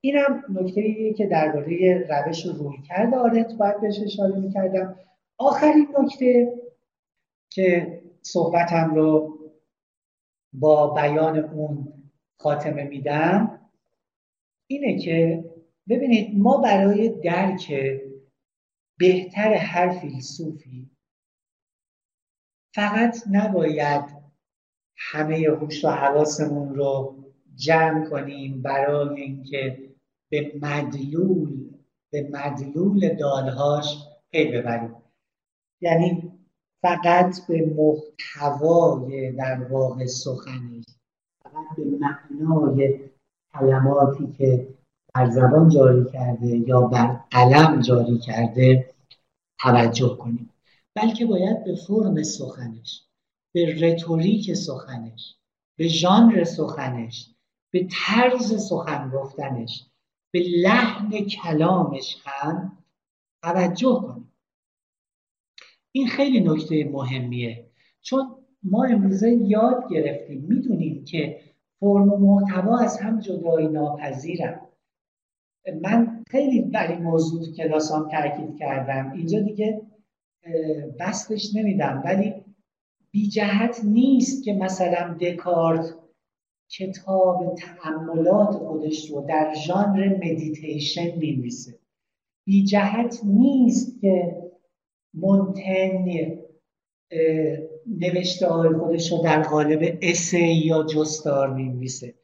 اینم 0.00 0.44
نکته 0.48 1.12
که 1.12 1.26
درباره 1.26 2.06
روش 2.10 2.46
و 2.46 2.52
روی 2.52 2.76
کرده 2.88 3.16
آرنت 3.16 3.54
باید 3.58 3.80
بهش 3.80 4.00
اشاره 4.04 4.38
می‌کردم. 4.38 4.98
آخرین 5.38 5.88
نکته 5.98 6.52
که 7.50 8.00
صحبتم 8.22 8.94
رو 8.94 9.38
با 10.52 10.86
بیان 10.86 11.38
اون 11.38 11.92
خاتمه 12.38 12.84
میدم 12.84 13.60
اینه 14.66 14.98
که 14.98 15.44
ببینید 15.88 16.38
ما 16.38 16.56
برای 16.56 17.08
درک 17.08 17.72
بهتر 18.98 19.54
هر 19.54 19.98
فیلسوفی. 19.98 20.90
فقط 22.74 23.16
نباید 23.30 24.04
همه 24.96 25.46
هوش 25.60 25.84
و 25.84 25.88
حواسمون 25.88 26.74
رو 26.74 27.22
جمع 27.54 28.10
کنیم 28.10 28.62
برای 28.62 29.20
اینکه 29.20 29.92
به 30.30 30.52
مدلول 30.62 31.70
به 32.10 32.30
مدلول 32.32 33.14
دالهاش 33.14 34.08
پی 34.30 34.44
ببریم. 34.44 34.94
یعنی 35.80 36.32
فقط 36.82 37.46
به 37.48 37.74
محتوای 37.76 39.32
در 39.32 39.64
واقع 39.70 40.06
سخنش 40.06 40.84
فقط 41.42 41.76
به 41.76 41.84
معنای 41.84 43.00
کلماتی 43.52 44.32
که 44.32 44.74
بر 45.14 45.30
زبان 45.30 45.68
جاری 45.68 46.04
کرده 46.12 46.56
یا 46.68 46.80
بر 46.80 47.20
قلم 47.30 47.80
جاری 47.80 48.18
کرده 48.18 48.94
توجه 49.60 50.16
کنیم. 50.16 50.50
بلکه 50.94 51.26
باید 51.26 51.64
به 51.64 51.74
فرم 51.74 52.22
سخنش 52.22 53.02
به 53.52 53.74
رتوریک 53.80 54.54
سخنش 54.54 55.36
به 55.76 55.88
ژانر 55.88 56.44
سخنش 56.44 57.30
به 57.70 57.88
طرز 57.90 58.68
سخن 58.68 59.10
گفتنش 59.10 59.86
به 60.30 60.40
لحن 60.40 61.24
کلامش 61.24 62.16
هم 62.24 62.78
توجه 63.42 64.02
کنیم. 64.06 64.32
این 65.92 66.08
خیلی 66.08 66.40
نکته 66.40 66.84
مهمیه. 66.84 67.66
چون 68.02 68.36
ما 68.62 68.84
امروزه 68.84 69.32
یاد 69.32 69.84
گرفتیم 69.90 70.44
می‌دونیم 70.48 71.04
که 71.04 71.40
فرم 71.80 72.12
و 72.12 72.16
محتوا 72.18 72.78
از 72.78 73.00
هم 73.00 73.20
جدایی 73.20 73.68
ناپذیرن. 73.68 74.60
من 75.82 76.24
خیلی 76.30 76.60
بر 76.60 76.92
این 76.92 77.02
موضوع 77.02 77.44
تو 77.44 77.52
کلاسام 77.52 78.08
تاکید 78.08 78.58
کردم. 78.58 79.12
اینجا 79.12 79.40
دیگه 79.40 79.82
بستش 81.00 81.54
نمیدم 81.54 82.02
ولی 82.04 82.34
بی 83.10 83.28
جهت 83.28 83.80
نیست 83.84 84.44
که 84.44 84.52
مثلا 84.52 85.16
دکارت 85.20 85.94
کتاب 86.70 87.54
تأملات 87.54 88.50
خودش 88.54 89.10
رو 89.10 89.26
در 89.28 89.54
ژانر 89.54 90.16
مدیتیشن 90.16 91.18
می‌نویسه. 91.18 91.78
بی 92.46 92.64
جهت 92.64 93.20
نیست 93.24 94.00
که 94.00 94.42
مونتن 95.14 96.04
نوشته 97.86 98.46
های 98.48 98.68
خودش 98.78 99.12
رو 99.12 99.18
در 99.18 99.42
قالب 99.42 99.98
essay 100.02 100.52
یا 100.52 100.82
جستار 100.82 101.54
می‌نویسه. 101.54 102.14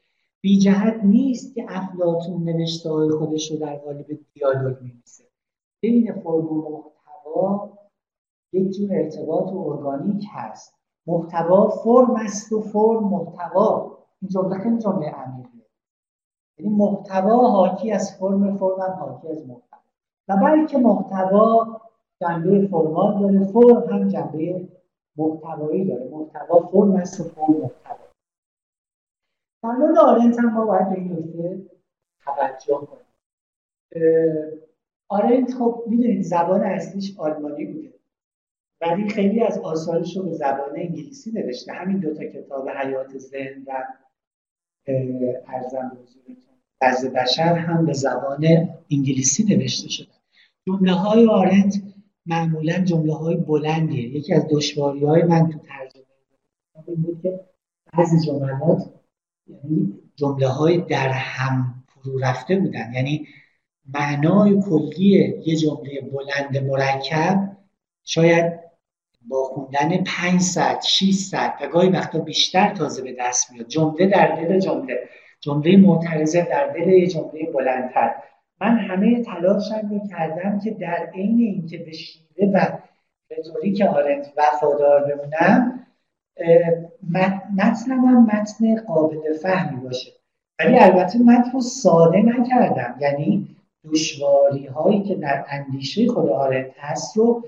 بی 0.48 0.58
جهت 0.58 1.04
نیست 1.04 1.54
که 1.54 1.64
افلاطون 1.68 2.44
نوشته 2.44 2.90
های 2.90 3.10
خودش 3.10 3.50
رو 3.50 3.58
در 3.58 3.76
قالب 3.76 4.06
دیالوگ 4.34 4.76
می‌نویسه. 4.80 5.24
بین 5.80 6.12
فرم 6.12 6.52
و 6.52 6.70
محتوا 6.70 7.70
یک 8.52 8.70
جور 8.70 8.88
ارتباط 8.92 9.52
ارگانیک 9.52 10.26
هست. 10.32 10.74
محتوا 11.06 11.68
فرم 11.68 12.16
است 12.16 12.52
و 12.52 12.60
فرم 12.60 13.04
محتوا. 13.04 13.98
این 14.22 14.28
جمله 14.28 14.58
خیلی 14.58 14.78
جمله 14.78 15.10
عمیقه. 15.10 15.50
یعنی 16.58 16.76
محتوا 16.76 17.48
حاکی 17.48 17.92
از 17.92 18.16
فرم 18.18 18.56
فرم 18.56 18.80
هم 18.80 18.92
حاکی 18.92 19.28
از 19.28 19.46
محتوا. 19.46 19.78
و 20.28 20.36
بلکه 20.36 20.78
محتوا 20.78 21.80
جنبه 22.20 22.66
فرمال 22.66 23.20
داره 23.20 23.44
فرم 23.44 23.92
هم 23.92 24.08
جنبه 24.08 24.68
محتوایی 25.16 25.84
داره. 25.84 26.08
محتوا 26.12 26.60
فرم 26.60 26.92
است 26.92 27.20
و 27.20 27.24
فرم 27.24 27.54
محتوا. 27.54 27.97
در 29.62 29.70
مورد 29.70 29.98
آرنت 29.98 30.38
هم 30.38 30.54
ما 30.54 30.64
باید 30.66 30.88
به 30.88 30.94
این 30.94 31.12
نکته 31.12 31.66
توجه 32.24 32.86
کنیم 32.86 33.08
آرنت 35.08 35.54
خب 35.54 35.84
می‌دونید 35.86 36.22
زبان 36.22 36.62
اصلیش 36.62 37.18
آلمانی 37.18 37.66
بوده. 37.66 37.94
ولی 38.80 39.08
خیلی 39.08 39.42
از 39.42 39.58
آثارش 39.58 40.16
رو 40.16 40.22
به 40.22 40.32
زبان 40.32 40.76
انگلیسی 40.76 41.32
نوشته. 41.32 41.72
همین 41.72 41.98
دوتا 41.98 42.24
کتاب 42.24 42.68
حیات 42.68 43.18
ذهن 43.18 43.64
و 43.66 43.84
ارزم 45.46 45.98
از 46.80 47.12
بشر 47.12 47.54
هم 47.54 47.86
به 47.86 47.92
زبان 47.92 48.46
انگلیسی 48.90 49.44
نوشته 49.44 49.88
شده. 49.88 50.08
جمله 50.66 50.92
های 50.92 51.26
آرنت 51.26 51.74
معمولا 52.26 52.78
جمله 52.78 53.14
های 53.14 53.36
بلندیه. 53.36 54.16
یکی 54.16 54.34
از 54.34 54.46
دشواری 54.50 55.04
های 55.04 55.22
من 55.22 55.50
تو 55.50 55.58
ترجمه 55.58 56.04
این 56.86 57.02
بود 57.02 57.22
که 57.22 57.40
بعضی 57.98 58.26
جملات 58.26 58.97
یعنی 59.48 59.92
جمله 60.16 60.48
های 60.48 60.78
در 60.78 61.08
هم 61.08 61.84
فرو 61.86 62.18
رفته 62.18 62.56
بودن. 62.56 62.92
یعنی 62.94 63.28
معنای 63.94 64.62
کلی 64.62 65.34
یه 65.46 65.56
جمله 65.56 66.00
بلند 66.00 66.58
مرکب 66.58 67.56
شاید 68.04 68.60
با 69.28 69.44
خوندن 69.44 70.04
5 70.04 70.40
ساعت 70.40 70.84
6 70.84 71.12
ساعت 71.12 71.62
و 71.62 71.68
گاهی 71.68 71.88
وقتا 71.88 72.18
بیشتر 72.18 72.74
تازه 72.74 73.02
به 73.02 73.16
دست 73.20 73.52
میاد. 73.52 73.68
جمله 73.68 74.06
در 74.06 74.36
دل 74.36 74.58
جمله. 74.60 74.98
جمله 75.40 75.76
معترضه 75.76 76.42
در 76.42 76.66
دل 76.66 76.88
یه 76.88 77.06
جمله 77.06 77.50
بلندتر. 77.54 78.14
من 78.60 78.78
همه 78.78 79.22
تلاشم 79.22 79.88
رو 79.90 80.08
کردم 80.10 80.60
که 80.60 80.70
در 80.70 81.10
عین 81.14 81.38
اینکه 81.38 81.78
به 81.78 81.92
شیوه 81.92 82.52
و 82.54 82.78
رتوریک 83.30 83.80
آرنت 83.80 84.32
وفادار 84.36 85.04
بمونم 85.04 85.86
متنم 87.56 88.04
هم 88.04 88.26
متن 88.26 88.80
قابل 88.80 89.36
فهمی 89.42 89.80
باشه. 89.80 90.12
ولی 90.58 90.78
البته 90.78 91.18
متن 91.18 91.50
رو 91.52 91.60
ساده 91.60 92.18
نکردم. 92.22 92.96
یعنی 93.00 93.56
دشواری 93.84 94.66
هایی 94.66 95.02
که 95.02 95.14
در 95.14 95.44
اندیشه 95.48 96.06
خود 96.06 96.28
آرنت 96.28 96.70
هست 96.78 97.16
رو 97.16 97.44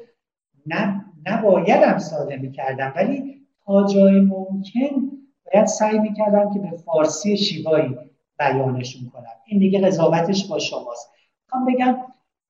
نبایدم 1.27 1.99
ساده 1.99 2.37
می‌کردم. 2.37 2.93
ولی 2.97 3.41
تا 3.67 3.87
جای 3.87 4.21
ممکن 4.21 5.11
باید 5.53 5.67
سعی 5.67 5.99
می‌کردم 5.99 6.55
که 6.55 6.59
به 6.59 6.77
فارسی 6.77 7.37
شیوایی 7.37 7.97
بیانشون 8.39 9.11
کنم. 9.11 9.25
این 9.47 9.59
دیگه 9.59 9.81
قضاوتش 9.81 10.49
با 10.49 10.59
شماست. 10.59 11.11
می‌خوام 11.45 11.67
بگم 11.67 11.97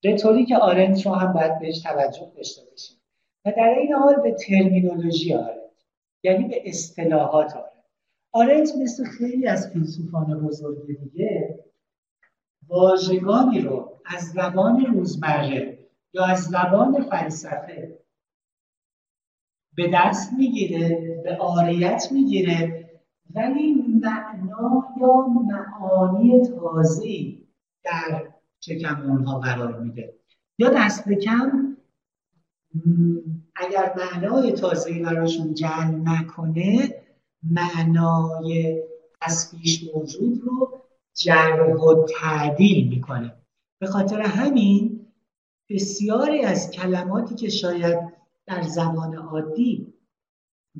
رتوریک 0.04 0.52
آرنت 0.52 1.06
رو 1.06 1.12
هم 1.12 1.32
باید 1.32 1.58
بهش 1.58 1.80
توجه 1.80 2.32
داشته 2.36 2.62
باشیم. 2.70 2.96
و 3.44 3.52
در 3.56 3.74
این 3.78 3.92
حال 3.92 4.22
به 4.22 4.32
ترمینولوژی 4.32 5.34
آرنت. 5.34 5.69
یعنی 6.22 6.48
به 6.48 6.62
اصطلاحات 6.64 7.54
آرنت 7.56 7.70
آرنت 8.32 8.70
مثل 8.82 9.04
خیلی 9.04 9.46
از 9.46 9.70
فیلسوفان 9.72 10.46
بزرگ 10.46 10.86
دیگه 10.86 11.58
واژگانی 12.68 13.60
رو 13.60 14.00
از 14.06 14.22
زبان 14.22 14.86
روزمره 14.86 15.78
یا 16.12 16.24
از 16.24 16.38
زبان 16.44 17.02
فلسفه 17.02 17.98
به 19.76 19.90
دست 19.94 20.32
می‌گیره 20.38 21.20
به 21.24 21.36
آریت 21.36 22.08
می‌گیره 22.12 22.90
ولی 23.34 23.74
معنا 24.02 24.84
یا 25.00 25.26
معانی 25.26 26.40
تازه 26.48 27.08
در 27.84 28.30
چکم 28.60 29.10
اونها 29.10 29.38
قرار 29.38 29.80
میده. 29.80 30.14
یا 30.58 30.70
دست 30.70 31.08
کم 31.08 31.76
اگر 33.60 33.94
معنای 33.96 34.52
تازه 34.52 35.02
براشون 35.02 35.54
جعل 35.54 35.94
نکنه 36.04 36.94
معنای 37.42 38.82
از 39.20 39.50
پیش 39.50 39.90
موجود 39.94 40.40
رو 40.42 40.80
جرح 41.14 41.74
و 41.74 42.06
تعدیل 42.20 42.88
می‌کنه. 42.88 43.34
به 43.80 43.86
خاطر 43.86 44.20
همین 44.20 45.06
بسیاری 45.70 46.42
از 46.42 46.70
کلماتی 46.70 47.34
که 47.34 47.48
شاید 47.48 47.98
در 48.46 48.62
زبان 48.62 49.14
عادی 49.14 49.94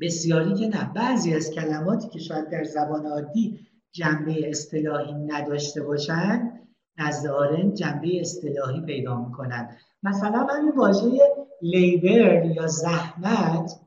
بسیاری 0.01 0.53
که 0.53 0.67
نه 0.67 0.93
بعضی 0.93 1.33
از 1.33 1.51
کلماتی 1.51 2.07
که 2.07 2.19
شاید 2.19 2.49
در 2.49 2.63
زبان 2.63 3.05
عادی 3.05 3.59
جنبه 3.91 4.49
اصطلاحی 4.49 5.13
نداشته 5.13 5.83
باشند 5.83 6.67
نزد 6.97 7.27
آرن 7.27 7.73
جنبه 7.73 8.21
اصطلاحی 8.21 8.81
پیدا 8.81 9.25
می‌کنن. 9.25 9.77
مثلا 10.03 10.47
همین 10.49 10.71
واژه 10.75 11.09
لیبر 11.61 12.45
یا 12.45 12.67
زحمت 12.67 13.79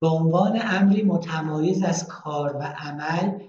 به 0.00 0.08
عنوان 0.08 0.60
امری 0.62 1.02
متمایز 1.02 1.82
از 1.82 2.08
کار 2.08 2.56
و 2.56 2.62
عمل 2.62 3.40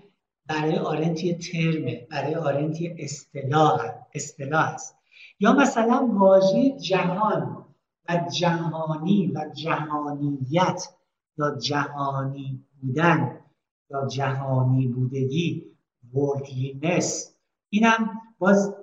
برای 0.47 0.77
آرنتی 0.77 1.35
ترمه 1.35 2.07
برای 2.11 2.35
آرنتی 2.35 2.95
اصطلاح 2.99 3.81
اصطلاح 4.13 4.73
است. 4.73 4.97
یا 5.39 5.53
مثلا 5.53 6.09
واژه 6.13 6.77
جهان 6.80 7.65
و 8.09 8.26
جهانی 8.39 9.31
و 9.35 9.49
جهانیت 9.53 10.89
یا 11.38 11.55
جهانی 11.55 12.65
بودن 12.81 13.39
یا 13.89 14.07
جهانی 14.07 14.88
بودگی 14.88 15.77
وردلینس 16.13 17.35
اینم 17.69 18.22
باز 18.39 18.76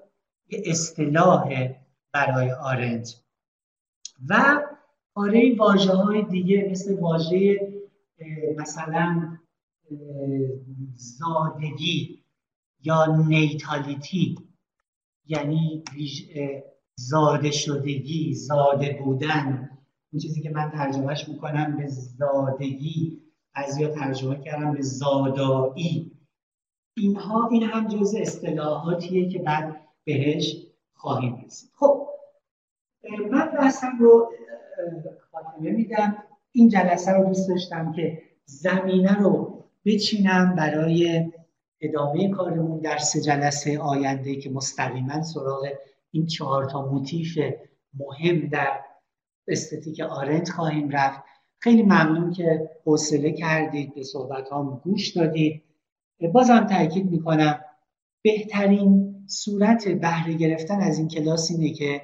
یه 0.48 0.62
اصطلاح 0.66 1.68
برای 2.12 2.52
آرنت 2.52 3.21
و 4.28 4.62
آره 5.14 5.56
واژه 5.58 5.92
های 5.92 6.22
دیگه 6.22 6.68
مثل 6.70 7.00
واژه 7.00 7.72
مثلا 8.56 9.38
زادگی 10.94 12.24
یا 12.82 13.16
نیتالیتی 13.16 14.38
یعنی 15.26 15.84
زاده 16.94 17.50
شدگی 17.50 18.34
زاده 18.34 19.00
بودن. 19.04 19.70
اون 20.12 20.20
چیزی 20.20 20.42
که 20.42 20.50
من 20.50 20.70
ترجمهش 20.70 21.28
می‌کنم 21.28 21.76
به 21.76 21.86
زادگی 21.86 23.22
یا 23.80 23.88
ترجمه 23.88 24.40
کردم 24.40 24.72
به 24.72 24.82
زادایی 24.82 26.12
اینها 26.96 27.48
این 27.48 27.62
هم 27.62 27.88
جز 27.88 28.14
اصطلاحاتیه 28.14 29.28
که 29.28 29.38
بعد 29.38 29.80
بهش 30.04 30.56
خواهیم 30.94 31.44
رسید. 31.44 31.70
خب 31.74 32.01
بحثم 33.62 33.98
رو 34.00 34.32
خاتمه 35.32 35.70
میدم. 35.70 36.16
این 36.52 36.68
جلسه 36.68 37.12
رو 37.12 37.24
دوست 37.24 37.48
داشتم 37.48 37.92
که 37.92 38.22
زمینه 38.44 39.18
رو 39.18 39.64
بچینم 39.84 40.54
برای 40.56 41.32
ادامه 41.80 42.30
کارمون 42.30 42.80
در 42.80 42.98
سه 42.98 43.20
جلسه 43.20 43.78
آینده 43.78 44.36
که 44.36 44.50
مستقیما 44.50 45.22
سراغ 45.22 45.68
این 46.10 46.26
چهار 46.26 46.64
تا 46.64 46.86
موتیف 46.86 47.38
مهم 47.98 48.48
در 48.48 48.80
استتیک 49.48 50.00
آرنت 50.00 50.50
خواهیم 50.50 50.90
رفت. 50.90 51.22
خیلی 51.58 51.82
ممنون 51.82 52.32
که 52.32 52.70
حوصله 52.84 53.32
کردید 53.32 53.94
به 53.94 54.02
صحبت 54.02 54.52
هم 54.52 54.80
گوش 54.84 55.16
دادید. 55.16 55.62
بازم 56.32 56.66
تاکید 56.66 57.10
می‌کنم 57.10 57.60
بهترین 58.22 59.14
صورت 59.26 59.88
بهره 59.88 60.34
گرفتن 60.34 60.80
از 60.80 60.98
این 60.98 61.08
کلاس 61.08 61.50
اینه 61.50 61.72
که 61.72 62.02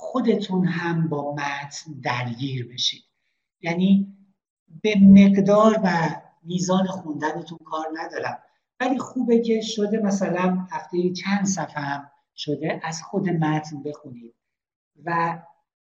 خودتون 0.00 0.64
هم 0.64 1.08
با 1.08 1.34
متن 1.34 1.92
درگیر 2.02 2.68
بشید. 2.72 3.02
یعنی 3.60 4.16
به 4.82 4.94
مقدار 5.00 5.80
و 5.84 6.16
میزان 6.42 6.86
خوندنتون 6.86 7.58
کار 7.58 7.86
ندارم. 7.94 8.38
ولی 8.80 8.98
خوبه 8.98 9.38
که 9.38 9.60
شده 9.60 9.98
مثلا 9.98 10.66
هفته 10.70 11.12
چند 11.12 11.46
صفحه 11.46 11.82
هم 11.82 12.10
شده 12.36 12.80
از 12.84 13.02
خود 13.02 13.28
متن 13.28 13.82
بخونید. 13.82 14.34
و 15.04 15.38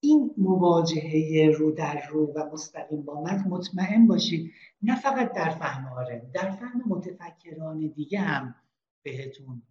این 0.00 0.34
مواجهه 0.36 1.54
رو 1.58 1.70
در 1.72 2.06
رو 2.06 2.32
و 2.32 2.50
مستقیم 2.52 3.02
با 3.02 3.22
متن 3.22 3.50
مطمئن 3.50 4.06
باشید. 4.06 4.52
نه 4.82 5.00
فقط 5.00 5.32
در 5.32 5.50
فهم 5.50 5.92
آره 5.92 6.30
در 6.34 6.50
فهم 6.50 6.82
متفکران 6.86 7.86
دیگه 7.86 8.20
هم 8.20 8.54
بهتون 9.02 9.62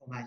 کمک 0.00 0.26